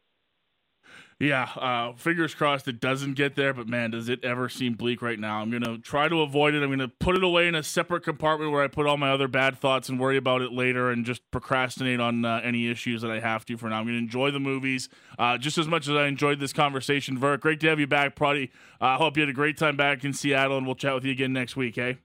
Yeah, 1.17 1.43
uh, 1.55 1.93
fingers 1.93 2.35
crossed 2.35 2.67
it 2.67 2.81
doesn't 2.81 3.13
get 3.13 3.35
there, 3.35 3.53
but 3.53 3.69
man, 3.69 3.91
does 3.91 4.09
it 4.09 4.21
ever 4.25 4.49
seem 4.49 4.73
bleak 4.73 5.01
right 5.01 5.17
now. 5.17 5.39
I'm 5.39 5.49
going 5.49 5.63
to 5.63 5.77
try 5.77 6.09
to 6.09 6.21
avoid 6.21 6.55
it. 6.55 6.61
I'm 6.61 6.67
going 6.67 6.79
to 6.79 6.89
put 6.89 7.15
it 7.15 7.23
away 7.23 7.47
in 7.47 7.55
a 7.55 7.63
separate 7.63 8.03
compartment 8.03 8.51
where 8.51 8.61
I 8.61 8.67
put 8.67 8.85
all 8.85 8.97
my 8.97 9.11
other 9.11 9.29
bad 9.29 9.57
thoughts 9.57 9.87
and 9.87 9.97
worry 9.97 10.17
about 10.17 10.41
it 10.41 10.51
later 10.51 10.91
and 10.91 11.05
just 11.05 11.21
procrastinate 11.31 12.01
on 12.01 12.25
uh, 12.25 12.41
any 12.43 12.69
issues 12.69 13.01
that 13.01 13.11
I 13.11 13.21
have 13.21 13.45
to 13.45 13.55
for 13.55 13.69
now. 13.69 13.79
I'm 13.79 13.85
going 13.85 13.95
to 13.95 13.99
enjoy 13.99 14.31
the 14.31 14.41
movies 14.41 14.89
uh, 15.17 15.37
just 15.37 15.57
as 15.57 15.69
much 15.69 15.87
as 15.87 15.95
I 15.95 16.07
enjoyed 16.07 16.41
this 16.41 16.51
conversation. 16.51 17.17
Virk, 17.17 17.39
great 17.39 17.61
to 17.61 17.67
have 17.69 17.79
you 17.79 17.87
back, 17.87 18.17
Pruddy. 18.17 18.51
I 18.81 18.95
uh, 18.95 18.97
hope 18.97 19.15
you 19.15 19.21
had 19.21 19.29
a 19.29 19.33
great 19.33 19.57
time 19.57 19.77
back 19.77 20.03
in 20.03 20.11
Seattle, 20.11 20.57
and 20.57 20.65
we'll 20.65 20.75
chat 20.75 20.95
with 20.95 21.05
you 21.05 21.11
again 21.11 21.31
next 21.31 21.55
week, 21.55 21.75
hey? 21.75 21.99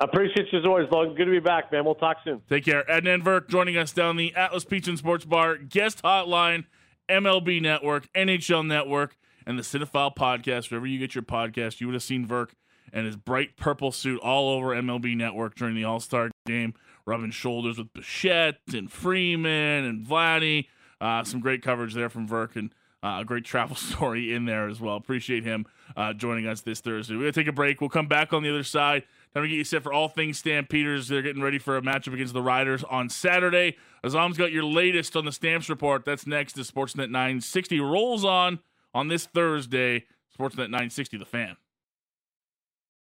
I 0.00 0.06
appreciate 0.06 0.50
you 0.50 0.58
as 0.58 0.64
always, 0.64 0.88
Logan. 0.90 1.14
Good 1.14 1.26
to 1.26 1.30
be 1.30 1.40
back, 1.40 1.70
man. 1.70 1.84
We'll 1.84 1.94
talk 1.94 2.16
soon. 2.24 2.40
Take 2.48 2.64
care. 2.64 2.82
Adnan 2.84 3.22
Virk 3.22 3.48
joining 3.48 3.76
us 3.76 3.92
down 3.92 4.16
the 4.16 4.34
Atlas 4.34 4.64
Pizza 4.64 4.88
and 4.88 4.98
Sports 4.98 5.26
Bar 5.26 5.58
guest 5.58 6.02
hotline, 6.02 6.64
MLB 7.10 7.60
Network, 7.60 8.10
NHL 8.12 8.66
Network, 8.66 9.16
and 9.46 9.58
the 9.58 9.62
Cinephile 9.62 10.14
podcast. 10.14 10.70
Wherever 10.70 10.86
you 10.86 10.98
get 10.98 11.14
your 11.14 11.22
podcast, 11.22 11.80
you 11.80 11.86
would 11.86 11.94
have 11.94 12.02
seen 12.02 12.26
Virk 12.26 12.50
and 12.92 13.06
his 13.06 13.16
bright 13.16 13.56
purple 13.56 13.92
suit 13.92 14.20
all 14.20 14.50
over 14.50 14.68
MLB 14.68 15.16
Network 15.16 15.54
during 15.54 15.74
the 15.74 15.84
All 15.84 16.00
Star 16.00 16.30
game, 16.46 16.74
rubbing 17.06 17.30
shoulders 17.30 17.78
with 17.78 17.92
Bichette 17.92 18.58
and 18.72 18.90
Freeman 18.90 19.84
and 19.84 20.06
Vladdy. 20.06 20.66
Uh, 21.00 21.24
some 21.24 21.40
great 21.40 21.62
coverage 21.62 21.94
there 21.94 22.10
from 22.10 22.28
Virk 22.28 22.56
and 22.56 22.72
uh, 23.02 23.18
a 23.20 23.24
great 23.24 23.44
travel 23.44 23.76
story 23.76 24.34
in 24.34 24.44
there 24.44 24.68
as 24.68 24.80
well. 24.80 24.96
Appreciate 24.96 25.44
him 25.44 25.66
uh, 25.96 26.12
joining 26.12 26.46
us 26.46 26.60
this 26.60 26.80
Thursday. 26.80 27.14
We're 27.14 27.22
going 27.22 27.32
to 27.32 27.40
take 27.40 27.48
a 27.48 27.52
break. 27.52 27.80
We'll 27.80 27.90
come 27.90 28.06
back 28.06 28.32
on 28.32 28.42
the 28.42 28.50
other 28.50 28.64
side. 28.64 29.04
Time 29.32 29.44
to 29.44 29.48
get 29.48 29.54
you 29.56 29.64
set 29.64 29.84
for 29.84 29.92
all 29.92 30.08
things 30.08 30.38
Stampeders. 30.38 31.06
They're 31.06 31.22
getting 31.22 31.42
ready 31.42 31.58
for 31.58 31.76
a 31.76 31.82
matchup 31.82 32.14
against 32.14 32.34
the 32.34 32.42
Riders 32.42 32.82
on 32.82 33.08
Saturday. 33.08 33.76
Aazam's 34.04 34.36
got 34.36 34.50
your 34.50 34.64
latest 34.64 35.14
on 35.14 35.24
the 35.24 35.30
Stamps 35.30 35.68
report. 35.68 36.04
That's 36.04 36.26
next 36.26 36.58
as 36.58 36.68
Sportsnet 36.68 37.10
960 37.10 37.78
rolls 37.78 38.24
on 38.24 38.58
on 38.92 39.06
this 39.06 39.26
Thursday. 39.26 40.06
Sportsnet 40.36 40.70
960, 40.70 41.18
the 41.18 41.24
fan. 41.24 41.56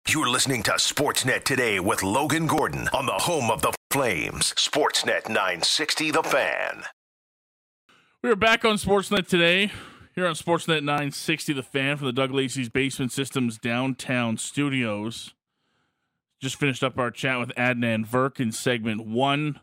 You're 0.08 0.30
listening 0.30 0.64
to 0.64 0.72
Sportsnet 0.72 1.44
today 1.44 1.82
with 1.82 2.02
Logan 2.02 2.48
Gordon 2.48 2.88
on 2.94 3.06
the 3.08 3.14
home 3.14 3.52
of 3.52 3.62
the 3.62 3.74
Flames. 3.92 4.54
Sportsnet 4.54 5.28
960, 5.28 6.12
the 6.12 6.24
fan. 6.24 6.84
We 8.24 8.30
are 8.30 8.36
back 8.38 8.64
on 8.64 8.78
Sportsnet 8.78 9.28
today. 9.28 9.72
Here 10.16 10.26
on 10.26 10.36
Sportsnet 10.36 10.82
960, 10.82 11.52
the 11.52 11.62
fan 11.62 11.98
from 11.98 12.08
the 12.08 12.14
Doug 12.14 12.32
Lacey's 12.32 12.70
Basement 12.70 13.12
Systems 13.12 13.58
downtown 13.58 14.38
studios. 14.38 15.35
Just 16.42 16.58
finished 16.58 16.84
up 16.84 16.98
our 16.98 17.12
chat 17.12 17.40
with 17.40 17.50
Adnan 17.56 18.06
Virk 18.06 18.40
in 18.40 18.52
segment 18.52 19.06
one. 19.06 19.60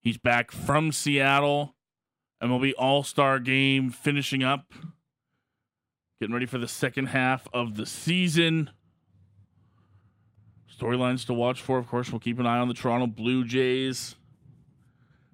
He's 0.00 0.18
back 0.18 0.50
from 0.50 0.90
Seattle. 0.92 1.76
MLB 2.42 2.72
All 2.76 3.04
Star 3.04 3.38
game 3.38 3.90
finishing 3.90 4.42
up. 4.42 4.72
Getting 6.20 6.34
ready 6.34 6.46
for 6.46 6.58
the 6.58 6.68
second 6.68 7.06
half 7.06 7.46
of 7.52 7.76
the 7.76 7.86
season. 7.86 8.70
Storylines 10.76 11.24
to 11.26 11.34
watch 11.34 11.60
for, 11.60 11.78
of 11.78 11.86
course. 11.86 12.10
We'll 12.10 12.20
keep 12.20 12.40
an 12.40 12.46
eye 12.46 12.58
on 12.58 12.66
the 12.68 12.74
Toronto 12.74 13.06
Blue 13.06 13.44
Jays. 13.44 14.16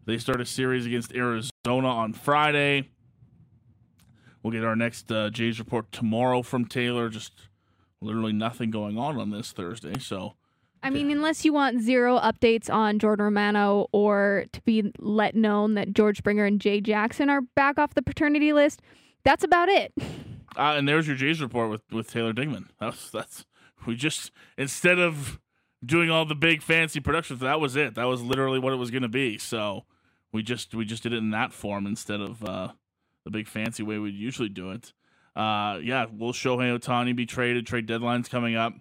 They 0.05 0.19
start 0.19 0.41
a 0.41 0.47
series 0.47 0.85
against 0.85 1.15
Arizona 1.15 1.89
on 1.89 2.13
Friday. 2.13 2.91
We'll 4.43 4.53
get 4.53 4.65
our 4.65 4.77
next 4.77 5.11
uh, 5.11 5.31
Jays 5.31 5.59
report 5.59 5.91
tomorrow 5.93 6.43
from 6.43 6.67
Taylor. 6.67 7.09
Just 7.09 7.48
literally 8.01 8.33
nothing 8.33 8.71
going 8.71 8.99
on 8.99 9.19
on 9.19 9.31
this 9.31 9.53
Thursday. 9.53 9.99
So, 9.99 10.35
I 10.83 10.91
mean, 10.91 11.11
unless 11.11 11.45
you 11.45 11.53
want 11.53 11.81
zero 11.81 12.19
updates 12.19 12.73
on 12.73 12.99
Jordan 12.99 13.25
Romano 13.25 13.89
or 13.93 14.45
to 14.53 14.61
be 14.63 14.93
let 14.99 15.35
known 15.35 15.75
that 15.75 15.93
George 15.93 16.19
Springer 16.19 16.45
and 16.45 16.61
Jay 16.61 16.81
Jackson 16.81 17.29
are 17.29 17.41
back 17.41 17.79
off 17.79 17.95
the 17.95 18.03
paternity 18.03 18.53
list, 18.53 18.81
that's 19.25 19.45
about 19.45 19.69
it. 19.69 19.93
uh, 20.57 20.75
and 20.77 20.89
there's 20.89 21.07
your 21.07 21.17
Jays 21.17 21.41
report 21.41 21.71
with, 21.71 21.83
with 21.91 22.11
Taylor 22.11 22.33
Dingman. 22.33 22.67
That's 22.81 23.11
that's 23.11 23.45
we 23.87 23.97
just 23.97 24.31
instead 24.57 24.99
of 24.99 25.41
doing 25.85 26.11
all 26.11 26.25
the 26.25 26.35
big 26.35 26.63
fancy 26.63 27.01
productions, 27.01 27.41
that 27.41 27.61
was 27.61 27.77
it. 27.77 27.95
That 27.95 28.05
was 28.05 28.23
literally 28.23 28.59
what 28.59 28.73
it 28.73 28.77
was 28.77 28.91
going 28.91 29.03
to 29.03 29.09
be. 29.09 29.39
So 29.39 29.85
we 30.33 30.43
just 30.43 30.75
we 30.75 30.85
just 30.85 31.03
did 31.03 31.13
it 31.13 31.19
in 31.19 31.31
that 31.31 31.53
form 31.53 31.87
instead 31.87 32.21
of 32.21 32.45
uh, 32.45 32.69
the 33.25 33.31
big 33.31 33.49
fancy 33.49 33.83
way 33.83 33.99
we'd 33.99 34.15
usually 34.15 34.49
do 34.49 34.71
it. 34.71 34.93
Uh, 35.39 35.79
yeah, 35.85 36.07
will 36.13 36.33
Shohei 36.33 36.77
Ohtani 36.77 37.15
be 37.15 37.25
traded? 37.25 37.65
Trade 37.65 37.87
deadlines 37.87 38.29
coming 38.29 38.57
up. 38.57 38.75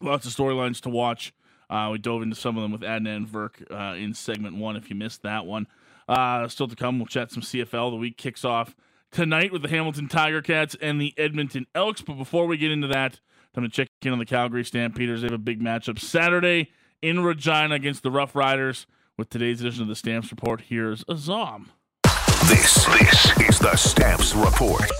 Lots 0.00 0.24
of 0.24 0.32
storylines 0.32 0.80
to 0.82 0.88
watch. 0.88 1.34
Uh, 1.68 1.88
we 1.90 1.98
dove 1.98 2.22
into 2.22 2.36
some 2.36 2.56
of 2.56 2.62
them 2.62 2.70
with 2.70 2.82
Adnan 2.82 3.26
Virk 3.26 3.68
uh, 3.70 3.96
in 3.96 4.14
segment 4.14 4.56
one. 4.56 4.76
If 4.76 4.88
you 4.88 4.94
missed 4.94 5.22
that 5.22 5.44
one, 5.44 5.66
uh, 6.08 6.46
still 6.46 6.68
to 6.68 6.76
come, 6.76 6.98
we'll 6.98 7.06
chat 7.06 7.32
some 7.32 7.42
CFL. 7.42 7.90
The 7.90 7.96
week 7.96 8.16
kicks 8.16 8.44
off 8.44 8.76
tonight 9.10 9.52
with 9.52 9.62
the 9.62 9.68
Hamilton 9.68 10.06
Tiger 10.06 10.42
Cats 10.42 10.76
and 10.80 11.00
the 11.00 11.12
Edmonton 11.16 11.66
Elks. 11.74 12.02
But 12.02 12.14
before 12.14 12.46
we 12.46 12.56
get 12.56 12.70
into 12.70 12.86
that, 12.88 13.18
I'm 13.54 13.62
going 13.62 13.70
to 13.70 13.74
check 13.74 13.88
in 14.02 14.12
on 14.12 14.20
the 14.20 14.26
Calgary 14.26 14.64
Stampeders. 14.64 15.22
They 15.22 15.26
have 15.26 15.34
a 15.34 15.38
big 15.38 15.60
matchup 15.60 15.98
Saturday 15.98 16.70
in 17.00 17.24
Regina 17.24 17.74
against 17.74 18.04
the 18.04 18.12
Rough 18.12 18.36
Riders. 18.36 18.86
With 19.18 19.28
today's 19.28 19.60
edition 19.60 19.82
of 19.82 19.88
the 19.88 19.96
Stamps 19.96 20.30
Report, 20.30 20.62
here's 20.62 21.04
Aazam. 21.04 21.66
This, 22.48 22.84
this 22.86 23.48
is 23.48 23.58
the 23.58 23.76
Stamps 23.76 24.34
Report. 24.34 24.90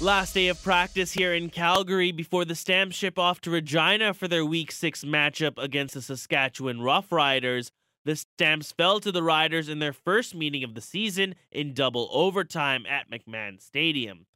Last 0.00 0.34
day 0.34 0.46
of 0.46 0.62
practice 0.62 1.10
here 1.10 1.34
in 1.34 1.50
Calgary 1.50 2.12
before 2.12 2.44
the 2.44 2.54
Stamps 2.54 2.94
ship 2.94 3.18
off 3.18 3.40
to 3.40 3.50
Regina 3.50 4.14
for 4.14 4.28
their 4.28 4.46
Week 4.46 4.70
6 4.70 5.02
matchup 5.02 5.58
against 5.58 5.94
the 5.94 6.02
Saskatchewan 6.02 6.78
Roughriders. 6.78 7.72
The 8.04 8.14
Stamps 8.14 8.70
fell 8.70 9.00
to 9.00 9.10
the 9.10 9.24
Riders 9.24 9.68
in 9.68 9.80
their 9.80 9.92
first 9.92 10.36
meeting 10.36 10.62
of 10.62 10.76
the 10.76 10.80
season 10.80 11.34
in 11.50 11.74
double 11.74 12.08
overtime 12.12 12.86
at 12.86 13.10
McMahon 13.10 13.60
Stadium. 13.60 14.26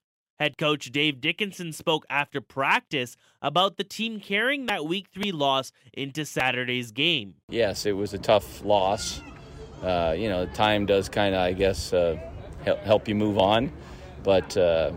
Head 0.41 0.59
coach 0.59 0.91
Dave 0.91 1.21
Dickenson 1.21 1.73
spoke 1.73 2.05
after 2.11 2.41
practice 2.41 3.17
about 3.41 3.77
the 3.77 3.85
team 3.85 4.19
carrying 4.19 4.67
that 4.67 4.85
Week 4.85 5.07
3 5.15 5.31
loss 5.31 5.71
into 5.93 6.25
Saturday's 6.25 6.91
game. 6.91 7.35
Yes, 7.49 7.87
it 7.87 7.93
was 7.93 8.13
a 8.13 8.19
tough 8.19 8.65
loss. 8.65 9.21
Uh, 9.81 10.13
you 10.19 10.29
know, 10.29 10.45
time 10.47 10.87
does 10.87 11.09
kind 11.09 11.37
of, 11.37 11.41
I 11.41 11.53
guess, 11.53 11.93
uh, 11.93 12.19
help 12.83 13.07
you 13.07 13.15
move 13.15 13.39
on. 13.39 13.71
But 14.25 14.57
uh, 14.57 14.93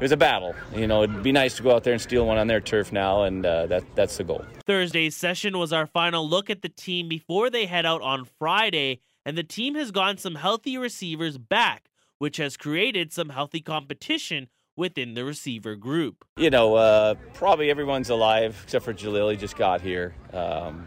it 0.00 0.04
was 0.04 0.12
a 0.12 0.16
battle. 0.16 0.54
You 0.74 0.86
know, 0.86 1.02
it'd 1.02 1.22
be 1.22 1.30
nice 1.30 1.56
to 1.56 1.62
go 1.62 1.74
out 1.76 1.84
there 1.84 1.92
and 1.92 2.00
steal 2.00 2.26
one 2.26 2.38
on 2.38 2.46
their 2.46 2.60
turf 2.60 2.90
now, 2.90 3.24
and 3.24 3.44
uh, 3.44 3.66
that 3.66 3.84
that's 3.94 4.16
the 4.16 4.24
goal. 4.24 4.42
Thursday's 4.66 5.14
session 5.14 5.58
was 5.58 5.74
our 5.74 5.86
final 5.86 6.26
look 6.26 6.48
at 6.48 6.62
the 6.62 6.70
team 6.70 7.06
before 7.06 7.50
they 7.50 7.66
head 7.66 7.84
out 7.84 8.00
on 8.00 8.24
Friday, 8.24 9.00
and 9.26 9.36
the 9.36 9.42
team 9.42 9.74
has 9.74 9.90
gotten 9.90 10.16
some 10.16 10.36
healthy 10.36 10.78
receivers 10.78 11.36
back, 11.36 11.90
which 12.16 12.38
has 12.38 12.56
created 12.56 13.12
some 13.12 13.28
healthy 13.28 13.60
competition 13.60 14.48
within 14.74 15.12
the 15.12 15.22
receiver 15.22 15.76
group. 15.76 16.24
You 16.38 16.48
know, 16.48 16.76
uh, 16.76 17.14
probably 17.34 17.70
everyone's 17.70 18.08
alive 18.08 18.58
except 18.64 18.86
for 18.86 18.94
Jalil. 18.94 19.30
He 19.30 19.36
just 19.36 19.58
got 19.58 19.82
here. 19.82 20.14
Um, 20.32 20.86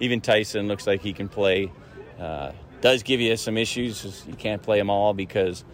even 0.00 0.22
Tyson 0.22 0.68
looks 0.68 0.86
like 0.86 1.02
he 1.02 1.12
can 1.12 1.28
play. 1.28 1.70
Uh, 2.18 2.52
does 2.80 3.02
give 3.02 3.20
you 3.20 3.36
some 3.36 3.58
issues. 3.58 4.24
You 4.26 4.34
can't 4.34 4.62
play 4.62 4.78
them 4.78 4.88
all 4.88 5.12
because 5.12 5.64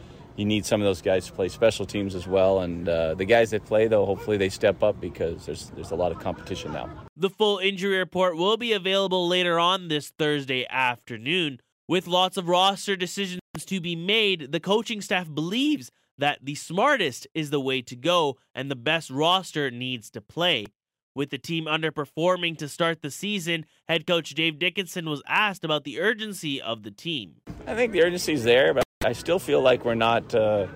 you 0.40 0.46
need 0.46 0.64
some 0.64 0.80
of 0.80 0.86
those 0.86 1.02
guys 1.02 1.26
to 1.26 1.32
play 1.32 1.48
special 1.48 1.84
teams 1.84 2.14
as 2.14 2.26
well. 2.26 2.60
And 2.60 2.88
uh, 2.88 3.14
the 3.14 3.26
guys 3.26 3.50
that 3.50 3.66
play, 3.66 3.86
though, 3.88 4.06
hopefully 4.06 4.38
they 4.38 4.48
step 4.48 4.82
up 4.82 4.98
because 4.98 5.44
there's 5.44 5.68
there's 5.70 5.90
a 5.90 5.94
lot 5.94 6.12
of 6.12 6.18
competition 6.18 6.72
now. 6.72 6.88
The 7.14 7.28
full 7.28 7.58
injury 7.58 7.98
report 7.98 8.38
will 8.38 8.56
be 8.56 8.72
available 8.72 9.28
later 9.28 9.58
on 9.58 9.88
this 9.88 10.08
Thursday 10.18 10.66
afternoon. 10.70 11.60
With 11.86 12.06
lots 12.06 12.38
of 12.38 12.48
roster 12.48 12.96
decisions 12.96 13.40
to 13.66 13.80
be 13.80 13.94
made, 13.94 14.52
the 14.52 14.60
coaching 14.60 15.02
staff 15.02 15.28
believes 15.32 15.90
that 16.16 16.38
the 16.42 16.54
smartest 16.54 17.26
is 17.34 17.50
the 17.50 17.60
way 17.60 17.82
to 17.82 17.96
go 17.96 18.38
and 18.54 18.70
the 18.70 18.76
best 18.76 19.10
roster 19.10 19.70
needs 19.70 20.10
to 20.12 20.22
play. 20.22 20.66
With 21.14 21.30
the 21.30 21.38
team 21.38 21.64
underperforming 21.64 22.56
to 22.58 22.68
start 22.68 23.02
the 23.02 23.10
season, 23.10 23.66
head 23.88 24.06
coach 24.06 24.30
Dave 24.30 24.58
Dickenson 24.58 25.10
was 25.10 25.22
asked 25.26 25.64
about 25.64 25.84
the 25.84 26.00
urgency 26.00 26.62
of 26.62 26.84
the 26.84 26.92
team. 26.92 27.36
I 27.66 27.74
think 27.74 27.92
the 27.92 28.02
urgency 28.02 28.32
is 28.34 28.44
there, 28.44 28.72
but 28.72 28.84
I 29.02 29.14
still 29.14 29.38
feel 29.38 29.62
like 29.62 29.86
we're 29.86 29.94
not 29.94 30.34
uh, 30.34 30.66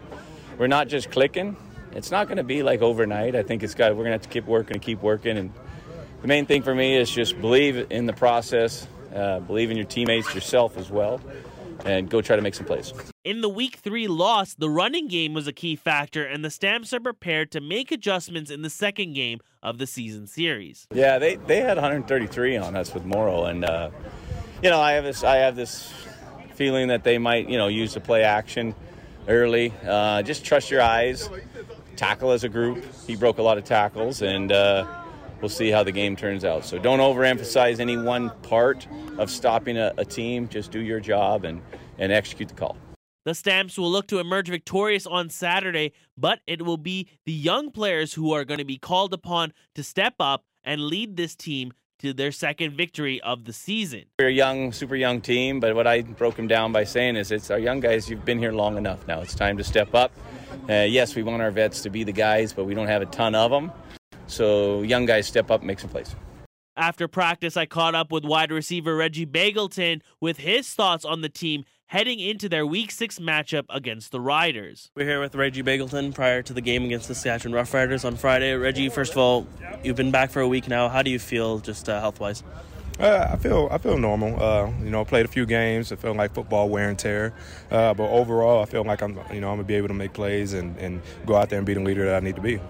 we're 0.56 0.66
not 0.66 0.88
just 0.88 1.10
clicking. 1.10 1.58
It's 1.92 2.10
not 2.10 2.26
going 2.26 2.38
to 2.38 2.42
be 2.42 2.62
like 2.62 2.80
overnight. 2.80 3.36
I 3.36 3.42
think 3.42 3.62
it's 3.62 3.74
got 3.74 3.90
we're 3.90 4.04
going 4.04 4.06
to 4.06 4.12
have 4.12 4.22
to 4.22 4.30
keep 4.30 4.46
working 4.46 4.76
and 4.76 4.82
keep 4.82 5.02
working. 5.02 5.36
And 5.36 5.52
the 6.22 6.28
main 6.28 6.46
thing 6.46 6.62
for 6.62 6.74
me 6.74 6.96
is 6.96 7.10
just 7.10 7.38
believe 7.38 7.92
in 7.92 8.06
the 8.06 8.14
process, 8.14 8.88
uh, 9.14 9.40
believe 9.40 9.70
in 9.70 9.76
your 9.76 9.84
teammates, 9.84 10.34
yourself 10.34 10.78
as 10.78 10.90
well, 10.90 11.20
and 11.84 12.08
go 12.08 12.22
try 12.22 12.34
to 12.34 12.40
make 12.40 12.54
some 12.54 12.64
plays. 12.64 12.94
In 13.24 13.42
the 13.42 13.48
week 13.50 13.76
three 13.76 14.08
loss, 14.08 14.54
the 14.54 14.70
running 14.70 15.06
game 15.06 15.34
was 15.34 15.46
a 15.46 15.52
key 15.52 15.76
factor, 15.76 16.24
and 16.24 16.42
the 16.42 16.50
Stamps 16.50 16.94
are 16.94 17.00
prepared 17.00 17.50
to 17.50 17.60
make 17.60 17.92
adjustments 17.92 18.50
in 18.50 18.62
the 18.62 18.70
second 18.70 19.12
game 19.12 19.40
of 19.62 19.76
the 19.76 19.86
season 19.86 20.26
series. 20.26 20.86
Yeah, 20.94 21.18
they, 21.18 21.36
they 21.36 21.60
had 21.60 21.76
133 21.76 22.56
on 22.56 22.74
us 22.74 22.94
with 22.94 23.04
Morrow, 23.04 23.44
and 23.44 23.66
uh, 23.66 23.90
you 24.62 24.70
know 24.70 24.80
I 24.80 24.92
have 24.92 25.04
this 25.04 25.22
I 25.22 25.36
have 25.36 25.56
this 25.56 25.92
feeling 26.54 26.88
that 26.88 27.04
they 27.04 27.18
might 27.18 27.48
you 27.48 27.58
know 27.58 27.68
use 27.68 27.94
the 27.94 28.00
play 28.00 28.22
action 28.22 28.74
early. 29.28 29.72
Uh, 29.86 30.22
just 30.22 30.44
trust 30.44 30.70
your 30.70 30.82
eyes, 30.82 31.28
tackle 31.96 32.30
as 32.30 32.44
a 32.44 32.48
group. 32.48 32.84
He 33.06 33.16
broke 33.16 33.38
a 33.38 33.42
lot 33.42 33.58
of 33.58 33.64
tackles, 33.64 34.22
and 34.22 34.52
uh, 34.52 34.86
we'll 35.40 35.48
see 35.48 35.70
how 35.70 35.82
the 35.82 35.92
game 35.92 36.16
turns 36.16 36.44
out. 36.44 36.64
So 36.64 36.78
don't 36.78 37.00
overemphasize 37.00 37.80
any 37.80 37.96
one 37.96 38.30
part 38.42 38.86
of 39.18 39.30
stopping 39.30 39.78
a, 39.78 39.92
a 39.96 40.04
team. 40.04 40.48
Just 40.48 40.70
do 40.70 40.80
your 40.80 41.00
job 41.00 41.44
and 41.44 41.62
and 41.98 42.12
execute 42.12 42.48
the 42.48 42.54
call. 42.54 42.76
The 43.24 43.34
Stamps 43.34 43.78
will 43.78 43.90
look 43.90 44.06
to 44.08 44.18
emerge 44.18 44.48
victorious 44.48 45.06
on 45.06 45.30
Saturday, 45.30 45.92
but 46.16 46.40
it 46.46 46.62
will 46.62 46.76
be 46.76 47.08
the 47.24 47.32
young 47.32 47.70
players 47.70 48.12
who 48.12 48.32
are 48.34 48.44
going 48.44 48.58
to 48.58 48.66
be 48.66 48.76
called 48.76 49.14
upon 49.14 49.54
to 49.74 49.82
step 49.82 50.14
up 50.20 50.44
and 50.62 50.82
lead 50.82 51.16
this 51.16 51.34
team 51.34 51.72
to 52.04 52.12
their 52.12 52.32
second 52.32 52.76
victory 52.76 53.18
of 53.22 53.46
the 53.46 53.52
season. 53.54 54.04
We're 54.18 54.28
a 54.28 54.30
young, 54.30 54.72
super 54.72 54.94
young 54.94 55.22
team, 55.22 55.58
but 55.58 55.74
what 55.74 55.86
I 55.86 56.02
broke 56.02 56.36
them 56.36 56.46
down 56.46 56.70
by 56.70 56.84
saying 56.84 57.16
is 57.16 57.32
it's 57.32 57.50
our 57.50 57.58
young 57.58 57.80
guys, 57.80 58.10
you've 58.10 58.26
been 58.26 58.38
here 58.38 58.52
long 58.52 58.76
enough 58.76 59.06
now. 59.08 59.22
It's 59.22 59.34
time 59.34 59.56
to 59.56 59.64
step 59.64 59.94
up. 59.94 60.12
Uh, 60.68 60.82
yes, 60.82 61.14
we 61.14 61.22
want 61.22 61.40
our 61.40 61.50
vets 61.50 61.80
to 61.80 61.88
be 61.88 62.04
the 62.04 62.12
guys, 62.12 62.52
but 62.52 62.64
we 62.64 62.74
don't 62.74 62.88
have 62.88 63.00
a 63.00 63.06
ton 63.06 63.34
of 63.34 63.50
them. 63.50 63.72
So 64.26 64.82
young 64.82 65.06
guys 65.06 65.26
step 65.26 65.50
up 65.50 65.62
and 65.62 65.66
make 65.66 65.80
some 65.80 65.88
plays. 65.88 66.14
After 66.76 67.06
practice, 67.06 67.56
I 67.56 67.66
caught 67.66 67.94
up 67.94 68.10
with 68.10 68.24
wide 68.24 68.50
receiver 68.50 68.96
Reggie 68.96 69.26
Begelton 69.26 70.00
with 70.20 70.38
his 70.38 70.68
thoughts 70.70 71.04
on 71.04 71.20
the 71.20 71.28
team 71.28 71.64
heading 71.86 72.18
into 72.18 72.48
their 72.48 72.66
Week 72.66 72.90
6 72.90 73.20
matchup 73.20 73.66
against 73.68 74.10
the 74.10 74.20
Riders. 74.20 74.90
We're 74.96 75.06
here 75.06 75.20
with 75.20 75.36
Reggie 75.36 75.62
Begelton 75.62 76.12
prior 76.12 76.42
to 76.42 76.52
the 76.52 76.60
game 76.60 76.84
against 76.84 77.06
the 77.06 77.14
Saskatchewan 77.14 77.56
Roughriders 77.56 78.04
on 78.04 78.16
Friday. 78.16 78.54
Reggie, 78.54 78.88
first 78.88 79.12
of 79.12 79.18
all, 79.18 79.46
you've 79.84 79.94
been 79.94 80.10
back 80.10 80.30
for 80.30 80.40
a 80.40 80.48
week 80.48 80.66
now. 80.66 80.88
How 80.88 81.02
do 81.02 81.12
you 81.12 81.20
feel 81.20 81.60
just 81.60 81.88
uh, 81.88 82.00
health 82.00 82.18
wise? 82.18 82.42
Uh, 82.98 83.28
I 83.30 83.36
feel 83.36 83.68
I 83.70 83.78
feel 83.78 83.96
normal. 83.96 84.42
Uh, 84.42 84.72
you 84.82 84.90
know, 84.90 85.00
I 85.00 85.04
played 85.04 85.26
a 85.26 85.28
few 85.28 85.46
games. 85.46 85.92
I 85.92 85.96
feel 85.96 86.14
like 86.14 86.34
football 86.34 86.68
wear 86.68 86.88
and 86.88 86.98
tear. 86.98 87.34
Uh, 87.70 87.94
but 87.94 88.10
overall, 88.10 88.62
I 88.62 88.66
feel 88.66 88.82
like 88.82 89.00
I'm 89.00 89.18
you 89.32 89.40
know 89.40 89.50
I'm 89.50 89.56
gonna 89.56 89.64
be 89.64 89.74
able 89.74 89.88
to 89.88 89.94
make 89.94 90.12
plays 90.12 90.54
and, 90.54 90.76
and 90.78 91.02
go 91.24 91.36
out 91.36 91.50
there 91.50 91.58
and 91.58 91.66
be 91.66 91.74
the 91.74 91.80
leader 91.80 92.04
that 92.04 92.16
I 92.16 92.20
need 92.20 92.36
to 92.36 92.42
be 92.42 92.60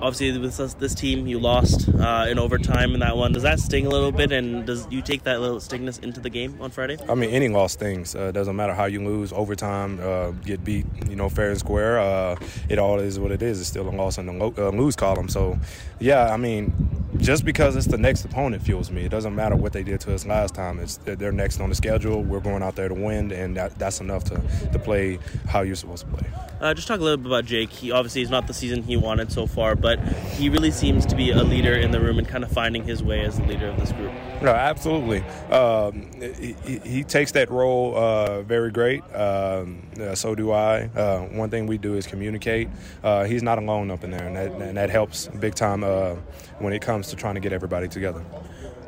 obviously 0.00 0.38
with 0.38 0.56
this, 0.56 0.74
this, 0.74 0.94
team 0.94 1.26
you 1.26 1.38
lost 1.38 1.88
uh, 1.88 2.26
in 2.28 2.38
overtime 2.38 2.94
in 2.94 3.00
that 3.00 3.16
one. 3.16 3.32
Does 3.32 3.42
that 3.42 3.60
sting 3.60 3.86
a 3.86 3.88
little 3.88 4.12
bit? 4.12 4.32
And 4.32 4.66
does 4.66 4.86
you 4.90 5.02
take 5.02 5.22
that 5.24 5.40
little 5.40 5.58
stingness 5.58 6.02
into 6.02 6.20
the 6.20 6.30
game 6.30 6.56
on 6.60 6.70
friday? 6.70 6.98
I 7.08 7.14
mean 7.14 7.30
any 7.30 7.48
loss 7.48 7.72
stings. 7.72 8.14
Uh, 8.14 8.32
doesn't 8.32 8.56
matter 8.56 8.74
how 8.74 8.86
you 8.86 9.02
lose 9.02 9.32
overtime 9.32 10.00
uh, 10.02 10.30
get 10.30 10.64
beat 10.64 10.86
you 11.08 11.16
know 11.16 11.28
fair 11.28 11.50
and 11.50 11.58
square 11.58 11.98
uh, 12.00 12.36
it 12.68 12.78
all 12.78 12.98
is 12.98 13.18
what 13.18 13.30
it 13.30 13.42
is. 13.42 13.60
It's 13.60 13.68
still 13.68 13.88
a 13.88 13.90
loss 13.90 14.18
in 14.18 14.26
the 14.26 14.32
lo- 14.32 14.54
uh, 14.58 14.70
lose 14.70 14.96
column. 14.96 15.28
So 15.28 15.58
yeah 16.00 16.32
i 16.32 16.36
mean 16.36 16.72
just 17.18 17.44
because 17.44 17.76
it's 17.76 17.86
the 17.86 17.98
next 17.98 18.24
opponent 18.24 18.62
fuels 18.62 18.90
me 18.90 19.04
it 19.04 19.10
doesn't 19.10 19.34
matter 19.34 19.56
what 19.56 19.72
they 19.72 19.82
did 19.82 20.00
to 20.00 20.14
us 20.14 20.26
last 20.26 20.54
time 20.54 20.78
it's 20.78 20.98
they're 21.04 21.32
next 21.32 21.60
on 21.60 21.68
the 21.68 21.74
schedule 21.74 22.22
we're 22.22 22.40
going 22.40 22.62
out 22.62 22.76
there 22.76 22.88
to 22.88 22.94
win 22.94 23.32
and 23.32 23.56
that, 23.56 23.76
that's 23.78 24.00
enough 24.00 24.24
to, 24.24 24.40
to 24.72 24.78
play 24.78 25.18
how 25.48 25.62
you're 25.62 25.74
supposed 25.76 26.06
to 26.06 26.12
play 26.12 26.26
uh, 26.60 26.74
just 26.74 26.86
talk 26.86 27.00
a 27.00 27.02
little 27.02 27.16
bit 27.16 27.26
about 27.26 27.44
jake 27.44 27.70
he 27.70 27.90
obviously 27.90 28.22
is 28.22 28.30
not 28.30 28.46
the 28.46 28.54
season 28.54 28.82
he 28.82 28.96
wanted 28.96 29.32
so 29.32 29.46
far 29.46 29.74
but 29.74 29.98
he 30.36 30.48
really 30.48 30.70
seems 30.70 31.04
to 31.06 31.16
be 31.16 31.30
a 31.30 31.42
leader 31.42 31.74
in 31.74 31.90
the 31.90 32.00
room 32.00 32.18
and 32.18 32.28
kind 32.28 32.44
of 32.44 32.50
finding 32.50 32.84
his 32.84 33.02
way 33.02 33.24
as 33.24 33.38
the 33.38 33.44
leader 33.46 33.68
of 33.68 33.78
this 33.78 33.92
group. 33.92 34.12
No, 34.42 34.52
absolutely. 34.52 35.20
Um, 35.50 36.10
he, 36.20 36.80
he, 36.84 37.04
takes 37.04 37.32
that 37.32 37.50
role 37.50 37.96
uh, 37.96 38.42
very 38.42 38.70
great. 38.70 39.02
Um, 39.14 39.82
uh, 40.00 40.14
so 40.14 40.34
do 40.34 40.52
I. 40.52 40.84
Uh, 40.84 41.20
one 41.28 41.50
thing 41.50 41.66
we 41.66 41.76
do 41.76 41.96
is 41.96 42.06
communicate. 42.06 42.68
Uh, 43.02 43.24
he's 43.24 43.42
not 43.42 43.58
alone 43.58 43.90
up 43.90 44.04
in 44.04 44.10
there, 44.10 44.26
and 44.26 44.36
that, 44.36 44.52
and 44.52 44.76
that 44.76 44.90
helps 44.90 45.28
big 45.28 45.54
time 45.54 45.84
uh, 45.84 46.14
when 46.58 46.72
it 46.72 46.80
comes 46.80 46.99
to 47.08 47.16
trying 47.16 47.34
to 47.34 47.40
get 47.40 47.52
everybody 47.52 47.88
together 47.88 48.24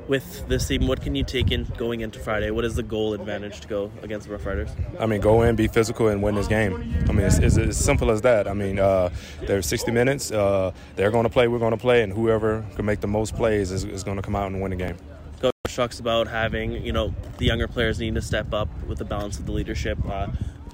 with 0.09 0.46
this 0.48 0.66
team, 0.66 0.87
what 0.87 1.01
can 1.01 1.14
you 1.14 1.25
take 1.25 1.51
in 1.51 1.64
going 1.77 2.01
into 2.01 2.18
Friday? 2.18 2.51
What 2.51 2.64
is 2.64 2.75
the 2.75 2.83
goal 2.83 3.14
advantage 3.14 3.61
to 3.61 3.68
go 3.68 3.90
against 4.03 4.27
the 4.27 4.33
Rough 4.33 4.44
Riders? 4.44 4.70
I 4.98 5.07
mean, 5.07 5.20
go 5.20 5.42
in, 5.42 5.57
be 5.57 5.68
physical, 5.68 6.09
and 6.09 6.22
win 6.22 6.35
this 6.35 6.48
game. 6.48 6.75
I 7.09 7.12
mean, 7.12 7.27
it's, 7.27 7.38
it's 7.38 7.57
as 7.57 7.77
simple 7.77 8.11
as 8.11 8.22
that. 8.22 8.48
I 8.48 8.55
mean, 8.55 8.79
uh, 8.79 9.11
there's 9.42 9.66
60 9.66 9.90
minutes. 9.90 10.31
Uh, 10.31 10.72
they're 10.96 11.11
going 11.11 11.25
to 11.25 11.31
play, 11.31 11.48
we're 11.48 11.59
going 11.59 11.72
to 11.72 11.77
play, 11.77 12.03
and 12.03 12.12
whoever 12.12 12.64
can 12.75 12.85
make 12.85 13.01
the 13.01 13.07
most 13.07 13.35
plays 13.35 13.70
is, 13.70 13.85
is 13.85 14.05
going 14.05 14.16
to 14.16 14.22
come 14.22 14.37
out 14.37 14.51
and 14.51 14.61
win 14.61 14.70
the 14.70 14.77
game. 14.77 14.96
Coach 15.40 15.53
talks 15.75 16.01
about 16.01 16.29
having, 16.29 16.85
you 16.85 16.92
know, 16.92 17.14
the 17.38 17.46
younger 17.46 17.68
players 17.68 17.98
need 17.98 18.14
to 18.14 18.22
step 18.22 18.53
up 18.53 18.68
with 18.87 18.98
the 18.98 19.05
balance 19.05 19.38
of 19.38 19.46
the 19.46 19.52
leadership. 19.52 19.98
Uh, 20.06 20.29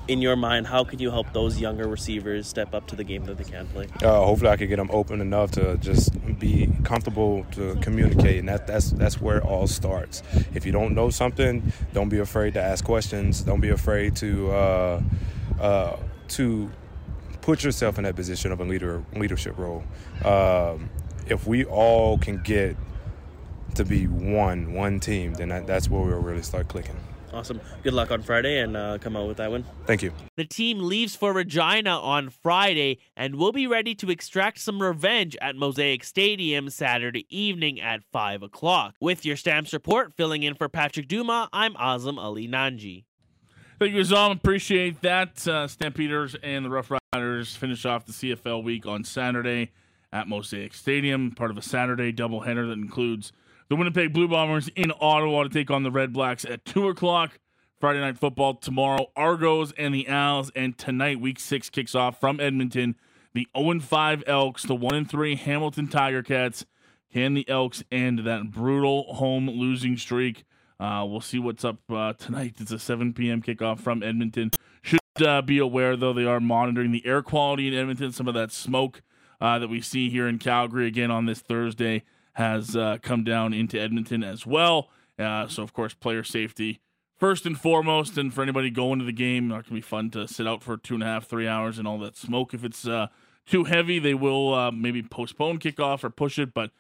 in 0.08 0.22
your 0.22 0.36
mind, 0.36 0.66
how 0.66 0.84
can 0.84 0.98
you 0.98 1.10
help 1.10 1.32
those 1.34 1.60
younger 1.60 1.86
receivers 1.86 2.48
step 2.48 2.74
up 2.74 2.86
to 2.88 2.96
the 2.96 3.04
game 3.04 3.24
that 3.26 3.36
they 3.36 3.44
can 3.44 3.66
play? 3.68 3.86
Uh, 4.02 4.24
hopefully, 4.24 4.50
I 4.50 4.56
can 4.56 4.68
get 4.68 4.76
them 4.76 4.90
open 4.90 5.20
enough 5.20 5.50
to 5.52 5.76
just 5.76 6.10
be 6.38 6.72
comfortable 6.82 7.44
to 7.52 7.76
communicate, 7.76 8.38
and 8.40 8.48
that, 8.48 8.66
that's 8.66 8.90
that's 8.92 9.20
where 9.20 9.38
it 9.38 9.44
all 9.44 9.66
starts. 9.66 10.22
If 10.54 10.64
you 10.64 10.72
don't 10.72 10.94
know 10.94 11.10
something, 11.10 11.72
don't 11.92 12.08
be 12.08 12.18
afraid 12.18 12.54
to 12.54 12.62
ask 12.62 12.84
questions. 12.84 13.42
Don't 13.42 13.60
be 13.60 13.68
afraid 13.68 14.16
to 14.16 14.50
uh, 14.50 15.02
uh, 15.60 15.96
to 16.28 16.70
put 17.42 17.62
yourself 17.62 17.98
in 17.98 18.04
that 18.04 18.16
position 18.16 18.50
of 18.50 18.60
a 18.60 18.64
leader 18.64 19.04
leadership 19.14 19.58
role. 19.58 19.84
Um, 20.24 20.88
if 21.26 21.46
we 21.46 21.64
all 21.66 22.16
can 22.16 22.42
get 22.42 22.76
to 23.74 23.84
be 23.84 24.06
one 24.06 24.72
one 24.72 25.00
team, 25.00 25.34
then 25.34 25.50
that, 25.50 25.66
that's 25.66 25.90
where 25.90 26.00
we'll 26.00 26.18
really 26.18 26.42
start 26.42 26.68
clicking. 26.68 26.96
Awesome. 27.32 27.60
Good 27.82 27.92
luck 27.92 28.10
on 28.10 28.22
Friday 28.22 28.60
and 28.60 28.76
uh, 28.76 28.98
come 28.98 29.16
out 29.16 29.28
with 29.28 29.36
that 29.36 29.50
win. 29.50 29.64
Thank 29.86 30.02
you. 30.02 30.12
The 30.36 30.44
team 30.44 30.80
leaves 30.80 31.14
for 31.14 31.32
Regina 31.32 31.90
on 31.90 32.30
Friday 32.30 32.98
and 33.16 33.36
will 33.36 33.52
be 33.52 33.66
ready 33.66 33.94
to 33.96 34.10
extract 34.10 34.58
some 34.60 34.80
revenge 34.80 35.36
at 35.40 35.56
Mosaic 35.56 36.04
Stadium 36.04 36.70
Saturday 36.70 37.26
evening 37.28 37.80
at 37.80 38.02
5 38.12 38.42
o'clock. 38.42 38.94
With 39.00 39.24
your 39.24 39.36
Stamps 39.36 39.72
report, 39.72 40.14
filling 40.14 40.42
in 40.42 40.54
for 40.54 40.68
Patrick 40.68 41.08
Duma, 41.08 41.48
I'm 41.52 41.74
Aazam 41.74 42.18
Ali 42.18 42.48
Nanji. 42.48 43.04
Thank 43.78 43.92
you, 43.92 44.00
Aazam. 44.00 44.32
Appreciate 44.32 45.02
that. 45.02 45.46
Uh, 45.46 45.68
Stampeders 45.68 46.34
and 46.42 46.64
the 46.64 46.70
Rough 46.70 46.90
Riders 47.12 47.54
finish 47.54 47.84
off 47.84 48.06
the 48.06 48.12
CFL 48.12 48.64
week 48.64 48.86
on 48.86 49.04
Saturday 49.04 49.70
at 50.12 50.26
Mosaic 50.26 50.74
Stadium, 50.74 51.30
part 51.30 51.50
of 51.50 51.58
a 51.58 51.62
Saturday 51.62 52.12
doubleheader 52.12 52.66
that 52.68 52.78
includes 52.78 53.32
the 53.68 53.76
Winnipeg 53.76 54.12
Blue 54.12 54.28
Bombers 54.28 54.68
in 54.76 54.92
Ottawa 55.00 55.42
to 55.42 55.48
take 55.48 55.70
on 55.70 55.82
the 55.82 55.90
Red 55.90 56.12
Blacks 56.12 56.44
at 56.44 56.64
2 56.64 56.88
o'clock. 56.88 57.38
Friday 57.78 58.00
Night 58.00 58.18
Football 58.18 58.54
tomorrow, 58.54 59.06
Argos 59.14 59.72
and 59.78 59.94
the 59.94 60.08
Als. 60.08 60.50
And 60.56 60.76
tonight, 60.76 61.20
week 61.20 61.38
six 61.38 61.70
kicks 61.70 61.94
off 61.94 62.18
from 62.18 62.40
Edmonton. 62.40 62.96
The 63.34 63.46
0 63.56 63.80
5 63.80 64.24
Elks, 64.26 64.64
the 64.64 64.74
1 64.74 65.04
3 65.04 65.36
Hamilton 65.36 65.86
Tiger 65.86 66.22
Cats. 66.22 66.66
Can 67.12 67.34
the 67.34 67.48
Elks 67.48 67.84
end 67.92 68.20
that 68.20 68.50
brutal 68.50 69.14
home 69.14 69.48
losing 69.48 69.96
streak? 69.96 70.44
Uh, 70.80 71.04
we'll 71.08 71.20
see 71.20 71.38
what's 71.38 71.64
up 71.64 71.78
uh, 71.90 72.14
tonight. 72.14 72.56
It's 72.58 72.72
a 72.72 72.78
7 72.78 73.12
p.m. 73.12 73.42
kickoff 73.42 73.80
from 73.80 74.02
Edmonton. 74.02 74.50
Should 74.82 75.00
uh, 75.20 75.42
be 75.42 75.58
aware, 75.58 75.96
though, 75.96 76.12
they 76.12 76.24
are 76.24 76.40
monitoring 76.40 76.90
the 76.90 77.06
air 77.06 77.22
quality 77.22 77.68
in 77.68 77.74
Edmonton. 77.74 78.12
Some 78.12 78.28
of 78.28 78.34
that 78.34 78.50
smoke 78.50 79.02
uh, 79.40 79.58
that 79.58 79.68
we 79.68 79.80
see 79.80 80.10
here 80.10 80.26
in 80.26 80.38
Calgary 80.38 80.86
again 80.86 81.10
on 81.10 81.26
this 81.26 81.40
Thursday 81.40 82.02
has 82.38 82.76
uh, 82.76 82.98
come 83.02 83.24
down 83.24 83.52
into 83.52 83.80
Edmonton 83.80 84.22
as 84.22 84.46
well. 84.46 84.88
Uh, 85.18 85.48
so, 85.48 85.62
of 85.62 85.72
course, 85.72 85.92
player 85.92 86.22
safety 86.22 86.80
first 87.16 87.44
and 87.44 87.58
foremost. 87.58 88.16
And 88.16 88.32
for 88.32 88.42
anybody 88.42 88.70
going 88.70 89.00
to 89.00 89.04
the 89.04 89.12
game, 89.12 89.48
not 89.48 89.54
going 89.54 89.64
to 89.64 89.74
be 89.74 89.80
fun 89.80 90.10
to 90.10 90.26
sit 90.26 90.46
out 90.46 90.62
for 90.62 90.76
two 90.76 90.94
and 90.94 91.02
a 91.02 91.06
half, 91.06 91.26
three 91.26 91.48
hours 91.48 91.78
and 91.78 91.86
all 91.86 91.98
that 91.98 92.16
smoke. 92.16 92.54
If 92.54 92.64
it's 92.64 92.86
too 93.46 93.64
heavy, 93.64 93.98
they 93.98 94.14
will 94.14 94.70
maybe 94.70 95.02
postpone 95.02 95.58
kickoff 95.58 96.04
or 96.04 96.10
push 96.10 96.38
it, 96.38 96.54
but 96.54 96.70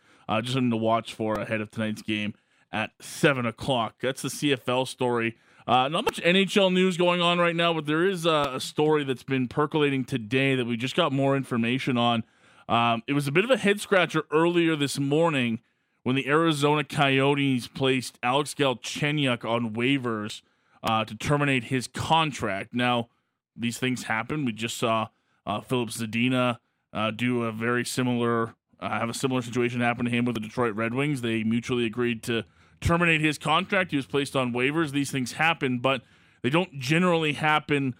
just 0.42 0.54
something 0.54 0.70
to 0.70 0.76
watch 0.76 1.12
for 1.12 1.34
ahead 1.34 1.60
of 1.60 1.70
tonight's 1.70 2.02
game 2.02 2.34
at 2.72 2.90
7 3.00 3.46
o'clock. 3.46 3.96
That's 4.00 4.22
the 4.22 4.28
CFL 4.28 4.86
story. 4.86 5.36
Uh, 5.66 5.86
not 5.88 6.04
much 6.04 6.18
NHL 6.22 6.72
news 6.72 6.96
going 6.96 7.20
on 7.20 7.38
right 7.38 7.54
now, 7.54 7.74
but 7.74 7.84
there 7.84 8.06
is 8.06 8.24
a, 8.24 8.58
story 8.58 9.04
that's 9.04 9.22
been 9.22 9.48
percolating 9.48 10.02
today 10.02 10.54
that 10.54 10.66
we 10.66 10.78
just 10.78 10.96
got 10.96 11.12
more 11.12 11.36
information 11.36 11.98
on. 11.98 12.24
Um, 12.68 13.02
it 13.06 13.14
was 13.14 13.26
a 13.26 13.32
bit 13.32 13.44
of 13.44 13.50
a 13.50 13.56
head 13.56 13.80
scratcher 13.80 14.24
earlier 14.30 14.76
this 14.76 14.98
morning 14.98 15.60
when 16.02 16.16
the 16.16 16.28
Arizona 16.28 16.84
Coyotes 16.84 17.66
placed 17.66 18.18
Alex 18.22 18.54
Galchenyuk 18.54 19.44
on 19.44 19.74
waivers 19.74 20.42
uh, 20.82 21.04
to 21.04 21.16
terminate 21.16 21.64
his 21.64 21.86
contract. 21.86 22.74
Now, 22.74 23.08
these 23.56 23.78
things 23.78 24.04
happen. 24.04 24.44
We 24.44 24.52
just 24.52 24.76
saw 24.76 25.08
uh, 25.46 25.60
Filip 25.60 25.88
Zadina 25.88 26.58
uh, 26.92 27.10
do 27.10 27.44
a 27.44 27.52
very 27.52 27.84
similar, 27.84 28.54
uh, 28.80 28.90
have 28.90 29.08
a 29.08 29.14
similar 29.14 29.42
situation 29.42 29.80
happen 29.80 30.04
to 30.04 30.10
him 30.10 30.24
with 30.24 30.34
the 30.34 30.40
Detroit 30.40 30.74
Red 30.74 30.94
Wings. 30.94 31.22
They 31.22 31.42
mutually 31.44 31.86
agreed 31.86 32.22
to 32.24 32.44
terminate 32.80 33.20
his 33.20 33.38
contract. 33.38 33.90
He 33.90 33.96
was 33.96 34.06
placed 34.06 34.36
on 34.36 34.52
waivers. 34.52 34.92
These 34.92 35.10
things 35.10 35.32
happen, 35.32 35.78
but 35.78 36.02
they 36.42 36.50
don't 36.50 36.78
generally 36.78 37.32
happen 37.32 37.94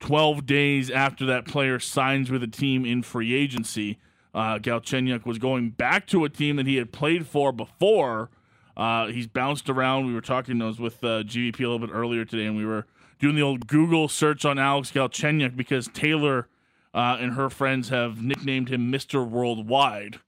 12 0.00 0.46
days 0.46 0.90
after 0.90 1.24
that 1.26 1.44
player 1.46 1.78
signs 1.78 2.30
with 2.30 2.42
a 2.42 2.46
team 2.48 2.84
in 2.84 3.02
free 3.02 3.34
agency. 3.34 3.98
Uh, 4.34 4.58
Galchenyuk 4.58 5.26
was 5.26 5.38
going 5.38 5.70
back 5.70 6.06
to 6.08 6.24
a 6.24 6.28
team 6.28 6.56
that 6.56 6.66
he 6.66 6.76
had 6.76 6.92
played 6.92 7.26
for 7.26 7.52
before. 7.52 8.30
Uh, 8.76 9.08
he's 9.08 9.26
bounced 9.26 9.68
around. 9.68 10.06
We 10.06 10.14
were 10.14 10.20
talking 10.20 10.58
those 10.58 10.78
with 10.80 11.02
uh, 11.04 11.22
GVP 11.24 11.58
a 11.58 11.62
little 11.68 11.78
bit 11.80 11.90
earlier 11.92 12.24
today, 12.24 12.46
and 12.46 12.56
we 12.56 12.64
were 12.64 12.86
doing 13.18 13.34
the 13.34 13.42
old 13.42 13.66
Google 13.66 14.08
search 14.08 14.44
on 14.44 14.58
Alex 14.58 14.90
Galchenyuk 14.92 15.56
because 15.56 15.88
Taylor 15.88 16.48
uh, 16.94 17.18
and 17.20 17.34
her 17.34 17.50
friends 17.50 17.88
have 17.90 18.22
nicknamed 18.22 18.68
him 18.70 18.90
Mr. 18.90 19.28
Worldwide. 19.28 20.20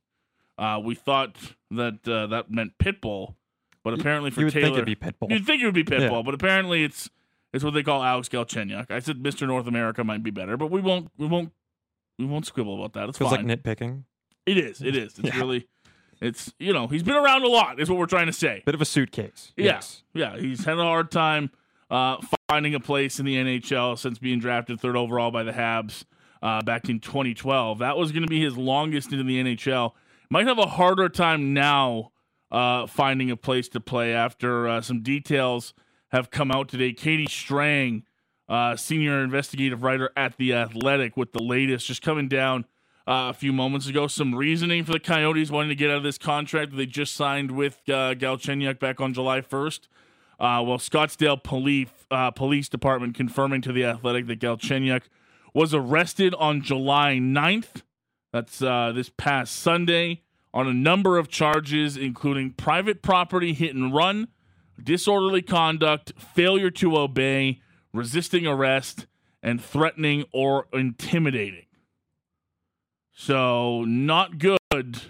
Uh, 0.58 0.80
we 0.84 0.94
thought 0.94 1.34
that 1.70 2.06
uh, 2.06 2.26
that 2.26 2.50
meant 2.50 2.72
Pitbull, 2.78 3.36
but 3.82 3.94
apparently 3.94 4.30
for 4.30 4.40
you 4.40 4.46
would 4.46 4.52
Taylor, 4.52 4.66
think 4.66 4.88
it'd 4.88 5.00
be 5.00 5.06
Pitbull. 5.06 5.30
You'd 5.30 5.46
think 5.46 5.62
it 5.62 5.64
would 5.64 5.74
be 5.74 5.84
Pitbull, 5.84 6.10
Yeah. 6.10 6.22
but 6.22 6.34
apparently 6.34 6.84
it's 6.84 7.08
it's 7.53 7.62
what 7.64 7.74
they 7.74 7.82
call 7.82 8.03
Alex 8.03 8.28
Galchenyuk. 8.28 8.90
I 8.90 8.98
said 9.00 9.18
Mr. 9.22 9.46
North 9.46 9.66
America 9.66 10.03
might 10.05 10.22
be 10.22 10.30
better, 10.30 10.57
but 10.57 10.70
we 10.70 10.80
won't 10.80 11.11
we 11.18 11.26
won't 11.26 11.53
we 12.18 12.24
won't 12.26 12.46
squibble 12.46 12.78
about 12.82 12.92
that. 12.94 13.09
It's 13.09 13.18
Feels 13.18 13.34
fine. 13.34 13.46
like 13.46 13.62
nitpicking. 13.62 14.05
it 14.46 14.59
is. 14.59 14.80
It 14.82 14.96
is. 14.96 15.18
It's 15.18 15.28
Yeah. 15.34 15.38
really 15.38 15.68
it's 16.20 16.53
you 16.59 16.72
know 16.72 16.86
he's 16.86 17.03
been 17.03 17.16
around 17.16 17.42
a 17.42 17.48
lot. 17.48 17.80
Is 17.80 17.88
what 17.90 17.98
we're 17.98 18.07
trying 18.07 18.26
to 18.26 18.32
say. 18.32 18.62
Bit 18.64 18.74
of 18.74 18.80
a 18.80 18.84
suitcase. 18.86 19.53
Yeah, 19.57 19.64
Yes. 19.64 20.03
yeah. 20.14 20.36
He's 20.38 20.64
had 20.64 20.78
a 20.78 20.82
hard 20.82 21.11
time 21.11 21.50
uh, 21.90 22.18
finding 22.48 22.74
a 22.74 22.80
place 22.80 23.18
in 23.18 23.26
the 23.26 23.36
NHL 23.36 23.98
since 23.98 24.18
being 24.18 24.38
drafted 24.38 24.80
third 24.80 24.96
overall 24.96 25.30
by 25.30 25.42
the 25.42 25.53
Habs 25.53 26.05
uh, 26.42 26.62
back 26.62 26.88
in 26.88 27.00
2012. 27.00 27.80
That 27.80 27.96
was 27.96 28.12
going 28.12 28.22
to 28.22 28.28
be 28.28 28.40
his 28.42 28.57
longest 28.57 29.11
into 29.12 29.24
the 29.24 29.42
NHL. 29.42 29.92
Might 30.30 30.46
have 30.46 30.59
a 30.59 30.66
harder 30.66 31.09
time 31.11 31.53
now 31.53 32.12
uh, 32.50 32.86
finding 32.86 33.30
a 33.30 33.36
place 33.36 33.68
to 33.70 33.80
play 33.80 34.14
after 34.14 34.68
uh, 34.68 34.80
some 34.80 35.03
details 35.03 35.74
have 36.12 36.30
come 36.30 36.50
out 36.50 36.68
today. 36.68 36.92
Katie 36.92 37.26
Strang, 37.26 38.04
uh, 38.48 38.76
senior 38.76 39.22
investigative 39.22 39.82
writer 39.82 40.10
at 40.16 40.36
The 40.36 40.54
Athletic, 40.54 41.16
with 41.16 41.32
the 41.32 41.42
latest 41.42 41.86
just 41.86 42.02
coming 42.02 42.28
down 42.28 42.66
uh, 43.06 43.30
a 43.30 43.32
few 43.32 43.52
moments 43.52 43.88
ago. 43.88 44.06
Some 44.06 44.34
reasoning 44.34 44.84
for 44.84 44.92
the 44.92 45.00
Coyotes 45.00 45.50
wanting 45.50 45.70
to 45.70 45.74
get 45.74 45.90
out 45.90 45.96
of 45.96 46.02
this 46.02 46.18
contract 46.18 46.70
that 46.70 46.76
they 46.76 46.86
just 46.86 47.14
signed 47.14 47.50
with 47.50 47.80
uh, 47.88 48.14
Galchenyuk 48.14 48.78
back 48.78 49.00
on 49.00 49.14
July 49.14 49.40
1st. 49.40 49.80
Uh, 50.38 50.62
well, 50.66 50.78
Scottsdale 50.78 51.42
Police, 51.42 51.88
uh, 52.10 52.30
Police 52.30 52.68
Department 52.68 53.14
confirming 53.14 53.62
to 53.62 53.72
The 53.72 53.84
Athletic 53.84 54.26
that 54.26 54.40
Galchenyuk 54.40 55.02
was 55.54 55.72
arrested 55.72 56.34
on 56.34 56.62
July 56.62 57.18
9th. 57.20 57.82
That's 58.32 58.62
uh, 58.62 58.92
this 58.94 59.10
past 59.16 59.54
Sunday 59.54 60.22
on 60.54 60.66
a 60.66 60.72
number 60.74 61.16
of 61.18 61.28
charges, 61.28 61.96
including 61.96 62.50
private 62.52 63.02
property 63.02 63.52
hit 63.52 63.74
and 63.74 63.94
run, 63.94 64.28
disorderly 64.80 65.42
conduct, 65.42 66.12
failure 66.18 66.70
to 66.70 66.96
obey, 66.96 67.60
resisting 67.92 68.46
arrest, 68.46 69.06
and 69.42 69.62
threatening 69.62 70.24
or 70.32 70.66
intimidating. 70.72 71.66
So, 73.12 73.84
not 73.84 74.38
good 74.38 75.00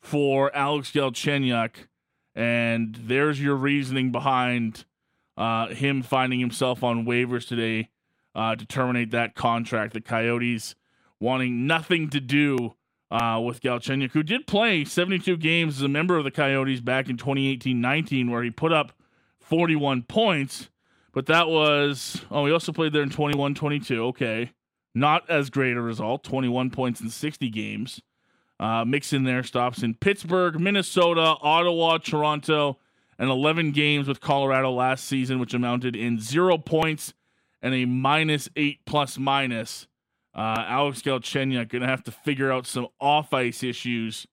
for 0.00 0.54
Alex 0.54 0.90
Galchenyuk. 0.90 1.86
And 2.34 2.94
there's 2.94 3.40
your 3.40 3.56
reasoning 3.56 4.10
behind 4.10 4.84
uh, 5.36 5.68
him 5.68 6.02
finding 6.02 6.40
himself 6.40 6.82
on 6.82 7.04
waivers 7.04 7.46
today 7.46 7.90
uh, 8.34 8.56
to 8.56 8.66
terminate 8.66 9.10
that 9.10 9.34
contract. 9.34 9.92
The 9.92 10.00
Coyotes 10.00 10.74
wanting 11.20 11.66
nothing 11.66 12.10
to 12.10 12.20
do 12.20 12.74
uh, 13.12 13.38
with 13.38 13.60
Galchenyuk, 13.60 14.12
who 14.12 14.22
did 14.22 14.46
play 14.46 14.84
72 14.84 15.36
games 15.36 15.76
as 15.76 15.82
a 15.82 15.88
member 15.88 16.16
of 16.16 16.24
the 16.24 16.30
Coyotes 16.30 16.80
back 16.80 17.10
in 17.10 17.18
2018-19, 17.18 18.30
where 18.30 18.42
he 18.42 18.50
put 18.50 18.72
up 18.72 18.92
41 19.40 20.04
points. 20.04 20.70
But 21.12 21.26
that 21.26 21.48
was 21.48 22.24
oh, 22.30 22.46
he 22.46 22.52
also 22.52 22.72
played 22.72 22.94
there 22.94 23.02
in 23.02 23.10
21-22. 23.10 23.98
Okay, 23.98 24.52
not 24.94 25.28
as 25.28 25.50
great 25.50 25.76
a 25.76 25.82
result. 25.82 26.24
21 26.24 26.70
points 26.70 27.02
in 27.02 27.10
60 27.10 27.50
games. 27.50 28.00
Uh, 28.58 28.84
mix 28.86 29.12
in 29.12 29.24
there 29.24 29.42
stops 29.42 29.82
in 29.82 29.92
Pittsburgh, 29.94 30.58
Minnesota, 30.58 31.34
Ottawa, 31.42 31.98
Toronto, 31.98 32.78
and 33.18 33.28
11 33.28 33.72
games 33.72 34.08
with 34.08 34.20
Colorado 34.20 34.70
last 34.70 35.04
season, 35.04 35.38
which 35.38 35.52
amounted 35.52 35.96
in 35.96 36.18
zero 36.18 36.56
points 36.56 37.12
and 37.60 37.74
a 37.74 37.84
minus 37.84 38.48
eight 38.56 38.78
plus 38.86 39.18
minus. 39.18 39.86
Uh, 40.34 40.64
Alex 40.66 41.02
Galchenyuk 41.02 41.68
going 41.68 41.82
to 41.82 41.88
have 41.88 42.02
to 42.04 42.10
figure 42.10 42.50
out 42.50 42.66
some 42.66 42.88
off 43.00 43.34
ice 43.34 43.62
issues 43.62 44.26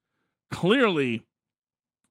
clearly 0.51 1.25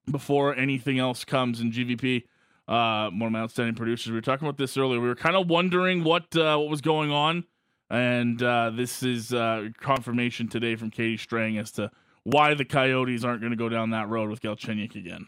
before 0.09 0.55
anything 0.55 0.99
else 0.99 1.25
comes 1.25 1.59
in 1.59 1.71
GVP. 1.71 2.23
Uh, 2.67 3.09
one 3.09 3.23
of 3.23 3.31
my 3.31 3.39
outstanding 3.39 3.75
producers. 3.75 4.07
We 4.07 4.13
were 4.13 4.21
talking 4.21 4.47
about 4.47 4.57
this 4.57 4.77
earlier. 4.77 4.99
We 4.99 5.07
were 5.07 5.15
kind 5.15 5.35
of 5.35 5.47
wondering 5.49 6.03
what 6.03 6.35
uh, 6.35 6.55
what 6.57 6.69
was 6.69 6.81
going 6.81 7.11
on, 7.11 7.45
and 7.89 8.41
uh, 8.43 8.69
this 8.69 9.01
is 9.01 9.33
uh, 9.33 9.69
confirmation 9.79 10.47
today 10.47 10.75
from 10.75 10.91
Katie 10.91 11.17
Strang 11.17 11.57
as 11.57 11.71
to 11.73 11.89
why 12.23 12.53
the 12.53 12.65
Coyotes 12.65 13.23
aren't 13.23 13.41
going 13.41 13.51
to 13.51 13.57
go 13.57 13.69
down 13.69 13.89
that 13.89 14.07
road 14.07 14.29
with 14.29 14.41
Galchenyuk 14.41 14.95
again. 14.95 15.25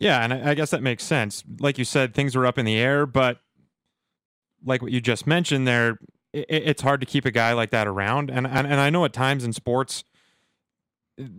Yeah, 0.00 0.22
and 0.22 0.32
I 0.32 0.50
I 0.50 0.54
guess 0.54 0.70
that 0.70 0.82
makes 0.84 1.02
sense. 1.02 1.42
Like 1.58 1.78
you 1.78 1.84
said, 1.84 2.14
things 2.14 2.36
were 2.36 2.46
up 2.46 2.58
in 2.58 2.64
the 2.64 2.76
air, 2.76 3.06
but 3.06 3.40
like 4.64 4.80
what 4.80 4.92
you 4.92 5.00
just 5.00 5.26
mentioned 5.26 5.66
there, 5.66 5.98
i 6.34 6.44
it's 6.48 6.82
hard 6.82 7.00
to 7.00 7.06
keep 7.06 7.24
a 7.24 7.30
guy 7.30 7.52
like 7.52 7.70
that 7.70 7.86
around. 7.86 8.30
And, 8.30 8.46
and 8.46 8.66
and 8.66 8.80
I 8.80 8.90
know 8.90 9.04
at 9.04 9.12
times 9.12 9.44
in 9.44 9.52
sports, 9.52 10.04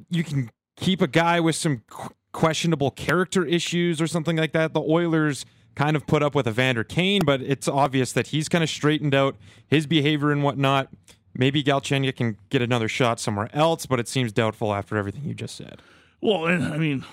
you 0.10 0.24
can 0.24 0.52
keep 0.76 1.02
a 1.02 1.08
guy 1.08 1.40
with 1.40 1.56
some 1.56 1.84
qu- 1.90 2.14
questionable 2.32 2.92
character 2.92 3.46
issues 3.46 4.02
or 4.02 4.08
something 4.08 4.36
like 4.38 4.54
that. 4.54 4.74
The 4.74 4.82
Oilers 4.82 5.46
kind 5.76 5.96
of 5.96 6.08
put 6.08 6.24
up 6.24 6.36
with 6.36 6.48
Evander 6.48 6.84
Kane, 6.84 7.24
but 7.26 7.42
it's 7.42 7.68
obvious 7.68 8.14
that 8.14 8.28
he's 8.28 8.48
kind 8.48 8.64
of 8.64 8.70
straightened 8.70 9.14
out 9.14 9.36
his 9.68 9.86
behavior 9.88 10.32
and 10.32 10.44
whatnot. 10.44 10.90
Maybe 11.34 11.62
Galchenyuk 11.62 12.16
can 12.16 12.38
get 12.50 12.62
another 12.62 12.88
shot 12.88 13.20
somewhere 13.20 13.50
else, 13.54 13.86
but 13.86 14.00
it 14.00 14.08
seems 14.08 14.32
doubtful 14.32 14.74
after 14.74 14.96
everything 14.96 15.26
you 15.26 15.34
just 15.34 15.56
said. 15.56 15.82
Well, 16.22 16.46
and 16.46 16.64
I 16.64 16.78
mean, 16.78 17.04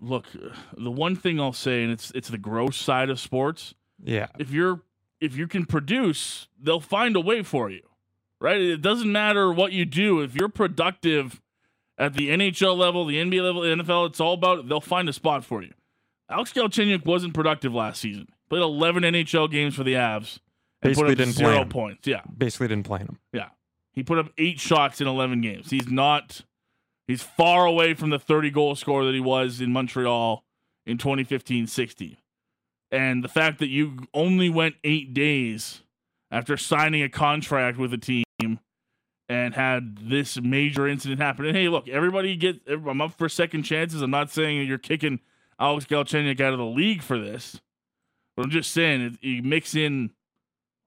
look, 0.00 0.26
the 0.76 0.90
one 0.90 1.14
thing 1.14 1.40
I'll 1.40 1.52
say, 1.52 1.84
and 1.84 1.92
it's 1.92 2.10
it's 2.12 2.28
the 2.28 2.38
gross 2.38 2.76
side 2.76 3.08
of 3.08 3.20
sports. 3.20 3.74
Yeah. 4.02 4.28
if 4.38 4.50
you're 4.52 4.80
if 5.20 5.36
you 5.36 5.46
can 5.46 5.66
produce, 5.66 6.48
they'll 6.60 6.80
find 6.80 7.16
a 7.16 7.20
way 7.20 7.42
for 7.42 7.70
you. 7.70 7.82
Right? 8.40 8.60
It 8.60 8.82
doesn't 8.82 9.10
matter 9.10 9.52
what 9.52 9.72
you 9.72 9.84
do. 9.84 10.20
If 10.20 10.34
you're 10.36 10.48
productive 10.48 11.40
at 11.98 12.14
the 12.14 12.28
NHL 12.28 12.76
level, 12.76 13.04
the 13.04 13.16
NBA 13.16 13.42
level, 13.42 13.62
the 13.62 13.68
NFL, 13.82 14.08
it's 14.10 14.20
all 14.20 14.34
about 14.34 14.68
they'll 14.68 14.80
find 14.80 15.08
a 15.08 15.12
spot 15.12 15.44
for 15.44 15.62
you. 15.62 15.72
Alex 16.30 16.52
Galchenyuk 16.52 17.04
wasn't 17.04 17.34
productive 17.34 17.74
last 17.74 18.00
season. 18.00 18.28
Played 18.48 18.62
11 18.62 19.02
NHL 19.02 19.50
games 19.50 19.74
for 19.74 19.82
the 19.82 19.94
Avs. 19.94 20.38
and 20.82 20.90
Basically 20.90 21.02
put 21.02 21.10
up 21.12 21.18
didn't 21.18 21.34
play 21.34 21.44
zero 21.52 21.62
him. 21.62 21.68
points. 21.68 22.06
Yeah. 22.06 22.20
Basically 22.36 22.68
didn't 22.68 22.86
play 22.86 23.00
him. 23.00 23.18
Yeah. 23.32 23.48
He 23.92 24.04
put 24.04 24.18
up 24.18 24.30
eight 24.38 24.60
shots 24.60 25.00
in 25.00 25.08
11 25.08 25.40
games. 25.40 25.70
He's 25.70 25.88
not, 25.90 26.42
he's 27.08 27.22
far 27.22 27.66
away 27.66 27.94
from 27.94 28.10
the 28.10 28.18
30 28.20 28.50
goal 28.50 28.76
scorer 28.76 29.04
that 29.06 29.14
he 29.14 29.20
was 29.20 29.60
in 29.60 29.72
Montreal 29.72 30.44
in 30.86 30.96
2015 30.98 31.66
16. 31.66 32.16
And 32.90 33.22
the 33.22 33.28
fact 33.28 33.58
that 33.58 33.68
you 33.68 33.98
only 34.14 34.48
went 34.48 34.76
eight 34.84 35.12
days 35.12 35.82
after 36.30 36.56
signing 36.56 37.02
a 37.02 37.08
contract 37.08 37.78
with 37.78 37.92
a 37.92 37.98
team 37.98 38.24
and 39.28 39.54
had 39.54 39.98
this 40.08 40.40
major 40.40 40.88
incident 40.88 41.20
happen. 41.20 41.44
And 41.44 41.56
hey, 41.56 41.68
look, 41.68 41.86
everybody 41.88 42.34
get, 42.36 42.60
I'm 42.66 43.00
up 43.02 43.12
for 43.12 43.28
second 43.28 43.64
chances. 43.64 44.00
I'm 44.00 44.10
not 44.10 44.30
saying 44.30 44.58
that 44.58 44.64
you're 44.64 44.78
kicking 44.78 45.20
Alex 45.60 45.84
Galchenyuk 45.84 46.40
out 46.40 46.52
of 46.54 46.58
the 46.58 46.64
league 46.64 47.02
for 47.02 47.18
this, 47.18 47.60
but 48.36 48.44
I'm 48.44 48.50
just 48.50 48.70
saying 48.72 49.00
it, 49.02 49.12
you 49.20 49.42
mix 49.42 49.74
in 49.74 50.10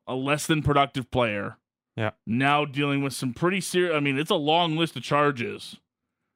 a 0.08 0.16
less 0.16 0.48
than 0.48 0.64
productive 0.64 1.12
player 1.12 1.58
Yeah. 1.96 2.12
now 2.26 2.66
dealing 2.66 3.04
with 3.04 3.14
some 3.14 3.34
pretty 3.34 3.62
serious. 3.62 3.96
I 3.96 4.00
mean, 4.00 4.18
it's 4.18 4.32
a 4.32 4.36
long 4.36 4.76
list 4.76 4.96
of 4.96 5.04
charges 5.04 5.78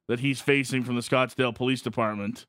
that 0.07 0.19
he's 0.19 0.41
facing 0.41 0.83
from 0.83 0.95
the 0.95 1.01
Scottsdale 1.01 1.55
Police 1.55 1.81
Department. 1.81 2.45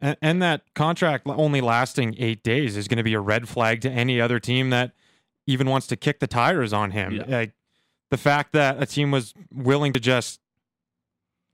And, 0.00 0.16
and 0.20 0.42
that 0.42 0.62
contract 0.74 1.26
only 1.26 1.60
lasting 1.60 2.14
eight 2.18 2.42
days 2.42 2.76
is 2.76 2.86
going 2.88 2.98
to 2.98 3.02
be 3.04 3.14
a 3.14 3.20
red 3.20 3.48
flag 3.48 3.80
to 3.82 3.90
any 3.90 4.20
other 4.20 4.38
team 4.38 4.70
that 4.70 4.92
even 5.46 5.68
wants 5.70 5.86
to 5.88 5.96
kick 5.96 6.20
the 6.20 6.26
tires 6.26 6.72
on 6.72 6.90
him. 6.90 7.12
Yeah. 7.12 7.24
Like 7.26 7.52
the 8.10 8.16
fact 8.16 8.52
that 8.52 8.82
a 8.82 8.86
team 8.86 9.10
was 9.10 9.32
willing 9.52 9.92
to 9.94 10.00
just 10.00 10.40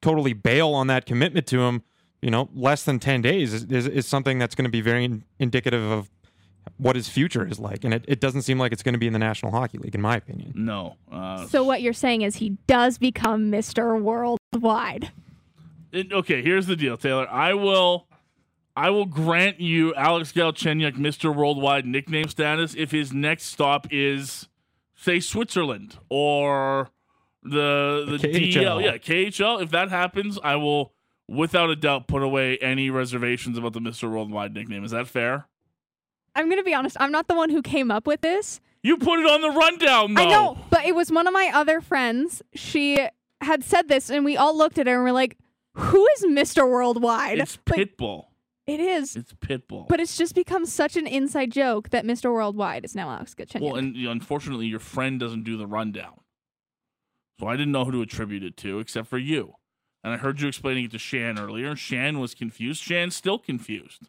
totally 0.01 0.33
bail 0.33 0.71
on 0.75 0.89
that 0.89 1.07
commitment 1.07 1.47
to 1.49 1.61
him, 1.63 1.83
you 2.21 2.31
know, 2.31 2.49
less 2.55 2.85
than 2.85 2.99
10 2.99 3.23
days 3.23 3.53
is, 3.53 3.65
is, 3.65 3.87
is 3.87 4.07
something 4.07 4.39
that's 4.39 4.55
going 4.55 4.65
to 4.65 4.71
be 4.71 4.81
very 4.81 5.05
in- 5.05 5.25
indicative 5.39 5.83
of 5.91 6.11
what 6.79 6.97
his 6.97 7.09
future 7.09 7.47
is 7.47 7.59
like. 7.59 7.85
And 7.85 7.93
it, 7.95 8.05
it 8.09 8.21
doesn't 8.21 8.43
seem 8.43 8.59
like 8.59 8.73
it's 8.73 8.83
going 8.83 8.95
to 8.95 8.99
be 8.99 9.07
in 9.07 9.13
the 9.13 9.19
National 9.19 9.53
Hockey 9.53 9.79
League, 9.79 9.95
in 9.95 10.01
my 10.01 10.17
opinion. 10.17 10.53
No. 10.55 10.97
Uh, 11.11 11.47
So 11.47 11.63
what 11.65 11.83
you're 11.83 11.93
saying 11.93 12.23
is 12.23 12.37
he 12.37 12.57
does 12.67 12.99
become 12.99 13.51
Mr. 13.51 14.01
Worldwide. 14.01 15.11
it- 15.93 16.13
okay, 16.13 16.43
here's 16.43 16.67
the 16.67 16.77
deal, 16.77 16.97
Taylor. 16.97 17.29
I 17.29 17.55
will, 17.55 18.07
I 18.75 18.91
will 18.91 19.07
grant 19.07 19.61
you 19.61 19.95
Alex 19.95 20.33
Galchenyuk 20.33 20.95
Mr. 20.97 21.35
Worldwide 21.35 21.85
nickname 21.87 22.29
status 22.29 22.75
if 22.77 22.91
his 22.91 23.13
next 23.13 23.45
stop 23.45 23.87
is, 23.91 24.49
say, 24.95 25.21
Switzerland 25.21 25.99
or 26.09 26.89
the 27.43 28.07
the, 28.09 28.19
The 28.19 28.29
KHL. 28.29 28.53
DL. 28.55 28.83
Yeah, 28.85 28.97
KHL. 28.97 29.63
If 29.63 29.71
that 29.73 29.91
happens, 29.91 30.39
I 30.43 30.57
will, 30.57 30.93
without 31.29 31.69
a 31.71 31.77
doubt, 31.77 32.07
put 32.09 32.23
away 32.23 32.57
any 32.59 32.89
reservations 32.89 33.59
about 33.59 33.75
the 33.75 33.81
Mr. 33.81 34.11
Worldwide 34.11 34.55
nickname. 34.55 34.85
Is 34.85 34.93
that 34.93 35.07
fair? 35.07 35.47
I'm 36.35 36.47
going 36.47 36.59
to 36.59 36.65
be 36.65 36.73
honest, 36.73 36.97
I'm 36.99 37.13
not 37.13 37.29
the 37.29 37.35
one 37.35 37.51
who 37.51 37.61
came 37.61 37.91
up 37.91 38.07
with 38.07 38.23
this. 38.23 38.61
You 38.83 38.97
put 38.97 39.21
it 39.21 39.27
on 39.27 39.43
the 39.43 39.51
rundown, 39.51 40.15
though. 40.15 40.23
I 40.23 40.25
know, 40.31 40.59
but 40.71 40.87
it 40.87 40.95
was 40.95 41.13
one 41.13 41.27
of 41.27 41.35
my 41.35 41.51
other 41.53 41.81
friends. 41.83 42.43
She 42.55 43.07
had 43.43 43.63
said 43.65 43.89
this, 43.89 44.09
and 44.09 44.25
we 44.25 44.37
all 44.39 44.57
looked 44.57 44.79
at 44.79 44.87
her 44.87 44.95
and 44.95 45.05
we're 45.05 45.13
like, 45.13 45.37
"Who 45.75 46.07
is 46.17 46.25
Mr. 46.25 46.69
Worldwide?" 46.69 47.39
It's 47.39 47.59
Like, 47.69 47.97
Pitbull. 47.99 48.25
It 48.67 48.81
is, 48.81 49.17
It's 49.17 49.33
Pitbull. 49.35 49.89
but 49.89 50.01
it's 50.01 50.17
just 50.17 50.35
become 50.35 50.67
such 50.67 50.97
an 50.97 51.07
inside 51.07 51.51
joke 51.51 51.91
that 51.91 52.05
Mr. 52.05 52.33
Worldwide 52.33 52.85
is 52.85 52.95
now 52.95 53.11
Alex 53.11 53.35
Galchenyuk. 53.35 53.61
well, 53.61 53.77
and 53.77 53.97
unfortunately, 53.97 54.67
your 54.67 54.79
friend 54.81 55.19
doesn't 55.19 55.45
do 55.45 55.57
the 55.57 55.67
rundown, 55.67 56.21
so 57.41 57.47
I 57.49 57.57
didn't 57.57 57.73
know 57.73 57.85
who 57.85 57.93
to 57.93 58.03
attribute 58.03 58.43
it 58.45 58.57
to 58.59 58.79
except 58.79 59.09
for 59.09 59.19
you. 59.19 59.55
And 60.05 60.13
I 60.13 60.17
heard 60.17 60.41
you 60.41 60.49
explaining 60.49 60.85
it 60.87 60.91
to 60.93 60.99
Shan 60.99 61.39
earlier. 61.39 61.77
Shan 61.77 62.19
was 62.19 62.35
confused. 62.35 62.83
Shan's 62.83 63.15
still 63.15 63.39
confused. 63.39 64.09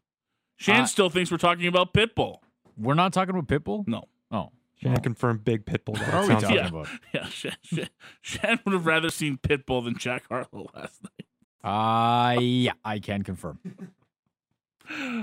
Shan 0.57 0.81
Uh, 0.81 0.85
still 0.87 1.09
thinks 1.09 1.29
we're 1.31 1.37
talking 1.37 1.67
about 1.67 1.93
Pitbull. 1.93 2.37
We're 2.77 2.95
not 2.95 3.13
talking 3.13 3.35
about 3.35 3.47
Pitbull? 3.47 3.87
No. 3.87 4.05
Oh. 4.31 4.51
Shannon 4.81 5.01
confirmed 5.01 5.43
big 5.45 5.65
pitbull. 5.65 5.93
What 5.99 6.13
are 6.13 6.21
we 6.27 6.33
talking 6.33 6.55
yeah. 6.55 6.67
about? 6.67 6.87
Yeah, 7.13 7.25
Shan, 7.27 7.55
Shan, 7.61 7.89
Shan 8.21 8.59
would 8.65 8.73
have 8.73 8.85
rather 8.85 9.09
seen 9.09 9.37
Pitbull 9.37 9.83
than 9.85 9.97
Jack 9.97 10.23
Harlow 10.29 10.67
last 10.75 10.99
night. 11.03 11.25
Uh, 11.63 12.39
yeah, 12.41 12.73
I 12.83 12.99
can 12.99 13.23
confirm. 13.23 13.59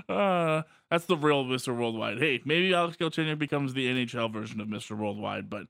Uh, 0.09 0.63
that's 0.91 1.05
the 1.07 1.17
real 1.17 1.45
Mr. 1.45 1.77
Worldwide. 1.77 2.19
Hey, 2.19 2.41
maybe 2.45 2.75
Alex 2.75 2.97
Galchenyuk 2.97 3.39
becomes 3.39 3.75
the 3.75 3.87
NHL 3.87 4.33
version 4.33 4.61
of 4.61 4.69
Mr. 4.69 4.97
Worldwide, 4.99 5.49
but 5.49 5.67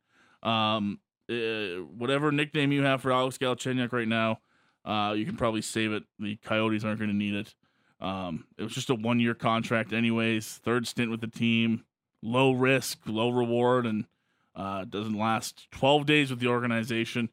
um, 0.48 1.00
uh, 1.30 1.82
whatever 1.96 2.32
nickname 2.32 2.72
you 2.72 2.82
have 2.82 3.02
for 3.02 3.12
Alex 3.12 3.36
Galchenyuk 3.38 3.92
right 3.92 4.08
now, 4.08 4.38
uh, 4.84 5.12
you 5.12 5.26
can 5.26 5.36
probably 5.36 5.62
save 5.62 5.92
it. 5.92 6.04
The 6.18 6.36
Coyotes 6.36 6.84
aren't 6.84 6.98
going 6.98 7.10
to 7.10 7.16
need 7.16 7.34
it. 7.34 7.54
Um, 8.00 8.46
it 8.56 8.62
was 8.62 8.72
just 8.72 8.90
a 8.90 8.94
one-year 8.94 9.34
contract, 9.34 9.92
anyways. 9.92 10.60
Third 10.64 10.86
stint 10.86 11.10
with 11.10 11.20
the 11.20 11.26
team, 11.26 11.84
low 12.22 12.52
risk, 12.52 13.00
low 13.06 13.30
reward, 13.30 13.84
and 13.86 14.06
uh, 14.54 14.84
doesn't 14.84 15.16
last 15.16 15.70
12 15.72 16.06
days 16.06 16.30
with 16.30 16.40
the 16.40 16.48
organization. 16.48 17.28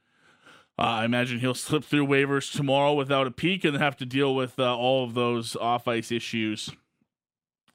Uh, 0.79 0.83
I 0.83 1.05
imagine 1.05 1.39
he'll 1.39 1.53
slip 1.55 1.83
through 1.83 2.07
waivers 2.07 2.51
tomorrow 2.51 2.93
without 2.93 3.27
a 3.27 3.31
peek 3.31 3.63
and 3.65 3.77
have 3.77 3.97
to 3.97 4.05
deal 4.05 4.35
with 4.35 4.59
uh, 4.59 4.75
all 4.75 5.03
of 5.03 5.13
those 5.13 5.55
off 5.55 5.87
ice 5.87 6.11
issues 6.11 6.69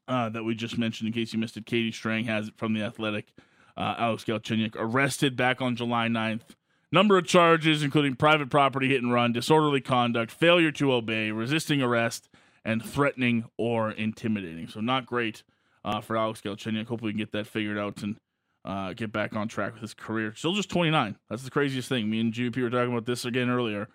uh, 0.09 0.29
that 0.29 0.45
we 0.45 0.55
just 0.55 0.79
mentioned. 0.79 1.09
In 1.09 1.13
case 1.13 1.33
you 1.33 1.39
missed 1.39 1.57
it, 1.57 1.67
Katie 1.67 1.93
Strang 1.93 2.25
has 2.25 2.49
it 2.49 2.57
from 2.57 2.75
the 2.75 2.83
Athletic. 2.83 3.33
Uh, 3.77 3.95
Alex 3.99 4.25
Galchenyuk 4.25 4.75
arrested 4.77 5.37
back 5.37 5.63
on 5.63 5.77
July 5.77 6.09
9th. 6.09 6.55
Number 6.91 7.17
of 7.17 7.27
charges, 7.27 7.83
including 7.83 8.17
private 8.17 8.51
property 8.51 8.89
hit 8.89 9.03
and 9.03 9.13
run, 9.13 9.33
disorderly 9.33 9.81
conduct, 9.81 10.31
failure 10.31 10.71
to 10.73 10.93
obey, 10.93 11.31
resisting 11.31 11.81
arrest, 11.81 12.29
and 12.65 12.85
threatening 12.85 13.47
or 13.57 13.91
intimidating. 13.91 14.69
So 14.69 14.81
not 14.81 15.07
great 15.07 15.43
uh, 15.85 16.03
for 16.03 16.19
Alex 16.19 16.43
Galchenyuk. 16.43 16.89
Hopefully, 16.89 17.09
we 17.09 17.13
can 17.13 17.19
get 17.19 17.33
that 17.33 17.47
figured 17.47 17.79
out 17.79 18.03
and 18.03 18.17
uh, 18.65 18.93
get 18.93 19.13
back 19.13 19.35
on 19.35 19.49
track 19.49 19.73
with 19.73 19.83
his 19.83 19.95
career. 19.95 20.35
Still 20.37 20.53
just 20.55 20.69
29. 20.71 21.17
That's 21.29 21.43
the 21.43 21.51
craziest 21.51 21.89
thing. 21.89 22.09
Me 22.11 22.21
and 22.21 22.33
GP 22.33 22.63
were 22.63 22.71
talking 22.71 22.93
about 22.93 23.07
this 23.07 23.25
again 23.25 23.51
earlier. 23.51 23.89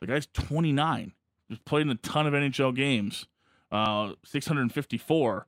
The 0.00 0.06
guy's 0.06 0.26
29. 0.32 1.12
Just 1.50 1.64
played 1.64 1.82
in 1.82 1.90
a 1.90 1.94
ton 1.96 2.26
of 2.26 2.32
NHL 2.32 2.74
games. 2.74 3.26
Uh, 3.70 4.12
654. 4.24 5.46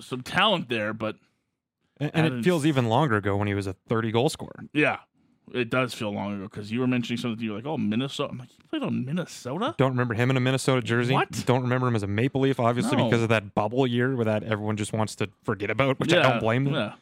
Some 0.00 0.22
talent 0.22 0.68
there, 0.68 0.92
but 0.94 1.16
And, 2.00 2.10
and 2.14 2.26
it 2.26 2.44
feels 2.44 2.64
even 2.64 2.88
longer 2.88 3.16
ago 3.16 3.36
when 3.36 3.48
he 3.48 3.54
was 3.54 3.66
a 3.66 3.74
30 3.88 4.10
goal 4.12 4.28
scorer. 4.30 4.64
yeah, 4.72 4.98
it 5.52 5.68
does 5.68 5.92
feel 5.92 6.10
long 6.12 6.34
ago 6.36 6.44
because 6.44 6.72
you 6.72 6.80
were 6.80 6.86
mentioning 6.86 7.18
something. 7.18 7.38
To 7.38 7.44
you 7.44 7.50
were 7.50 7.56
like, 7.58 7.66
"Oh, 7.66 7.76
Minnesota." 7.76 8.30
I'm 8.32 8.38
like, 8.38 8.48
"He 8.50 8.62
played 8.70 8.82
on 8.82 9.04
Minnesota." 9.04 9.74
Don't 9.76 9.90
remember 9.90 10.14
him 10.14 10.30
in 10.30 10.36
a 10.36 10.40
Minnesota 10.40 10.80
jersey. 10.80 11.12
What? 11.12 11.30
Don't 11.44 11.62
remember 11.62 11.86
him 11.88 11.96
as 11.96 12.02
a 12.02 12.06
Maple 12.06 12.40
Leaf, 12.40 12.58
obviously, 12.60 12.96
No. 12.96 13.04
because 13.04 13.22
of 13.22 13.28
that 13.30 13.54
bubble 13.54 13.86
year 13.86 14.14
where 14.16 14.24
that 14.24 14.42
everyone 14.44 14.76
just 14.78 14.92
wants 14.94 15.14
to 15.16 15.28
forget 15.44 15.68
about, 15.70 15.98
which 16.00 16.12
I 16.14 16.22
don't 16.22 16.40
blame 16.40 16.64
them. 16.64 16.74
Yeah, 16.74 16.92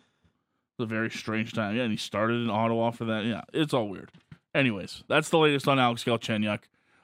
it's 0.79 0.85
a 0.85 0.87
very 0.87 1.11
strange 1.11 1.53
time. 1.53 1.76
Yeah, 1.76 1.83
and 1.83 1.91
he 1.91 1.97
started 1.97 2.35
in 2.35 2.51
Ottawa 2.51 2.93
for 2.93 3.05
that. 3.07 3.24
Yeah, 3.24 3.43
it's 3.53 3.74
all 3.74 3.89
weird. 3.89 4.12
Anyways, 4.55 5.03
that's 5.09 5.29
the 5.29 5.39
latest 5.39 5.66
on 5.66 5.81
Alex 5.81 6.05
Galchenyuk. 6.05 6.61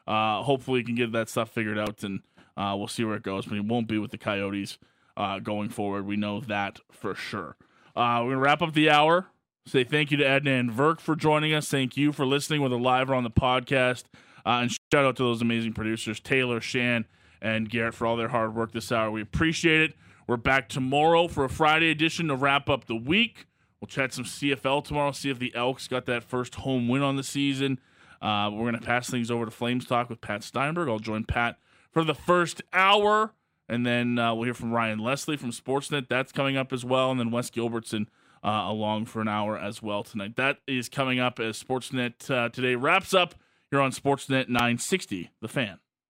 Uh, 0.07 0.43
hopefully, 0.43 0.81
he 0.81 0.85
can 0.85 0.95
get 0.95 1.11
that 1.13 1.29
stuff 1.29 1.51
figured 1.51 1.79
out, 1.79 2.05
and 2.05 2.21
uh, 2.57 2.75
we'll 2.79 2.87
see 2.87 3.05
where 3.05 3.17
it 3.17 3.25
goes. 3.25 3.47
But 3.47 3.55
he 3.55 3.61
won't 3.61 3.89
be 3.89 3.99
with 3.99 4.13
the 4.13 4.19
Coyotes 4.19 4.79
uh, 5.17 5.41
going 5.41 5.71
forward. 5.71 6.07
We 6.07 6.17
know 6.17 6.41
that 6.43 6.79
for 6.93 7.17
sure. 7.17 7.57
Uh, 7.97 8.21
we're 8.23 8.31
gonna 8.31 8.39
wrap 8.39 8.63
up 8.63 8.75
the 8.75 8.91
hour. 8.91 9.27
Say 9.67 9.83
thank 9.83 10.13
you 10.13 10.19
to 10.19 10.25
Adnan 10.25 10.71
Virk 10.71 11.01
for 11.01 11.17
joining 11.17 11.53
us. 11.53 11.69
Thank 11.69 11.97
you 11.97 12.13
for 12.13 12.25
listening, 12.25 12.61
whether 12.61 12.79
live 12.79 13.11
or 13.11 13.15
on 13.15 13.25
the 13.25 13.31
podcast. 13.31 14.05
Uh, 14.47 14.61
and 14.61 14.71
shout 14.71 15.05
out 15.05 15.17
to 15.17 15.25
those 15.25 15.43
amazing 15.43 15.73
producers, 15.73 16.21
Taylor, 16.21 16.61
Shan, 16.61 17.07
and 17.43 17.69
Garrett, 17.69 17.95
for 17.95 18.07
all 18.07 18.17
their 18.17 18.29
hard 18.29 18.55
work 18.55 18.71
this 18.73 18.93
hour. 18.93 19.11
We 19.11 19.23
appreciate 19.23 19.81
it. 19.81 19.95
We're 20.29 20.37
back 20.37 20.69
tomorrow 20.69 21.27
for 21.29 21.45
a 21.45 21.49
Friday 21.49 21.91
edition 21.91 22.29
to 22.29 22.37
wrap 22.37 22.69
up 22.71 22.85
the 22.85 22.95
week. 22.95 23.47
We'll 23.85 23.89
chat 23.89 24.15
some 24.15 24.25
CFL 24.25 24.83
tomorrow, 24.83 25.13
see 25.13 25.29
if 25.29 25.39
the 25.39 25.55
Elks 25.55 25.89
got 25.89 26.07
that 26.07 26.25
first 26.25 26.55
home 26.55 26.89
win 26.89 27.03
on 27.03 27.17
the 27.17 27.23
season. 27.23 27.79
Uh, 28.23 28.49
we're 28.51 28.63
going 28.63 28.81
to 28.81 28.87
pass 28.87 29.11
things 29.11 29.31
over 29.31 29.45
to 29.45 29.51
Flames 29.51 29.85
Talk 29.85 30.09
with 30.09 30.23
Pat 30.23 30.43
Steinberg. 30.43 30.89
I'll 30.89 30.99
join 30.99 31.25
Pat 31.25 31.59
for 31.91 32.03
the 32.03 32.15
first 32.15 32.63
hour. 32.73 33.35
And 33.69 33.85
then 33.85 34.19
uh, 34.19 34.33
we'll 34.35 34.45
hear 34.45 34.55
from 34.55 34.73
Ryan 34.73 35.01
Leslie 35.01 35.37
from 35.37 35.51
Sportsnet. 35.51 36.09
That's 36.09 36.33
coming 36.33 36.57
up 36.57 36.73
as 36.73 36.83
well. 36.83 37.11
And 37.11 37.21
then 37.21 37.31
Wes 37.31 37.51
Gilbertson 37.51 38.07
uh, 38.43 38.65
along 38.65 39.05
for 39.05 39.21
an 39.21 39.29
hour 39.29 39.59
as 39.59 39.83
well 39.83 40.03
tonight. 40.03 40.37
That 40.37 40.61
is 40.67 40.89
coming 40.89 41.21
up 41.21 41.39
as 41.39 41.63
Sportsnet 41.63 42.31
uh, 42.31 42.49
today 42.49 42.77
wraps 42.77 43.13
up. 43.13 43.35
You're 43.71 43.83
on 43.83 43.93
Sportsnet 43.93 44.49
960, 44.49 45.31
The 45.43 45.49
Fan. 45.49 45.79